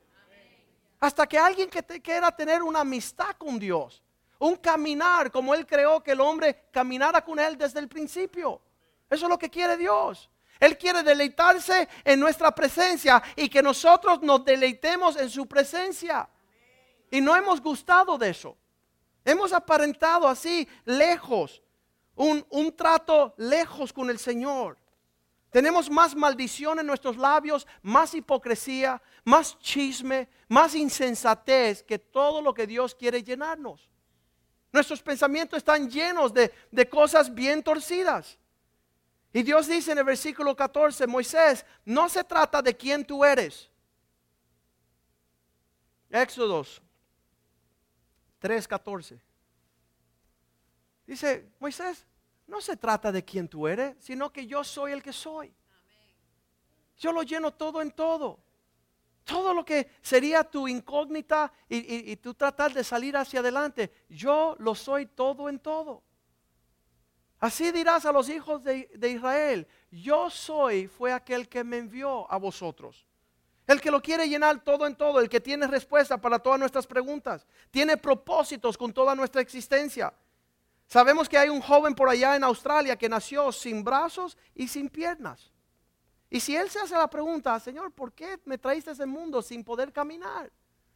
Hasta 1.01 1.27
que 1.27 1.37
alguien 1.37 1.69
que 1.69 1.83
te 1.83 2.01
quiera 2.01 2.33
tener 2.33 2.63
una 2.63 2.79
amistad 2.79 3.35
con 3.37 3.59
Dios, 3.59 4.01
un 4.39 4.55
caminar 4.55 5.29
como 5.29 5.53
Él 5.53 5.67
creó 5.67 6.01
que 6.01 6.13
el 6.13 6.21
hombre 6.21 6.63
caminara 6.71 7.25
con 7.25 7.37
Él 7.39 7.57
desde 7.57 7.79
el 7.79 7.89
principio. 7.89 8.61
Eso 9.09 9.25
es 9.25 9.29
lo 9.29 9.37
que 9.37 9.49
quiere 9.49 9.75
Dios. 9.75 10.30
Él 10.61 10.77
quiere 10.77 11.01
deleitarse 11.01 11.89
en 12.05 12.19
nuestra 12.19 12.53
presencia 12.53 13.21
y 13.35 13.49
que 13.49 13.63
nosotros 13.63 14.21
nos 14.21 14.45
deleitemos 14.45 15.15
en 15.17 15.27
su 15.27 15.47
presencia. 15.47 16.29
Y 17.09 17.19
no 17.19 17.35
hemos 17.35 17.59
gustado 17.59 18.15
de 18.15 18.29
eso. 18.29 18.55
Hemos 19.25 19.53
aparentado 19.53 20.27
así 20.27 20.67
lejos, 20.85 21.63
un, 22.15 22.45
un 22.51 22.75
trato 22.75 23.33
lejos 23.37 23.91
con 23.91 24.11
el 24.11 24.19
Señor. 24.19 24.77
Tenemos 25.49 25.89
más 25.89 26.15
maldición 26.15 26.77
en 26.79 26.85
nuestros 26.85 27.17
labios, 27.17 27.65
más 27.81 28.13
hipocresía, 28.13 29.01
más 29.23 29.57
chisme, 29.57 30.29
más 30.47 30.75
insensatez 30.75 31.81
que 31.81 31.97
todo 31.97 32.39
lo 32.39 32.53
que 32.53 32.67
Dios 32.67 32.93
quiere 32.93 33.23
llenarnos. 33.23 33.89
Nuestros 34.71 35.01
pensamientos 35.01 35.57
están 35.57 35.89
llenos 35.89 36.31
de, 36.31 36.53
de 36.69 36.87
cosas 36.87 37.33
bien 37.33 37.63
torcidas. 37.63 38.37
Y 39.33 39.43
Dios 39.43 39.67
dice 39.67 39.93
en 39.93 39.99
el 39.99 40.03
versículo 40.03 40.55
14, 40.55 41.07
Moisés, 41.07 41.65
no 41.85 42.09
se 42.09 42.23
trata 42.23 42.61
de 42.61 42.75
quién 42.75 43.05
tú 43.05 43.23
eres. 43.23 43.69
Éxodos 46.09 46.81
3:14. 48.41 49.21
Dice, 51.05 51.49
Moisés, 51.59 52.05
no 52.47 52.59
se 52.59 52.75
trata 52.75 53.11
de 53.11 53.23
quién 53.23 53.47
tú 53.47 53.67
eres, 53.67 53.95
sino 53.99 54.31
que 54.31 54.45
yo 54.45 54.63
soy 54.63 54.91
el 54.91 55.03
que 55.03 55.13
soy. 55.13 55.53
Yo 56.97 57.11
lo 57.11 57.23
lleno 57.23 57.53
todo 57.53 57.81
en 57.81 57.91
todo. 57.91 58.39
Todo 59.23 59.53
lo 59.53 59.63
que 59.63 59.91
sería 60.01 60.43
tu 60.43 60.67
incógnita 60.67 61.53
y, 61.69 62.15
tú 62.17 62.33
tratar 62.33 62.73
de 62.73 62.83
salir 62.83 63.15
hacia 63.15 63.39
adelante, 63.39 64.05
yo 64.09 64.55
lo 64.59 64.73
soy 64.75 65.05
todo 65.05 65.47
en 65.47 65.59
todo. 65.59 66.03
Así 67.41 67.71
dirás 67.71 68.05
a 68.05 68.11
los 68.11 68.29
hijos 68.29 68.63
de, 68.63 68.87
Israel, 69.09 69.67
yo 69.89 70.29
soy 70.29 70.87
fue 70.87 71.11
aquel 71.11 71.49
que 71.49 71.63
me 71.63 71.79
envió 71.79 72.31
a 72.31 72.37
vosotros. 72.37 73.07
El 73.65 73.81
que 73.81 73.89
lo 73.89 73.99
quiere 73.99 74.29
llenar 74.29 74.63
todo 74.63 74.85
en 74.85 74.95
todo, 74.95 75.19
el 75.19 75.27
que 75.27 75.41
tiene 75.41 75.65
respuesta 75.65 76.21
para 76.21 76.37
todas 76.37 76.59
nuestras 76.59 76.85
preguntas, 76.85 77.47
tiene 77.71 77.97
propósitos 77.97 78.77
con 78.77 78.93
toda 78.93 79.15
nuestra 79.15 79.41
existencia. 79.41 80.13
Sabemos 80.85 81.27
que 81.27 81.39
hay 81.39 81.49
un 81.49 81.61
joven 81.61 81.95
por 81.95 82.09
allá 82.09 82.35
en 82.35 82.43
Australia 82.43 82.95
que 82.95 83.09
nació 83.09 83.51
sin 83.51 83.83
brazos 83.83 84.37
y 84.53 84.67
sin 84.67 84.87
piernas. 84.87 85.51
Y 86.29 86.39
si 86.39 86.55
él 86.55 86.69
se 86.69 86.79
hace 86.79 86.93
la 86.93 87.09
pregunta, 87.09 87.59
Señor, 87.59 87.91
¿por 87.91 88.13
qué 88.13 88.39
me 88.45 88.59
traíste 88.59 88.91
a 88.91 88.93
ese 88.93 89.07
mundo 89.07 89.41
sin 89.41 89.63
poder 89.63 89.91
caminar? 89.91 90.51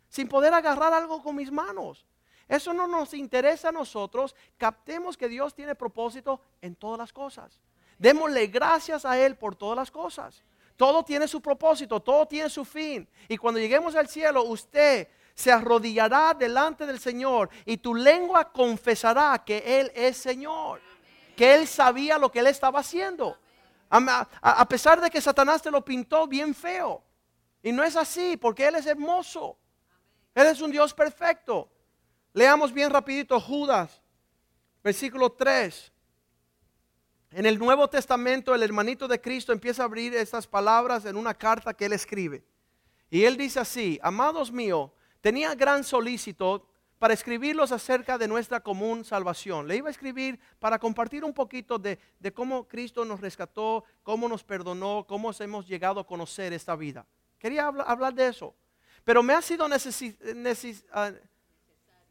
Sin 0.10 0.28
poder 0.28 0.54
agarrar 0.54 0.94
algo 0.94 1.24
con 1.24 1.36
mis 1.36 1.52
manos. 1.52 2.06
Eso 2.48 2.74
no 2.74 2.88
nos 2.88 3.14
interesa 3.14 3.70
a 3.70 3.72
nosotros. 3.72 4.36
Captemos 4.58 5.18
que 5.18 5.28
Dios 5.28 5.54
tiene 5.54 5.76
propósito 5.76 6.42
en 6.62 6.76
todas 6.76 6.98
las 7.00 7.14
cosas. 7.14 7.60
Démosle 7.98 8.48
gracias 8.48 9.06
a 9.06 9.18
Él 9.18 9.36
por 9.36 9.56
todas 9.56 9.76
las 9.78 9.92
cosas. 9.92 10.44
Todo 10.76 11.04
tiene 11.04 11.28
su 11.28 11.42
propósito, 11.42 12.00
todo 12.02 12.26
tiene 12.28 12.50
su 12.50 12.66
fin. 12.66 13.08
Y 13.28 13.38
cuando 13.38 13.60
lleguemos 13.60 13.96
al 13.96 14.10
cielo, 14.10 14.44
usted 14.44 15.08
se 15.34 15.52
arrodillará 15.52 16.34
delante 16.34 16.86
del 16.86 17.00
Señor 17.00 17.50
y 17.66 17.78
tu 17.78 17.94
lengua 17.94 18.52
confesará 18.52 19.44
que 19.46 19.80
Él 19.80 19.92
es 19.94 20.18
Señor, 20.18 20.82
que 21.36 21.56
Él 21.56 21.68
sabía 21.68 22.18
lo 22.18 22.32
que 22.32 22.40
Él 22.40 22.48
estaba 22.48 22.80
haciendo. 22.80 23.38
A, 23.90 24.68
pesar 24.68 25.00
de 25.00 25.10
que 25.10 25.22
Satanás 25.22 25.62
te 25.62 25.72
lo 25.72 25.84
pintó 25.84 26.28
bien 26.28 26.54
feo. 26.54 27.04
Y 27.64 27.72
no 27.72 27.84
es 27.84 27.96
así, 27.96 28.38
porque 28.38 28.68
Él 28.68 28.76
es 28.76 28.86
hermoso. 28.86 29.58
Él 30.34 30.48
es 30.48 30.62
un 30.62 30.72
Dios 30.72 30.94
perfecto. 30.94 31.70
Leamos 32.36 32.74
bien 32.74 32.90
rapidito 32.90 33.40
Judas, 33.40 34.02
versículo 34.84 35.32
3. 35.32 35.90
En 37.32 37.46
el 37.46 37.58
Nuevo 37.58 37.90
Testamento 37.90 38.54
el 38.54 38.62
hermanito 38.62 39.08
de 39.08 39.22
Cristo 39.22 39.54
empieza 39.54 39.84
a 39.84 39.86
abrir 39.86 40.14
estas 40.14 40.46
palabras 40.46 41.06
en 41.06 41.16
una 41.16 41.34
carta 41.34 41.74
que 41.74 41.86
él 41.86 41.94
escribe. 41.94 42.44
Y 43.10 43.24
él 43.24 43.38
dice 43.38 43.62
así, 43.62 43.98
amados 44.04 44.52
míos, 44.52 44.92
tenía 45.22 45.56
gran 45.56 45.86
solícito 45.86 46.68
para 47.00 47.14
escribirlos 47.14 47.72
acerca 47.72 48.18
de 48.18 48.28
nuestra 48.28 48.60
común 48.60 49.06
salvación. 49.06 49.66
Le 49.66 49.78
iba 49.78 49.88
a 49.88 49.92
escribir 49.92 50.38
para 50.60 50.78
compartir 50.78 51.24
un 51.24 51.34
poquito 51.34 51.80
de, 51.80 51.98
cómo 52.34 52.68
Cristo 52.68 53.06
nos 53.06 53.22
rescató, 53.22 53.86
cómo 54.04 54.28
nos 54.28 54.44
perdonó, 54.44 55.06
cómo 55.08 55.32
hemos 55.40 55.66
llegado 55.70 56.02
a 56.02 56.06
conocer 56.06 56.52
esta 56.52 56.76
vida. 56.76 57.06
Quería 57.40 57.68
hablar, 57.68 58.14
de 58.14 58.28
eso. 58.28 58.54
Pero 59.06 59.24
me 59.24 59.34
ha 59.34 59.42
sido 59.42 59.70
ah, 60.92 61.12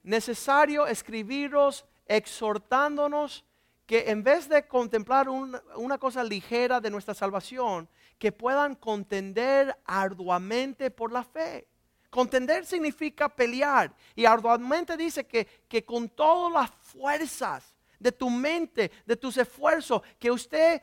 necesario 0.04 0.86
escribiros 0.86 1.84
exhortándonos 2.06 3.44
que 3.86 4.10
en 4.10 4.22
vez 4.22 4.48
de 4.48 4.66
contemplar 4.66 5.28
una 5.28 5.98
cosa 5.98 6.22
ligera 6.24 6.80
de 6.80 6.90
nuestra 6.90 7.12
salvación, 7.12 7.88
que 8.18 8.32
puedan 8.32 8.76
contender 8.76 9.76
arduamente 9.84 10.90
por 10.90 11.12
la 11.12 11.24
fe. 11.24 11.68
Contender 12.08 12.64
significa 12.64 13.28
pelear 13.28 13.92
y 14.14 14.24
arduamente 14.24 14.96
dice 14.96 15.26
que, 15.26 15.46
que 15.68 15.84
con 15.84 16.08
todas 16.08 16.52
las 16.52 16.70
fuerzas 16.70 17.74
de 17.98 18.12
tu 18.12 18.30
mente, 18.30 18.90
de 19.04 19.16
tus 19.16 19.36
esfuerzos, 19.36 20.00
que 20.18 20.30
usted 20.30 20.80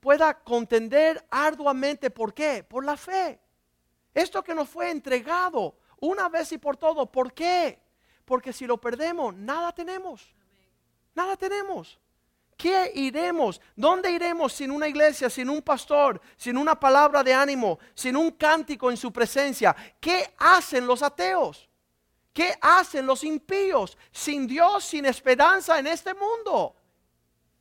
pueda 0.00 0.34
contender 0.42 1.24
arduamente. 1.30 2.10
¿Por 2.10 2.32
qué? 2.32 2.64
Por 2.64 2.84
la 2.84 2.96
fe. 2.96 3.38
Esto 4.14 4.42
que 4.42 4.54
nos 4.54 4.68
fue 4.68 4.90
entregado 4.90 5.76
una 6.00 6.28
vez 6.28 6.52
y 6.52 6.58
por 6.58 6.76
todo. 6.76 7.06
¿Por 7.06 7.32
qué? 7.32 7.81
Porque 8.24 8.52
si 8.52 8.66
lo 8.66 8.78
perdemos, 8.78 9.34
nada 9.34 9.72
tenemos. 9.72 10.34
Nada 11.14 11.36
tenemos. 11.36 11.98
¿Qué 12.56 12.92
iremos? 12.94 13.60
¿Dónde 13.74 14.10
iremos 14.10 14.52
sin 14.52 14.70
una 14.70 14.86
iglesia, 14.86 15.28
sin 15.28 15.50
un 15.50 15.62
pastor, 15.62 16.20
sin 16.36 16.56
una 16.56 16.78
palabra 16.78 17.22
de 17.24 17.34
ánimo, 17.34 17.78
sin 17.94 18.16
un 18.16 18.30
cántico 18.30 18.90
en 18.90 18.96
su 18.96 19.12
presencia? 19.12 19.74
¿Qué 20.00 20.34
hacen 20.38 20.86
los 20.86 21.02
ateos? 21.02 21.68
¿Qué 22.32 22.56
hacen 22.60 23.04
los 23.04 23.24
impíos 23.24 23.98
sin 24.10 24.46
Dios, 24.46 24.84
sin 24.84 25.04
esperanza 25.06 25.78
en 25.78 25.88
este 25.88 26.14
mundo? 26.14 26.76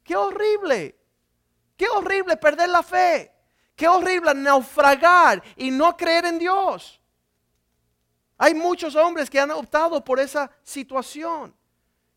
Qué 0.04 0.16
horrible. 0.16 0.96
Qué 1.76 1.88
horrible 1.90 2.38
perder 2.38 2.70
la 2.70 2.84
fe. 2.84 3.34
Qué 3.76 3.88
horrible 3.88 4.36
naufragar 4.36 5.42
y 5.56 5.72
no 5.72 5.98
creer 5.98 6.26
en 6.26 6.38
Dios. 6.38 7.01
Hay 8.44 8.56
muchos 8.56 8.96
hombres 8.96 9.30
que 9.30 9.40
han 9.40 9.52
optado 9.52 10.04
por 10.04 10.20
esa 10.20 10.50
situación 10.64 11.54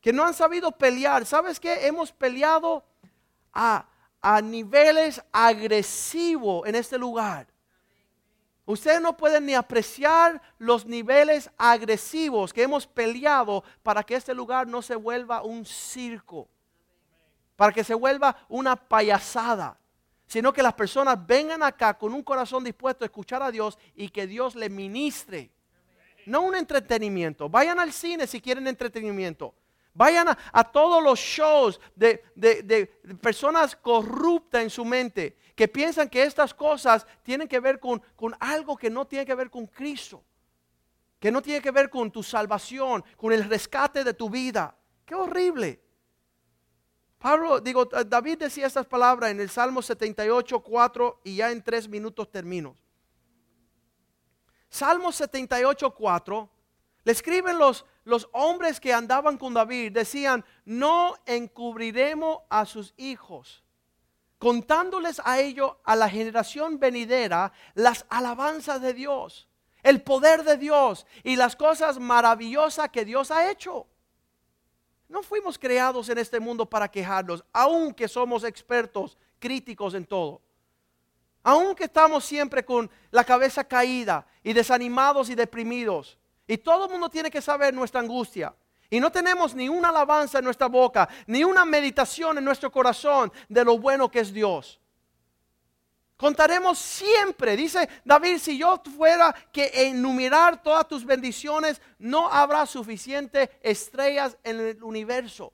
que 0.00 0.10
no 0.10 0.24
han 0.24 0.32
sabido 0.32 0.72
pelear. 0.72 1.26
¿Sabes 1.26 1.60
qué? 1.60 1.86
Hemos 1.86 2.12
peleado 2.12 2.82
a, 3.52 3.84
niveles 4.42 5.22
agresivos 5.30 6.66
en 6.66 6.76
este 6.76 6.96
lugar. 6.96 7.46
Ustedes 8.64 9.02
no 9.02 9.14
pueden 9.14 9.44
ni 9.44 9.52
apreciar 9.52 10.40
los 10.56 10.86
niveles 10.86 11.50
agresivos 11.58 12.54
que 12.54 12.62
hemos 12.62 12.86
peleado 12.86 13.62
para 13.82 14.02
que 14.02 14.14
este 14.14 14.32
lugar 14.32 14.66
no 14.66 14.80
se 14.80 14.96
vuelva 14.96 15.42
un 15.42 15.66
circo, 15.66 16.48
para 17.54 17.70
que 17.70 17.84
se 17.84 17.92
vuelva 17.92 18.34
una 18.48 18.76
payasada, 18.76 19.78
sino 20.26 20.54
que 20.54 20.62
las 20.62 20.72
personas 20.72 21.18
vengan 21.26 21.62
acá 21.62 21.92
con 21.98 22.14
un 22.14 22.22
corazón 22.22 22.64
dispuesto 22.64 23.04
a 23.04 23.08
escuchar 23.08 23.42
a 23.42 23.50
Dios 23.50 23.78
y 23.94 24.08
que 24.08 24.26
Dios 24.26 24.54
le 24.54 24.70
ministre. 24.70 25.53
No 26.26 26.42
un 26.42 26.54
entretenimiento. 26.54 27.48
Vayan 27.48 27.78
al 27.78 27.92
cine 27.92 28.26
si 28.26 28.40
quieren 28.40 28.66
entretenimiento. 28.66 29.54
Vayan 29.94 30.26
a, 30.28 30.64
todos 30.64 31.02
los 31.02 31.20
shows 31.20 31.80
de, 31.94 32.20
personas 33.20 33.76
corruptas 33.76 34.62
en 34.62 34.70
su 34.70 34.84
mente 34.84 35.36
que 35.54 35.68
piensan 35.68 36.08
que 36.08 36.24
estas 36.24 36.52
cosas 36.52 37.06
tienen 37.22 37.46
que 37.46 37.60
ver 37.60 37.78
con, 37.78 38.02
con 38.16 38.34
algo 38.40 38.76
que 38.76 38.90
no 38.90 39.06
tiene 39.06 39.24
que 39.24 39.36
ver 39.36 39.50
con 39.50 39.68
Cristo, 39.68 40.24
que 41.20 41.30
no 41.30 41.40
tiene 41.40 41.60
que 41.60 41.70
ver 41.70 41.88
con 41.88 42.10
tu 42.10 42.24
salvación, 42.24 43.04
con 43.16 43.32
el 43.32 43.44
rescate 43.44 44.02
de 44.02 44.14
tu 44.14 44.28
vida. 44.28 44.76
Qué 45.04 45.14
horrible. 45.14 45.80
Pablo, 47.18 47.60
digo, 47.60 47.86
David 47.86 48.38
decía 48.38 48.66
estas 48.66 48.86
palabras 48.86 49.30
en 49.30 49.40
el 49.40 49.48
Salmo 49.48 49.80
78, 49.80 50.60
4 50.60 51.20
y 51.24 51.36
ya 51.36 51.52
en 51.52 51.62
tres 51.62 51.88
minutos 51.88 52.30
termino. 52.30 52.76
Salmo 54.74 55.12
78, 55.12 55.94
4 55.94 56.50
le 57.04 57.12
escriben 57.12 57.58
los, 57.58 57.86
los 58.02 58.28
hombres 58.32 58.80
que 58.80 58.92
andaban 58.92 59.38
con 59.38 59.54
David, 59.54 59.92
decían, 59.92 60.44
no 60.64 61.14
encubriremos 61.26 62.40
a 62.48 62.66
sus 62.66 62.92
hijos, 62.96 63.62
contándoles 64.40 65.22
a 65.24 65.38
ellos, 65.38 65.76
a 65.84 65.94
la 65.94 66.08
generación 66.08 66.80
venidera, 66.80 67.52
las 67.74 68.04
alabanzas 68.08 68.82
de 68.82 68.94
Dios, 68.94 69.46
el 69.84 70.02
poder 70.02 70.42
de 70.42 70.56
Dios 70.56 71.06
y 71.22 71.36
las 71.36 71.54
cosas 71.54 72.00
maravillosas 72.00 72.88
que 72.88 73.04
Dios 73.04 73.30
ha 73.30 73.48
hecho. 73.52 73.86
No 75.08 75.22
fuimos 75.22 75.56
creados 75.56 76.08
en 76.08 76.18
este 76.18 76.40
mundo 76.40 76.68
para 76.68 76.90
quejarnos, 76.90 77.44
aunque 77.52 78.08
somos 78.08 78.42
expertos, 78.42 79.16
críticos 79.38 79.94
en 79.94 80.04
todo. 80.04 80.42
Aunque 81.44 81.84
estamos 81.84 82.24
siempre 82.24 82.64
con 82.64 82.90
la 83.10 83.22
cabeza 83.22 83.62
caída 83.62 84.26
y 84.42 84.52
desanimados 84.52 85.28
y 85.28 85.34
deprimidos. 85.34 86.18
Y 86.46 86.58
todo 86.58 86.86
el 86.86 86.90
mundo 86.90 87.08
tiene 87.08 87.30
que 87.30 87.42
saber 87.42 87.72
nuestra 87.72 88.00
angustia. 88.00 88.54
Y 88.90 88.98
no 88.98 89.12
tenemos 89.12 89.54
ni 89.54 89.68
una 89.68 89.90
alabanza 89.90 90.38
en 90.38 90.44
nuestra 90.44 90.68
boca, 90.68 91.08
ni 91.26 91.44
una 91.44 91.64
meditación 91.64 92.38
en 92.38 92.44
nuestro 92.44 92.72
corazón 92.72 93.30
de 93.48 93.64
lo 93.64 93.78
bueno 93.78 94.10
que 94.10 94.20
es 94.20 94.32
Dios. 94.32 94.80
Contaremos 96.16 96.78
siempre, 96.78 97.56
dice 97.56 97.88
David, 98.04 98.38
si 98.38 98.56
yo 98.56 98.80
fuera 98.96 99.34
que 99.52 99.70
enumerar 99.74 100.62
todas 100.62 100.88
tus 100.88 101.04
bendiciones, 101.04 101.82
no 101.98 102.28
habrá 102.30 102.64
suficiente 102.66 103.50
estrellas 103.60 104.38
en 104.44 104.60
el 104.60 104.82
universo. 104.82 105.52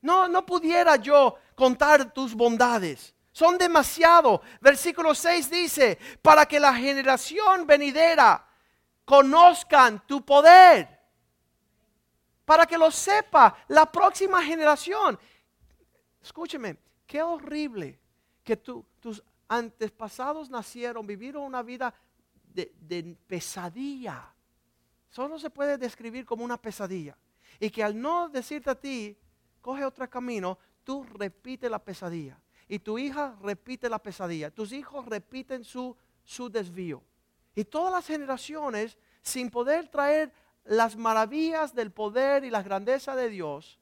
No, 0.00 0.26
no 0.26 0.44
pudiera 0.46 0.96
yo 0.96 1.36
contar 1.54 2.12
tus 2.12 2.34
bondades. 2.34 3.14
Son 3.38 3.56
demasiado. 3.56 4.42
Versículo 4.60 5.14
6 5.14 5.48
dice, 5.48 5.96
para 6.20 6.44
que 6.44 6.58
la 6.58 6.74
generación 6.74 7.68
venidera 7.68 8.44
conozcan 9.04 10.04
tu 10.08 10.24
poder. 10.24 10.88
Para 12.44 12.66
que 12.66 12.76
lo 12.76 12.90
sepa 12.90 13.56
la 13.68 13.86
próxima 13.86 14.42
generación. 14.42 15.16
Escúcheme, 16.20 16.78
qué 17.06 17.22
horrible 17.22 18.00
que 18.42 18.56
tus 18.56 19.22
antepasados 19.46 20.50
nacieron, 20.50 21.06
vivieron 21.06 21.44
una 21.44 21.62
vida 21.62 21.94
de, 22.52 23.16
pesadilla. 23.28 24.34
solo 25.10 25.38
se 25.38 25.48
puede 25.48 25.78
describir 25.78 26.26
como 26.26 26.42
una 26.42 26.60
pesadilla. 26.60 27.16
Y 27.60 27.70
que 27.70 27.84
al 27.84 28.00
no 28.00 28.28
decirte 28.30 28.70
a 28.70 28.74
ti, 28.74 29.16
coge 29.60 29.84
otro 29.84 30.10
camino, 30.10 30.58
tú 30.82 31.04
repites 31.04 31.70
la 31.70 31.78
pesadilla. 31.78 32.36
Y 32.68 32.78
tu 32.78 32.98
hija 32.98 33.36
repite 33.42 33.88
la 33.88 33.98
pesadilla. 33.98 34.50
Tus 34.50 34.72
hijos 34.72 35.06
repiten 35.06 35.64
su, 35.64 35.96
su 36.22 36.50
desvío. 36.50 37.02
Y 37.54 37.64
todas 37.64 37.92
las 37.92 38.06
generaciones, 38.06 38.98
sin 39.22 39.50
poder 39.50 39.88
traer 39.88 40.32
las 40.64 40.96
maravillas 40.96 41.74
del 41.74 41.90
poder 41.90 42.44
y 42.44 42.50
la 42.50 42.62
grandeza 42.62 43.16
de 43.16 43.30
Dios, 43.30 43.78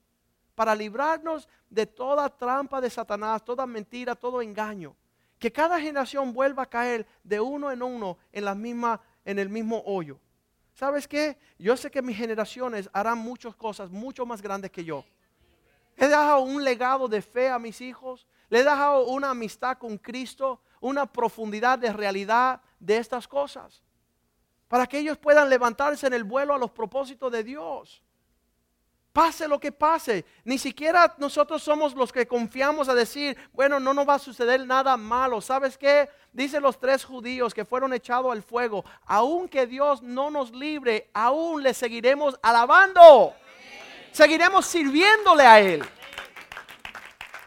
para 0.55 0.73
librarnos 0.73 1.47
de 1.69 1.85
toda 1.85 2.29
trampa 2.29 2.81
de 2.81 2.89
Satanás, 2.89 3.43
toda 3.43 3.67
mentira, 3.67 4.15
todo 4.15 4.41
engaño. 4.41 4.95
Que 5.37 5.51
cada 5.51 5.79
generación 5.79 6.33
vuelva 6.33 6.63
a 6.63 6.69
caer 6.69 7.05
de 7.23 7.39
uno 7.39 7.69
en 7.69 7.83
uno 7.83 8.17
en, 8.31 8.45
la 8.45 8.55
misma, 8.55 8.99
en 9.23 9.37
el 9.37 9.49
mismo 9.49 9.83
hoyo. 9.85 10.19
¿Sabes 10.73 11.07
qué? 11.07 11.37
Yo 11.59 11.75
sé 11.75 11.91
que 11.91 12.01
mis 12.01 12.17
generaciones 12.17 12.89
harán 12.93 13.17
muchas 13.17 13.55
cosas 13.55 13.91
mucho 13.91 14.25
más 14.25 14.41
grandes 14.41 14.71
que 14.71 14.83
yo. 14.83 15.03
He 15.95 16.07
dejado 16.07 16.41
un 16.41 16.63
legado 16.63 17.07
de 17.07 17.21
fe 17.21 17.49
a 17.49 17.59
mis 17.59 17.81
hijos. 17.81 18.27
Le 18.49 18.59
he 18.59 18.63
dejado 18.63 19.05
una 19.05 19.31
amistad 19.31 19.77
con 19.77 19.97
Cristo, 19.97 20.61
una 20.79 21.05
profundidad 21.05 21.79
de 21.79 21.91
realidad 21.91 22.61
de 22.79 22.97
estas 22.97 23.27
cosas. 23.27 23.81
Para 24.67 24.85
que 24.85 24.99
ellos 24.99 25.17
puedan 25.17 25.49
levantarse 25.49 26.07
en 26.07 26.13
el 26.13 26.23
vuelo 26.23 26.53
a 26.53 26.57
los 26.57 26.71
propósitos 26.71 27.31
de 27.31 27.43
Dios. 27.43 28.03
Pase 29.17 29.47
lo 29.47 29.59
que 29.59 29.71
pase. 29.71 30.25
Ni 30.43 30.59
siquiera 30.59 31.15
nosotros 31.17 31.63
somos 31.63 31.95
los 31.95 32.11
que 32.11 32.27
confiamos 32.27 32.87
a 32.87 32.93
decir, 32.93 33.35
bueno, 33.51 33.79
no 33.79 33.91
nos 33.91 34.07
va 34.07 34.13
a 34.15 34.19
suceder 34.19 34.63
nada 34.65 34.95
malo. 34.95 35.41
¿Sabes 35.41 35.75
qué? 35.75 36.07
Dicen 36.31 36.61
los 36.61 36.79
tres 36.79 37.03
judíos 37.03 37.53
que 37.53 37.65
fueron 37.65 37.93
echados 37.93 38.31
al 38.31 38.43
fuego. 38.43 38.85
Aunque 39.07 39.65
Dios 39.65 40.03
no 40.03 40.29
nos 40.29 40.51
libre, 40.51 41.09
aún 41.13 41.63
le 41.63 41.73
seguiremos 41.73 42.37
alabando. 42.43 43.33
Seguiremos 44.11 44.67
sirviéndole 44.67 45.43
a 45.43 45.59
Él. 45.61 45.83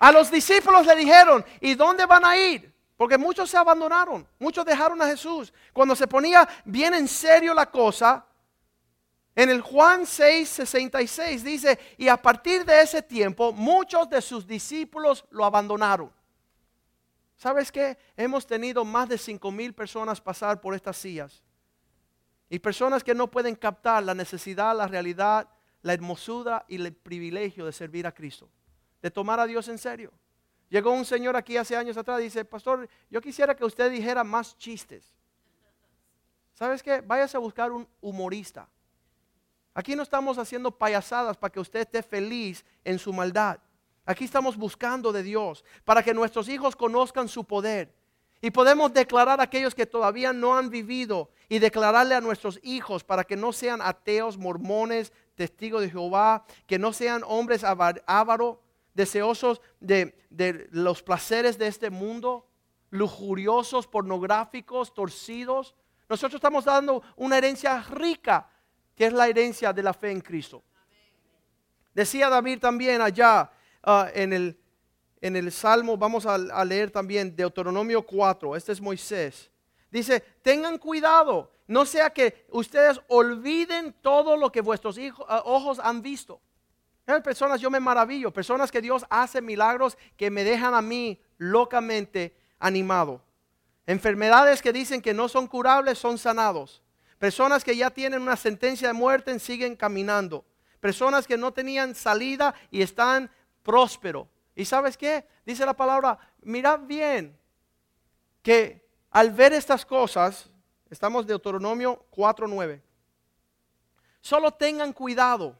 A 0.01 0.11
los 0.11 0.30
discípulos 0.30 0.86
le 0.86 0.96
dijeron, 0.96 1.44
¿y 1.61 1.74
dónde 1.74 2.07
van 2.07 2.24
a 2.24 2.36
ir? 2.36 2.72
Porque 2.96 3.18
muchos 3.18 3.51
se 3.51 3.59
abandonaron, 3.59 4.26
muchos 4.38 4.64
dejaron 4.64 5.01
a 5.01 5.07
Jesús. 5.07 5.53
Cuando 5.74 5.94
se 5.94 6.07
ponía 6.07 6.48
bien 6.64 6.94
en 6.94 7.07
serio 7.07 7.53
la 7.53 7.70
cosa, 7.70 8.26
en 9.34 9.51
el 9.51 9.61
Juan 9.61 10.07
6, 10.07 10.48
66 10.48 11.44
dice, 11.44 11.78
y 11.98 12.09
a 12.09 12.16
partir 12.16 12.64
de 12.64 12.80
ese 12.80 13.03
tiempo 13.03 13.53
muchos 13.53 14.09
de 14.09 14.22
sus 14.22 14.46
discípulos 14.46 15.24
lo 15.30 15.44
abandonaron. 15.44 16.11
¿Sabes 17.36 17.70
qué? 17.70 17.98
Hemos 18.16 18.46
tenido 18.46 18.84
más 18.86 19.07
de 19.09 19.18
5 19.18 19.51
mil 19.53 19.74
personas 19.74 20.20
pasar 20.20 20.62
por 20.62 20.74
estas 20.74 20.96
sillas. 20.96 21.42
Y 22.48 22.59
personas 22.59 23.05
que 23.05 23.14
no 23.14 23.30
pueden 23.30 23.55
captar 23.55 24.03
la 24.03 24.14
necesidad, 24.14 24.74
la 24.74 24.88
realidad, 24.88 25.46
la 25.82 25.92
hermosura 25.92 26.64
y 26.68 26.76
el 26.76 26.92
privilegio 26.94 27.66
de 27.66 27.72
servir 27.72 28.07
a 28.07 28.12
Cristo. 28.12 28.48
De 29.03 29.11
tomar 29.11 29.40
a 29.40 29.46
Dios 29.46 29.68
en 29.68 29.78
serio. 29.78 30.12
Llegó 30.68 30.92
un 30.92 31.05
señor 31.05 31.36
aquí 31.36 31.57
hace 31.57 31.76
años 31.76 31.96
atrás 31.96 32.20
y 32.20 32.24
dice, 32.24 32.44
pastor, 32.44 32.88
yo 33.11 33.20
quisiera 33.20 33.57
que 33.57 33.64
usted 33.64 33.90
dijera 33.90 34.22
más 34.22 34.57
chistes. 34.57 35.14
¿Sabes 36.53 36.82
qué? 36.82 37.01
Váyase 37.01 37.36
a 37.36 37.40
buscar 37.40 37.72
un 37.72 37.88
humorista 38.01 38.68
Aquí 39.74 39.94
no 39.94 40.03
estamos 40.03 40.38
haciendo 40.38 40.70
payasadas 40.72 41.36
para 41.36 41.53
que 41.53 41.61
usted 41.61 41.80
esté 41.80 42.03
feliz 42.03 42.64
en 42.84 42.98
su 42.98 43.12
maldad. 43.12 43.59
Aquí 44.05 44.24
estamos 44.24 44.57
buscando 44.57 45.12
de 45.12 45.22
Dios 45.22 45.64
para 45.84 46.03
que 46.03 46.12
nuestros 46.12 46.48
hijos 46.48 46.74
conozcan 46.74 47.28
su 47.28 47.44
poder. 47.44 47.94
Y 48.42 48.51
podemos 48.51 48.92
declarar 48.92 49.38
a 49.40 49.44
aquellos 49.44 49.74
que 49.74 49.86
todavía 49.86 50.32
no 50.32 50.57
han 50.57 50.70
vivido 50.70 51.30
y 51.48 51.59
declararle 51.59 52.14
a 52.14 52.20
nuestros 52.20 52.59
hijos 52.62 53.05
para 53.05 53.22
que 53.24 53.36
no 53.36 53.53
sean 53.53 53.80
ateos, 53.82 54.38
mormones, 54.38 55.12
testigos 55.34 55.82
de 55.82 55.90
Jehová, 55.90 56.44
que 56.66 56.78
no 56.78 56.92
sean 56.92 57.22
hombres 57.26 57.62
ávaros, 57.64 58.59
deseosos 59.01 59.62
de, 59.80 60.14
los 60.72 61.03
placeres 61.03 61.57
de 61.57 61.66
este 61.66 61.88
mundo, 61.88 62.46
lujuriosos, 62.90 63.86
pornográficos, 63.86 64.92
torcidos. 64.92 65.74
Nosotros 66.07 66.34
estamos 66.34 66.66
dando 66.66 67.03
una 67.16 67.38
herencia 67.38 67.82
rica 67.88 68.51
que 68.94 69.07
es 69.07 69.12
la 69.14 69.26
herencia 69.26 69.72
de 69.72 69.82
la 69.82 69.94
fe 69.94 70.11
en 70.11 70.20
Cristo. 70.20 70.62
Decía 71.94 72.28
David 72.28 72.59
también 72.59 73.01
allá 73.01 73.51
ah, 73.82 74.11
en, 74.12 74.34
el, 74.34 74.61
en 75.22 75.34
el 75.34 75.51
Salmo, 75.51 75.96
vamos 75.96 76.26
a, 76.26 76.64
leer 76.64 76.90
también 76.90 77.34
Deuteronomio 77.34 78.03
4, 78.03 78.55
este 78.55 78.72
es 78.72 78.82
Moisés. 78.82 79.51
Dice, 79.90 80.20
tengan 80.42 80.76
cuidado, 80.76 81.51
no 81.66 81.86
sea 81.86 82.11
que 82.11 82.46
ustedes 82.51 83.01
olviden 83.09 83.94
todo 84.03 84.36
lo 84.36 84.53
que 84.53 84.61
vuestros 84.61 84.98
hijos, 84.98 85.24
ah, 85.26 85.42
ojos 85.46 85.80
han 85.82 86.03
visto. 86.03 86.42
Personas, 87.22 87.61
yo 87.61 87.70
me 87.70 87.80
maravillo, 87.80 88.32
personas 88.32 88.70
que 88.70 88.80
Dios 88.80 89.04
hace 89.11 89.42
milagros 89.42 89.98
que 90.16 90.30
me 90.30 90.44
dejan 90.44 90.74
a 90.74 90.82
mí 90.82 91.20
locamente 91.38 92.36
animado. 92.58 93.22
Enfermedades 93.86 94.62
que 94.62 94.72
dicen 94.72 95.02
que 95.02 95.12
no 95.12 95.28
son 95.28 95.48
curables 95.48 95.98
son 95.98 96.16
sanados. 96.16 96.82
Personas 97.18 97.64
que 97.64 97.76
ya 97.76 97.90
tienen 97.90 98.22
una 98.22 98.36
sentencia 98.36 98.88
de 98.88 98.94
muerte 98.94 99.36
siguen 99.38 99.74
caminando. 99.74 100.44
Personas 100.78 101.26
que 101.26 101.36
no 101.36 101.52
tenían 101.52 101.94
salida 101.94 102.54
y 102.70 102.82
están 102.82 103.30
prósperos. 103.62 104.28
¿Y 104.54 104.64
sabes 104.64 104.96
qué? 104.96 105.26
Dice 105.44 105.66
la 105.66 105.74
palabra, 105.74 106.18
mirad 106.42 106.80
bien 106.80 107.36
que 108.42 108.88
al 109.11 109.30
ver 109.30 109.52
estas 109.52 109.84
cosas, 109.84 110.48
estamos 110.88 111.26
de 111.26 111.32
Deuteronomio 111.32 112.06
4.9, 112.12 112.80
solo 114.20 114.52
tengan 114.52 114.92
cuidado 114.92 115.58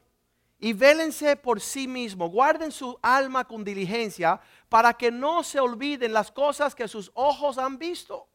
y 0.61 0.71
vélense 0.71 1.35
por 1.35 1.59
sí 1.59 1.85
mismos, 1.85 2.31
guarden 2.31 2.71
su 2.71 2.97
alma 3.01 3.43
con 3.43 3.65
diligencia 3.65 4.39
para 4.69 4.93
que 4.93 5.11
no 5.11 5.43
se 5.43 5.59
olviden 5.59 6.13
las 6.13 6.31
cosas 6.31 6.73
que 6.73 6.87
sus 6.87 7.11
ojos 7.13 7.57
han 7.57 7.77
visto 7.77 8.29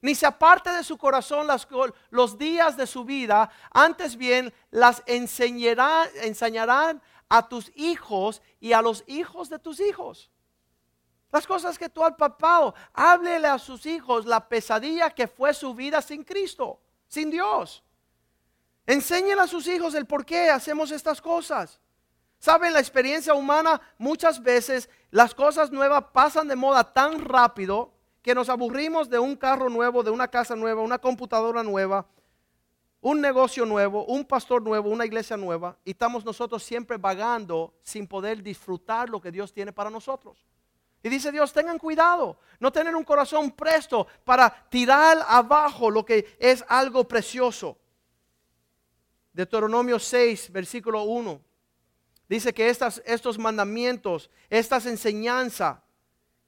ni 0.00 0.14
se 0.14 0.26
aparte 0.26 0.70
de 0.70 0.84
su 0.84 0.96
corazón 0.96 1.48
los 2.10 2.38
días 2.38 2.76
de 2.76 2.86
su 2.86 3.04
vida, 3.04 3.50
antes 3.70 4.16
bien 4.16 4.52
las 4.70 5.02
enseñarán 5.06 7.02
a 7.28 7.48
tus 7.48 7.72
hijos 7.74 8.40
y 8.60 8.72
a 8.72 8.82
los 8.82 9.04
hijos 9.06 9.48
de 9.48 9.58
tus 9.58 9.80
hijos. 9.80 10.30
Las 11.30 11.46
cosas 11.46 11.78
que 11.78 11.88
tú 11.90 12.02
has 12.04 12.14
papado, 12.14 12.74
háblele 12.94 13.48
a 13.48 13.58
sus 13.58 13.84
hijos 13.86 14.24
la 14.24 14.48
pesadilla 14.48 15.10
que 15.10 15.26
fue 15.26 15.52
su 15.52 15.74
vida 15.74 16.00
sin 16.00 16.24
Cristo, 16.24 16.80
sin 17.06 17.30
Dios. 17.30 17.82
Enséñele 18.88 19.42
a 19.42 19.46
sus 19.46 19.68
hijos 19.68 19.94
el 19.94 20.06
por 20.06 20.24
qué 20.24 20.48
hacemos 20.48 20.90
estas 20.90 21.20
cosas. 21.20 21.78
Saben, 22.38 22.72
la 22.72 22.80
experiencia 22.80 23.34
humana 23.34 23.78
muchas 23.98 24.42
veces 24.42 24.88
las 25.10 25.34
cosas 25.34 25.70
nuevas 25.70 26.04
pasan 26.10 26.48
de 26.48 26.56
moda 26.56 26.82
tan 26.82 27.22
rápido 27.22 27.92
que 28.22 28.34
nos 28.34 28.48
aburrimos 28.48 29.10
de 29.10 29.18
un 29.18 29.36
carro 29.36 29.68
nuevo, 29.68 30.02
de 30.02 30.10
una 30.10 30.26
casa 30.26 30.56
nueva, 30.56 30.80
una 30.80 30.96
computadora 30.96 31.62
nueva, 31.62 32.06
un 33.02 33.20
negocio 33.20 33.66
nuevo, 33.66 34.06
un 34.06 34.24
pastor 34.24 34.62
nuevo, 34.62 34.88
una 34.88 35.04
iglesia 35.04 35.36
nueva, 35.36 35.76
y 35.84 35.90
estamos 35.90 36.24
nosotros 36.24 36.62
siempre 36.62 36.96
vagando 36.96 37.74
sin 37.82 38.06
poder 38.06 38.42
disfrutar 38.42 39.10
lo 39.10 39.20
que 39.20 39.30
Dios 39.30 39.52
tiene 39.52 39.70
para 39.70 39.90
nosotros. 39.90 40.46
Y 41.02 41.10
dice 41.10 41.30
Dios, 41.30 41.52
tengan 41.52 41.78
cuidado, 41.78 42.38
no 42.58 42.72
tener 42.72 42.96
un 42.96 43.04
corazón 43.04 43.50
presto 43.50 44.06
para 44.24 44.48
tirar 44.70 45.18
abajo 45.28 45.90
lo 45.90 46.06
que 46.06 46.38
es 46.38 46.64
algo 46.68 47.06
precioso. 47.06 47.76
Deuteronomio 49.38 50.00
6, 50.00 50.50
versículo 50.50 51.04
1. 51.04 51.40
Dice 52.28 52.52
que 52.52 52.68
estas, 52.68 53.00
estos 53.06 53.38
mandamientos, 53.38 54.28
estas 54.50 54.84
enseñanzas, 54.84 55.78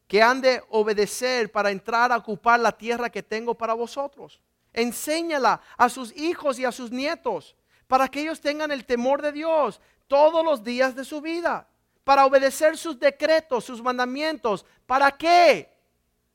que 0.09 0.21
han 0.21 0.41
de 0.41 0.61
obedecer 0.71 1.53
para 1.53 1.71
entrar 1.71 2.11
a 2.11 2.17
ocupar 2.17 2.59
la 2.59 2.73
tierra 2.73 3.09
que 3.09 3.23
tengo 3.23 3.55
para 3.55 3.75
vosotros. 3.75 4.41
Enséñala 4.73 5.61
a 5.77 5.89
sus 5.89 6.13
hijos 6.17 6.59
y 6.59 6.65
a 6.65 6.73
sus 6.73 6.91
nietos 6.91 7.55
para 7.87 8.09
que 8.09 8.23
ellos 8.23 8.41
tengan 8.41 8.73
el 8.73 8.85
temor 8.85 9.23
de 9.23 9.31
Dios 9.31 9.81
todos 10.09 10.45
los 10.45 10.65
días 10.65 10.97
de 10.97 11.05
su 11.05 11.21
vida, 11.21 11.69
para 12.03 12.27
obedecer 12.27 12.77
sus 12.77 12.99
decretos, 12.99 13.67
sus 13.67 13.81
mandamientos. 13.81 14.67
¿Para 14.85 15.13
qué? 15.13 15.73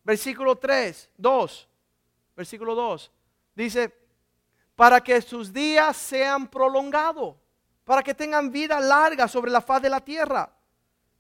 Versículo 0.06 0.56
3, 0.56 1.10
2, 1.18 1.68
versículo 2.34 2.76
2. 2.76 3.12
Dice, 3.56 4.05
para 4.76 5.02
que 5.02 5.22
sus 5.22 5.52
días 5.52 5.96
sean 5.96 6.48
prolongados, 6.48 7.36
para 7.84 8.04
que 8.04 8.14
tengan 8.14 8.52
vida 8.52 8.80
larga 8.80 9.28
sobre 9.28 9.52
la 9.52 9.62
faz 9.62 9.82
de 9.82 9.90
la 9.90 10.00
tierra. 10.00 10.52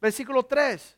Versículo 0.01 0.43
3. 0.43 0.97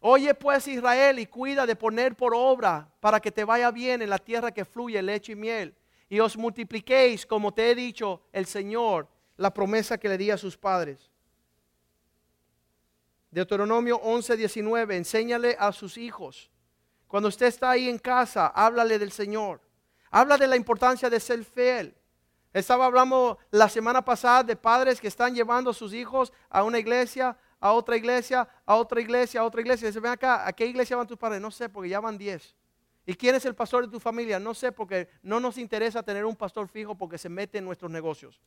Oye 0.00 0.34
pues 0.34 0.66
Israel 0.66 1.18
y 1.18 1.26
cuida 1.26 1.66
de 1.66 1.76
poner 1.76 2.16
por 2.16 2.32
obra 2.34 2.88
para 3.00 3.20
que 3.20 3.30
te 3.30 3.44
vaya 3.44 3.70
bien 3.70 4.00
en 4.00 4.08
la 4.08 4.18
tierra 4.18 4.50
que 4.50 4.64
fluye 4.64 5.02
leche 5.02 5.32
y 5.32 5.36
miel 5.36 5.74
y 6.08 6.18
os 6.20 6.36
multipliquéis 6.36 7.24
como 7.24 7.52
te 7.52 7.70
he 7.70 7.74
dicho 7.74 8.22
el 8.32 8.46
Señor, 8.46 9.06
la 9.36 9.54
promesa 9.54 9.98
que 9.98 10.08
le 10.08 10.18
di 10.18 10.30
a 10.30 10.38
sus 10.38 10.56
padres. 10.56 11.10
Deuteronomio 13.30 13.96
11, 13.96 14.36
19, 14.36 14.96
enséñale 14.96 15.56
a 15.58 15.70
sus 15.70 15.96
hijos. 15.96 16.50
Cuando 17.06 17.28
usted 17.28 17.46
está 17.46 17.70
ahí 17.70 17.88
en 17.88 17.98
casa, 17.98 18.48
háblale 18.48 18.98
del 18.98 19.12
Señor. 19.12 19.60
Habla 20.10 20.36
de 20.36 20.46
la 20.46 20.56
importancia 20.56 21.08
de 21.08 21.20
ser 21.20 21.44
fiel. 21.44 21.94
Estaba 22.52 22.86
hablando 22.86 23.38
la 23.52 23.68
semana 23.68 24.04
pasada 24.04 24.42
de 24.42 24.56
padres 24.56 25.00
que 25.00 25.06
están 25.06 25.34
llevando 25.34 25.70
a 25.70 25.74
sus 25.74 25.94
hijos 25.94 26.32
a 26.48 26.64
una 26.64 26.80
iglesia, 26.80 27.36
a 27.60 27.72
otra 27.72 27.96
iglesia, 27.96 28.48
a 28.66 28.74
otra 28.74 29.00
iglesia, 29.00 29.40
a 29.40 29.44
otra 29.44 29.60
iglesia. 29.60 29.86
Dice, 29.86 30.00
ven 30.00 30.12
acá, 30.12 30.46
¿a 30.46 30.52
qué 30.52 30.66
iglesia 30.66 30.96
van 30.96 31.06
tus 31.06 31.16
padres? 31.16 31.40
No 31.40 31.52
sé, 31.52 31.68
porque 31.68 31.88
ya 31.88 32.00
van 32.00 32.18
10. 32.18 32.56
¿Y 33.06 33.14
quién 33.14 33.36
es 33.36 33.44
el 33.44 33.54
pastor 33.54 33.86
de 33.86 33.92
tu 33.92 34.00
familia? 34.00 34.40
No 34.40 34.52
sé, 34.52 34.72
porque 34.72 35.08
no 35.22 35.38
nos 35.38 35.58
interesa 35.58 36.02
tener 36.02 36.24
un 36.24 36.34
pastor 36.34 36.66
fijo 36.68 36.96
porque 36.96 37.18
se 37.18 37.28
mete 37.28 37.58
en 37.58 37.64
nuestros 37.64 37.90
negocios. 37.90 38.40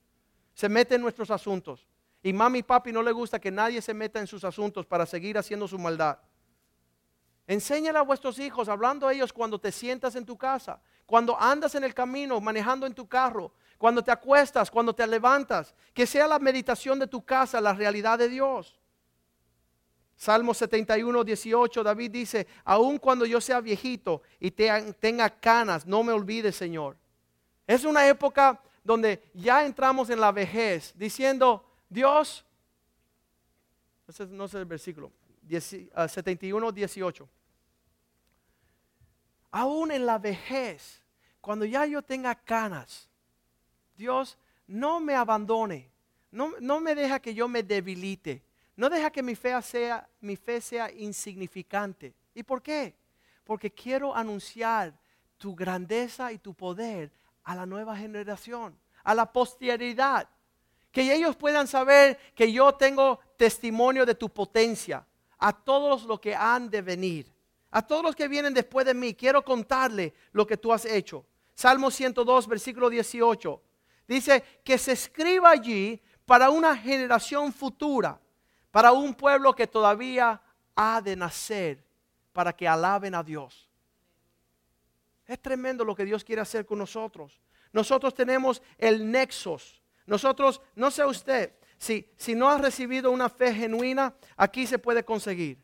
Se 0.53 0.67
mete 0.67 0.95
en 0.95 1.01
nuestros 1.01 1.31
asuntos. 1.31 1.87
Y 2.21 2.33
mami 2.33 2.59
y 2.59 2.63
papi 2.63 2.91
no 2.91 3.01
le 3.01 3.11
gusta 3.11 3.39
que 3.39 3.51
nadie 3.51 3.81
se 3.81 3.93
meta 3.93 4.19
en 4.19 4.27
sus 4.27 4.43
asuntos 4.43 4.85
para 4.85 5.05
seguir 5.05 5.37
haciendo 5.37 5.67
su 5.67 5.79
maldad. 5.79 6.17
Enséñale 7.45 7.99
a 7.99 8.03
vuestros 8.03 8.39
hijos, 8.39 8.69
hablando 8.69 9.07
a 9.07 9.13
ellos 9.13 9.33
cuando 9.33 9.59
te 9.59 9.71
sientas 9.71 10.15
en 10.15 10.25
tu 10.25 10.37
casa, 10.37 10.79
cuando 11.05 11.39
andas 11.39 11.75
en 11.75 11.83
el 11.83 11.93
camino, 11.93 12.39
manejando 12.39 12.85
en 12.85 12.93
tu 12.93 13.07
carro, 13.07 13.53
cuando 13.77 14.01
te 14.01 14.11
acuestas, 14.11 14.71
cuando 14.71 14.95
te 14.95 15.05
levantas, 15.05 15.75
que 15.93 16.07
sea 16.07 16.25
la 16.27 16.39
meditación 16.39 16.99
de 16.99 17.07
tu 17.07 17.25
casa 17.25 17.59
la 17.59 17.73
realidad 17.73 18.17
de 18.17 18.29
Dios. 18.29 18.79
Salmo 20.15 20.53
71, 20.53 21.23
18, 21.23 21.83
David 21.83 22.11
dice, 22.11 22.47
aun 22.63 22.97
cuando 22.97 23.25
yo 23.25 23.41
sea 23.41 23.59
viejito 23.59 24.21
y 24.39 24.51
tenga 24.51 25.29
canas, 25.29 25.85
no 25.85 26.01
me 26.01 26.13
olvides, 26.13 26.55
Señor. 26.55 26.95
Es 27.67 27.83
una 27.83 28.07
época 28.07 28.61
donde 28.83 29.29
ya 29.33 29.65
entramos 29.65 30.09
en 30.09 30.21
la 30.21 30.31
vejez, 30.31 30.93
diciendo, 30.95 31.65
Dios, 31.89 32.45
ese 34.07 34.27
no 34.27 34.45
es 34.45 34.53
el 34.53 34.65
versículo, 34.65 35.11
71, 35.47 36.71
18. 36.71 37.29
Aún 39.51 39.91
en 39.91 40.05
la 40.05 40.17
vejez, 40.17 41.01
cuando 41.41 41.65
ya 41.65 41.85
yo 41.85 42.01
tenga 42.01 42.35
canas, 42.35 43.09
Dios 43.95 44.37
no 44.65 44.99
me 44.99 45.15
abandone, 45.15 45.91
no, 46.31 46.53
no 46.59 46.79
me 46.79 46.95
deja 46.95 47.19
que 47.19 47.33
yo 47.33 47.47
me 47.47 47.61
debilite, 47.61 48.43
no 48.75 48.89
deja 48.89 49.11
que 49.11 49.21
mi 49.21 49.35
fe, 49.35 49.61
sea, 49.61 50.09
mi 50.21 50.35
fe 50.35 50.59
sea 50.59 50.91
insignificante. 50.91 52.15
¿Y 52.33 52.41
por 52.41 52.61
qué? 52.63 52.95
Porque 53.43 53.71
quiero 53.71 54.15
anunciar 54.15 54.97
tu 55.37 55.53
grandeza 55.55 56.31
y 56.31 56.39
tu 56.39 56.53
poder 56.53 57.11
a 57.43 57.55
la 57.55 57.65
nueva 57.65 57.95
generación, 57.95 58.75
a 59.03 59.13
la 59.13 59.31
posteridad. 59.31 60.27
Que 60.91 61.13
ellos 61.13 61.35
puedan 61.35 61.67
saber 61.67 62.17
que 62.33 62.51
yo 62.51 62.73
tengo 62.73 63.19
testimonio 63.37 64.05
de 64.05 64.15
tu 64.15 64.29
potencia 64.29 65.05
a 65.43 65.51
todos 65.51 66.05
los 66.05 66.21
que 66.21 66.33
han 66.33 66.69
de 66.69 66.81
venir. 66.81 67.29
A 67.69 67.81
todos 67.81 68.01
los 68.01 68.15
que 68.15 68.29
vienen 68.29 68.53
después 68.53 68.85
de 68.85 68.93
mí, 68.93 69.13
quiero 69.13 69.43
contarle 69.43 70.13
lo 70.31 70.47
que 70.47 70.55
tú 70.55 70.71
has 70.71 70.85
hecho. 70.85 71.25
Salmo 71.53 71.91
102, 71.91 72.47
versículo 72.47 72.89
18. 72.89 73.61
Dice 74.07 74.41
que 74.63 74.77
se 74.77 74.93
escriba 74.93 75.49
allí 75.49 76.01
para 76.25 76.49
una 76.49 76.77
generación 76.77 77.51
futura, 77.51 78.21
para 78.71 78.93
un 78.93 79.13
pueblo 79.13 79.53
que 79.53 79.67
todavía 79.67 80.41
ha 80.75 81.01
de 81.01 81.17
nacer, 81.17 81.83
para 82.31 82.53
que 82.53 82.65
alaben 82.65 83.13
a 83.13 83.21
Dios. 83.21 83.69
Es 85.27 85.41
tremendo 85.41 85.83
lo 85.83 85.93
que 85.93 86.05
Dios 86.05 86.23
quiere 86.23 86.41
hacer 86.41 86.65
con 86.65 86.79
nosotros. 86.79 87.41
Nosotros 87.73 88.13
tenemos 88.13 88.61
el 88.77 89.11
nexos. 89.11 89.81
Nosotros, 90.05 90.61
no 90.75 90.89
sé 90.89 91.03
usted, 91.03 91.53
si, 91.83 92.09
si 92.17 92.35
no 92.35 92.49
ha 92.49 92.57
recibido 92.57 93.11
una 93.11 93.29
fe 93.29 93.53
genuina, 93.53 94.15
aquí 94.37 94.65
se 94.65 94.79
puede 94.79 95.03
conseguir 95.03 95.63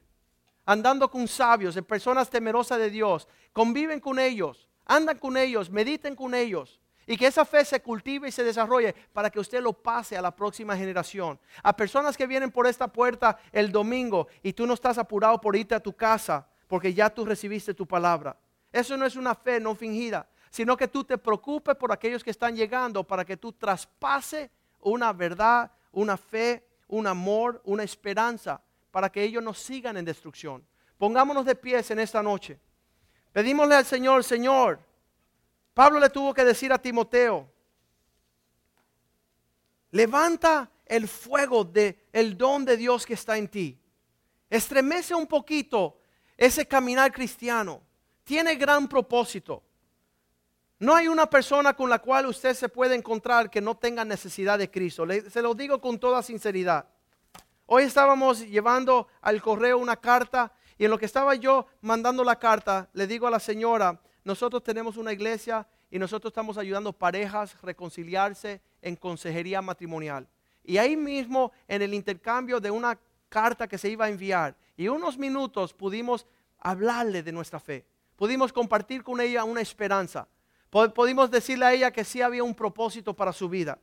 andando 0.70 1.09
con 1.09 1.28
sabios, 1.28 1.74
de 1.74 1.82
personas 1.82 2.30
temerosas 2.30 2.78
de 2.78 2.91
Dios, 2.91 3.28
conviven 3.53 3.99
con 3.99 4.20
ellos, 4.20 4.70
andan 4.86 5.17
con 5.17 5.36
ellos, 5.36 5.67
mediten 5.72 6.15
con 6.15 6.36
ellos. 6.36 6.80
Y 7.07 7.17
que 7.17 7.26
esa 7.26 7.43
fe 7.43 7.65
se 7.65 7.82
cultive 7.82 8.28
y 8.28 8.32
se 8.32 8.43
desarrolle 8.43 8.93
para 9.11 9.32
que 9.32 9.39
usted 9.39 9.63
lo 9.63 9.74
pase 9.74 10.15
a 10.15 10.22
la 10.22 10.36
próxima 10.36 10.78
generación. 10.78 11.39
A 11.63 11.76
personas 11.76 12.15
que 12.15 12.28
vienen 12.28 12.51
por 12.51 12.67
esta 12.67 12.88
puerta 12.88 13.39
el 13.51 13.72
domingo 13.72 14.28
y 14.43 14.53
tú 14.53 14.67
no 14.67 14.76
estás 14.76 14.99
apurado 14.99 15.41
por 15.41 15.55
irte 15.55 15.74
a 15.74 15.80
tu 15.80 15.93
casa 15.93 16.47
porque 16.67 16.93
ya 16.93 17.09
tú 17.09 17.26
recibiste 17.26 17.74
tu 17.74 17.88
palabra. 17.88 18.38
Eso 18.72 18.95
no 18.95 19.07
es 19.07 19.15
una 19.15 19.34
fe 19.34 19.59
no 19.59 19.74
fingida, 19.74 20.30
sino 20.51 20.78
que 20.78 20.88
tú 20.88 21.03
te 21.03 21.17
preocupes 21.17 21.76
por 21.78 21.91
aquellos 21.91 22.24
que 22.24 22.30
están 22.30 22.55
llegando 22.55 23.03
para 23.03 23.26
que 23.26 23.38
tú 23.38 23.53
traspase 23.53 24.51
una 24.82 25.11
verdad, 25.13 25.72
una 25.92 26.18
fe, 26.18 26.68
un 26.88 27.08
amor, 27.08 27.62
una 27.66 27.84
esperanza 27.84 28.62
para 28.92 29.12
que 29.12 29.24
ellos 29.24 29.44
no 29.44 29.54
sigan 29.54 29.98
en 29.98 30.06
destrucción. 30.06 30.66
Pongámonos 30.98 31.46
de 31.46 31.56
pies 31.56 31.90
en 31.92 32.00
esta 32.00 32.22
noche. 32.22 32.60
Pedimosle 33.32 33.76
al 33.76 33.86
Señor, 33.86 34.24
Señor, 34.24 34.80
Pablo 35.74 36.00
le 36.00 36.10
tuvo 36.10 36.34
que 36.34 36.44
decir 36.44 36.74
a 36.74 36.82
Timoteo, 36.82 37.50
levanta 39.92 40.70
el 40.86 41.08
fuego 41.08 41.64
del 41.64 41.98
el 42.12 42.38
don 42.38 42.66
de 42.66 42.76
Dios 42.76 43.06
que 43.06 43.14
está 43.14 43.38
en 43.38 43.48
ti. 43.48 43.80
Estremece 44.50 45.14
un 45.14 45.28
poquito 45.28 46.00
ese 46.36 46.68
caminar 46.68 47.12
cristiano. 47.12 47.82
Tiene 48.24 48.56
gran 48.56 48.88
propósito. 48.88 49.64
No 50.80 50.96
hay 50.96 51.10
una 51.10 51.30
persona 51.30 51.74
con 51.74 51.90
la 51.90 52.00
cual 52.00 52.28
usted 52.28 52.54
se 52.54 52.70
puede 52.70 52.96
encontrar 52.96 53.50
que 53.50 53.60
no 53.60 53.76
tenga 53.76 54.06
necesidad 54.06 54.58
de 54.58 54.72
Cristo. 54.72 55.06
se 55.30 55.42
lo 55.42 55.54
digo 55.54 55.82
con 55.82 56.00
toda 56.00 56.24
sinceridad. 56.24 56.86
Hoy 57.66 57.84
estábamos 57.84 58.48
llevando 58.48 59.10
al 59.20 59.42
correo 59.42 59.78
una 59.78 59.98
carta 59.98 60.54
y 60.78 60.86
en 60.86 60.92
lo 60.92 60.98
que 60.98 61.06
estaba 61.06 61.36
yo 61.36 61.68
mandando 61.82 62.24
la 62.24 62.40
carta, 62.40 62.90
le 62.94 63.08
digo 63.08 63.28
a 63.28 63.32
la 63.32 63.42
señora, 63.42 64.00
nosotros 64.24 64.64
tenemos 64.64 64.96
una 64.96 65.12
iglesia 65.12 65.68
y 65.92 66.00
nosotros 66.00 66.32
estamos 66.32 66.58
ayudando 66.58 66.94
parejas 66.94 67.56
a 67.56 67.66
reconciliarse 67.66 68.62
en 68.82 68.96
consejería 68.96 69.62
matrimonial. 69.62 70.30
Y 70.64 70.78
ahí 70.78 70.96
mismo, 70.96 71.52
en 71.68 71.82
el 71.82 71.94
intercambio 71.94 72.62
de 72.62 72.72
una 72.72 72.98
carta 73.28 73.68
que 73.68 73.78
se 73.78 73.90
iba 73.90 74.06
a 74.06 74.10
enviar, 74.10 74.56
y 74.78 74.88
unos 74.88 75.18
minutos 75.18 75.74
pudimos 75.74 76.26
hablarle 76.58 77.22
de 77.22 77.34
nuestra 77.34 77.60
fe. 77.60 77.86
Pudimos 78.16 78.54
compartir 78.54 79.04
con 79.04 79.20
ella 79.20 79.44
una 79.44 79.60
esperanza. 79.60 80.26
Pudimos 80.70 81.32
decirle 81.32 81.65
a 81.65 81.74
ella 81.74 81.91
que 81.91 82.03
sí 82.03 82.22
había 82.22 82.43
un 82.43 82.53
propósito 82.53 83.13
para 83.13 83.34
su 83.34 83.49
vida. 83.49 83.80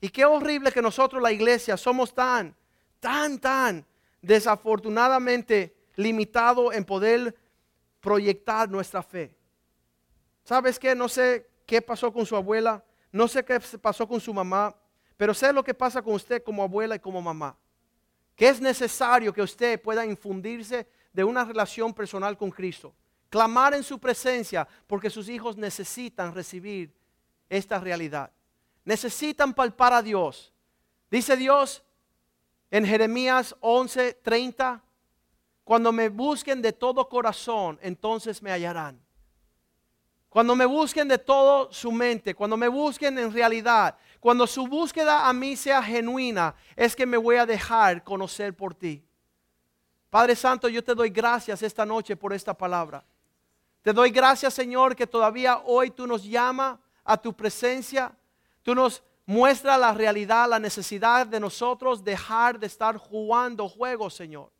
Y 0.00 0.08
qué 0.08 0.24
horrible 0.24 0.72
que 0.72 0.82
nosotros, 0.82 1.22
la 1.22 1.32
iglesia, 1.32 1.76
somos 1.76 2.14
tan 2.14 2.54
tan, 3.02 3.40
tan 3.40 3.84
desafortunadamente 4.20 5.74
limitado 5.96 6.72
en 6.72 6.84
poder 6.84 7.36
proyectar 8.00 8.70
nuestra 8.70 9.02
fe. 9.02 9.34
¿Sabes 10.44 10.78
qué? 10.78 10.94
No 10.94 11.08
sé 11.08 11.50
qué 11.66 11.82
pasó 11.82 12.12
con 12.12 12.24
su 12.24 12.36
abuela, 12.36 12.84
no 13.10 13.26
sé 13.26 13.44
qué 13.44 13.58
pasó 13.80 14.06
con 14.06 14.20
su 14.20 14.32
mamá, 14.32 14.72
pero 15.16 15.34
sé 15.34 15.52
lo 15.52 15.64
que 15.64 15.74
pasa 15.74 16.00
con 16.00 16.14
usted 16.14 16.44
como 16.44 16.62
abuela 16.62 16.94
y 16.94 17.00
como 17.00 17.20
mamá. 17.20 17.56
Que 18.36 18.48
es 18.48 18.60
necesario 18.60 19.32
que 19.32 19.42
usted 19.42 19.82
pueda 19.82 20.06
infundirse 20.06 20.86
de 21.12 21.24
una 21.24 21.44
relación 21.44 21.92
personal 21.92 22.38
con 22.38 22.52
Cristo. 22.52 22.94
Clamar 23.32 23.72
en 23.72 23.82
su 23.82 23.98
presencia 23.98 24.68
porque 24.86 25.08
sus 25.08 25.26
hijos 25.30 25.56
necesitan 25.56 26.34
recibir 26.34 26.92
esta 27.48 27.80
realidad. 27.80 28.30
Necesitan 28.84 29.54
palpar 29.54 29.94
a 29.94 30.02
Dios. 30.02 30.52
Dice 31.10 31.34
Dios, 31.34 31.82
en 32.70 32.84
Jeremías 32.84 33.56
11:30, 33.60 34.82
cuando 35.64 35.92
me 35.92 36.10
busquen 36.10 36.60
de 36.60 36.74
todo 36.74 37.08
corazón, 37.08 37.78
entonces 37.80 38.42
me 38.42 38.50
hallarán. 38.50 39.00
Cuando 40.28 40.54
me 40.54 40.66
busquen 40.66 41.08
de 41.08 41.16
todo 41.16 41.72
su 41.72 41.90
mente, 41.90 42.34
cuando 42.34 42.58
me 42.58 42.68
busquen 42.68 43.18
en 43.18 43.32
realidad, 43.32 43.96
cuando 44.20 44.46
su 44.46 44.66
búsqueda 44.66 45.26
a 45.26 45.32
mí 45.32 45.56
sea 45.56 45.82
genuina, 45.82 46.54
es 46.76 46.94
que 46.94 47.06
me 47.06 47.16
voy 47.16 47.36
a 47.36 47.46
dejar 47.46 48.04
conocer 48.04 48.54
por 48.54 48.74
ti. 48.74 49.02
Padre 50.10 50.36
Santo, 50.36 50.68
yo 50.68 50.84
te 50.84 50.94
doy 50.94 51.08
gracias 51.08 51.62
esta 51.62 51.86
noche 51.86 52.14
por 52.14 52.34
esta 52.34 52.52
palabra. 52.52 53.02
Te 53.82 53.92
doy 53.92 54.10
gracias, 54.10 54.54
Señor, 54.54 54.94
que 54.94 55.06
todavía 55.06 55.60
hoy 55.64 55.90
tú 55.90 56.06
nos 56.06 56.22
llamas 56.24 56.78
a 57.04 57.16
tu 57.16 57.34
presencia. 57.34 58.12
Tú 58.62 58.74
nos 58.74 59.02
muestra 59.26 59.76
la 59.76 59.92
realidad, 59.92 60.48
la 60.48 60.60
necesidad 60.60 61.26
de 61.26 61.40
nosotros 61.40 62.04
dejar 62.04 62.60
de 62.60 62.68
estar 62.68 62.96
jugando 62.96 63.68
juegos, 63.68 64.14
Señor. 64.14 64.52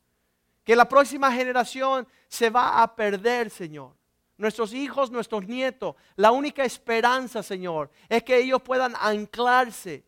Que 0.64 0.74
la 0.74 0.88
próxima 0.88 1.32
generación 1.32 2.06
se 2.28 2.50
va 2.50 2.82
a 2.82 2.96
perder, 2.96 3.48
Señor. 3.50 3.92
Nuestros 4.36 4.72
hijos, 4.72 5.10
nuestros 5.10 5.46
nietos, 5.46 5.94
la 6.16 6.32
única 6.32 6.64
esperanza, 6.64 7.44
Señor, 7.44 7.90
es 8.08 8.24
que 8.24 8.38
ellos 8.38 8.60
puedan 8.60 8.94
anclarse 9.00 10.04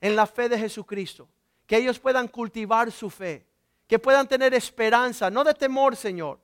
en 0.00 0.16
la 0.16 0.26
fe 0.26 0.48
de 0.48 0.58
Jesucristo. 0.58 1.28
Que 1.66 1.76
ellos 1.76 1.98
puedan 1.98 2.28
cultivar 2.28 2.90
su 2.90 3.10
fe. 3.10 3.46
Que 3.86 3.98
puedan 3.98 4.26
tener 4.26 4.54
esperanza, 4.54 5.28
no 5.28 5.44
de 5.44 5.52
temor, 5.52 5.96
Señor. 5.96 6.38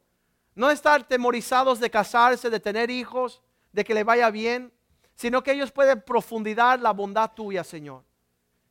No 0.55 0.71
estar 0.71 1.07
temorizados 1.07 1.81
de 1.81 1.91
casarse, 1.91 2.49
de 2.49 2.61
tener 2.61 2.91
hijos, 2.91 3.43
de 3.73 3.85
que 3.85 3.95
le 3.95 4.05
vaya 4.05 4.31
bien, 4.31 4.73
sino 5.15 5.43
que 5.43 5.53
ellos 5.53 5.73
pueden 5.73 6.01
profundizar 6.01 6.81
la 6.81 6.93
bondad 6.93 7.33
tuya, 7.33 7.65
Señor. 7.65 8.05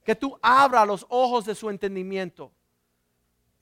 Que 0.04 0.16
tú 0.16 0.38
abra 0.42 0.86
los 0.86 1.06
ojos 1.10 1.46
de 1.46 1.56
su 1.56 1.70
entendimiento. 1.70 2.52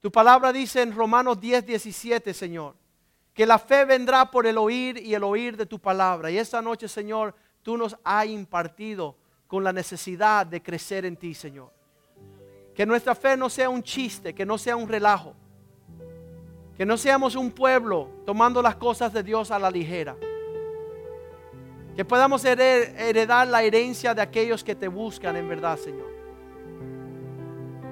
Tu 0.01 0.11
palabra 0.11 0.51
dice 0.51 0.81
en 0.81 0.95
Romanos 0.95 1.39
10, 1.39 1.65
17, 1.65 2.33
Señor, 2.33 2.75
Que 3.33 3.45
la 3.45 3.59
fe 3.59 3.85
vendrá 3.85 4.29
por 4.29 4.45
el 4.45 4.57
oír 4.57 4.97
y 4.97 5.13
el 5.13 5.23
oír 5.23 5.55
de 5.55 5.65
tu 5.65 5.79
palabra. 5.79 6.29
Y 6.29 6.37
esta 6.37 6.61
noche, 6.61 6.87
Señor, 6.87 7.33
tú 7.61 7.77
nos 7.77 7.95
has 8.03 8.25
impartido 8.25 9.15
con 9.47 9.63
la 9.63 9.71
necesidad 9.71 10.45
de 10.45 10.61
crecer 10.61 11.05
en 11.05 11.15
ti, 11.15 11.33
Señor. 11.33 11.71
Que 12.75 12.85
nuestra 12.85 13.15
fe 13.15 13.37
no 13.37 13.49
sea 13.49 13.69
un 13.69 13.83
chiste, 13.83 14.33
que 14.33 14.45
no 14.45 14.57
sea 14.57 14.75
un 14.75 14.87
relajo. 14.87 15.35
Que 16.81 16.85
no 16.87 16.97
seamos 16.97 17.35
un 17.35 17.51
pueblo 17.51 18.07
tomando 18.25 18.59
las 18.59 18.75
cosas 18.75 19.13
de 19.13 19.21
Dios 19.21 19.51
a 19.51 19.59
la 19.59 19.69
ligera. 19.69 20.15
Que 21.95 22.03
podamos 22.03 22.43
heredar 22.43 23.47
la 23.47 23.61
herencia 23.61 24.15
de 24.15 24.21
aquellos 24.23 24.63
que 24.63 24.73
te 24.73 24.87
buscan 24.87 25.35
en 25.37 25.47
verdad, 25.47 25.77
Señor. 25.77 26.07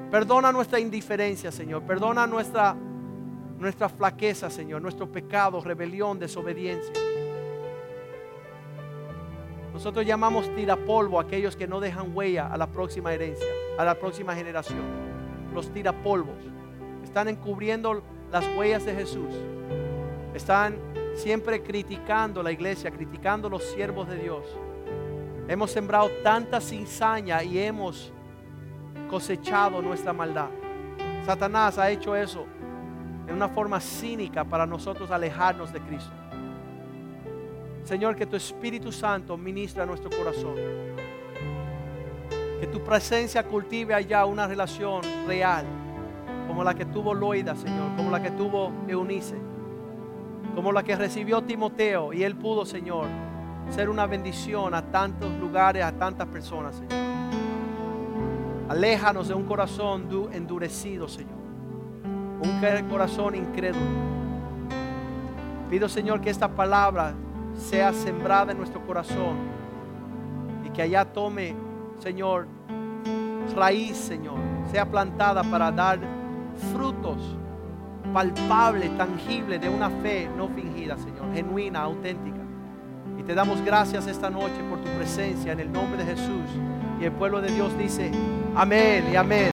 Perdona 0.10 0.52
nuestra 0.52 0.80
indiferencia, 0.80 1.52
Señor. 1.52 1.84
Perdona 1.84 2.26
nuestra, 2.26 2.76
nuestra 3.60 3.90
flaqueza, 3.90 4.50
Señor. 4.50 4.82
Nuestro 4.82 5.08
pecado, 5.08 5.62
rebelión, 5.62 6.18
desobediencia. 6.18 6.96
Nosotros 9.72 10.04
llamamos 10.04 10.50
tirapolvo 10.56 11.20
a 11.20 11.26
aquellos 11.26 11.56
que 11.56 11.68
no 11.68 11.80
dejan 11.80 12.18
huella 12.18 12.48
a 12.48 12.58
la 12.58 12.66
próxima 12.66 13.14
herencia, 13.14 13.50
a 13.78 13.86
la 13.86 13.94
próxima 13.94 14.34
generación. 14.34 14.82
Los 15.54 15.72
tirapolvos. 15.72 16.38
Están 17.04 17.28
encubriendo 17.28 18.02
las 18.32 18.46
huellas 18.56 18.86
de 18.86 18.94
Jesús. 18.94 19.34
Están 20.34 20.78
siempre 21.16 21.62
criticando 21.62 22.42
la 22.42 22.52
iglesia, 22.52 22.92
criticando 22.92 23.50
los 23.50 23.64
siervos 23.64 24.08
de 24.08 24.18
Dios. 24.18 24.46
Hemos 25.48 25.72
sembrado 25.72 26.10
tanta 26.24 26.62
cizaña 26.62 27.44
y 27.44 27.60
hemos 27.60 28.14
cosechado 29.10 29.82
nuestra 29.82 30.14
maldad. 30.14 30.50
Satanás 31.26 31.78
ha 31.78 31.90
hecho 31.90 32.16
eso 32.16 32.46
en 33.28 33.36
una 33.36 33.50
forma 33.50 33.80
cínica 33.80 34.44
para 34.44 34.66
nosotros 34.66 35.12
alejarnos 35.12 35.74
de 35.74 35.80
Cristo. 35.82 36.12
Señor, 37.84 38.16
que 38.16 38.26
tu 38.26 38.36
Espíritu 38.36 38.92
Santo 38.92 39.36
ministra 39.38 39.86
nuestro 39.86 40.10
corazón. 40.12 40.56
Que 42.60 42.68
tu 42.68 42.84
presencia 42.84 43.44
cultive 43.44 43.94
allá 43.94 44.26
una 44.26 44.46
relación 44.48 45.02
real, 45.28 45.66
como 46.50 46.66
la 46.66 46.74
que 46.74 46.84
tuvo 46.84 47.14
Loida, 47.14 47.56
Señor, 47.56 47.96
como 47.96 48.12
la 48.12 48.22
que 48.22 48.32
tuvo 48.32 48.74
Eunice 48.90 49.38
como 50.56 50.72
la 50.72 50.84
que 50.84 50.96
recibió 50.96 51.42
Timoteo 51.42 52.12
y 52.14 52.24
él 52.24 52.36
pudo, 52.36 52.66
Señor, 52.66 53.06
ser 53.70 53.90
una 53.90 54.06
bendición 54.08 54.74
a 54.74 54.82
tantos 54.82 55.32
lugares, 55.40 55.84
a 55.84 55.92
tantas 55.92 56.28
personas, 56.28 56.76
Señor. 56.76 56.92
Aléjanos 58.68 59.28
de 59.28 59.34
un 59.34 59.46
corazón 59.46 60.08
endurecido, 60.32 61.08
Señor. 61.08 61.40
Un 62.42 62.90
corazón 62.90 63.36
incrédulo. 63.36 63.86
Pido, 65.70 65.88
Señor, 65.88 66.20
que 66.22 66.30
esta 66.30 66.48
palabra 66.48 67.14
sea 67.56 67.94
sembrada 67.94 68.52
en 68.52 68.58
nuestro 68.58 68.86
corazón 68.86 69.38
y 70.66 70.70
que 70.72 70.82
allá 70.82 71.06
tome, 71.06 71.56
Señor, 72.00 72.48
raíz, 73.56 73.98
Señor, 73.98 74.38
sea 74.72 74.86
plantada 74.86 75.44
para 75.44 75.72
dar 75.72 76.19
frutos 76.60 77.38
palpable, 78.14 78.90
tangible 78.98 79.60
de 79.60 79.70
una 79.70 79.90
fe 79.90 80.30
no 80.36 80.48
fingida, 80.50 80.98
Señor, 80.98 81.34
genuina, 81.34 81.82
auténtica. 81.82 82.40
Y 83.18 83.24
te 83.24 83.34
damos 83.36 83.62
gracias 83.62 84.08
esta 84.08 84.30
noche 84.30 84.56
por 84.70 84.80
tu 84.80 84.90
presencia 84.98 85.52
en 85.52 85.60
el 85.60 85.72
nombre 85.72 86.04
de 86.04 86.16
Jesús. 86.16 86.50
Y 87.00 87.06
el 87.06 87.12
pueblo 87.12 87.42
de 87.42 87.52
Dios 87.52 87.78
dice, 87.78 88.12
amén 88.56 89.06
y 89.12 89.16
amén. 89.16 89.48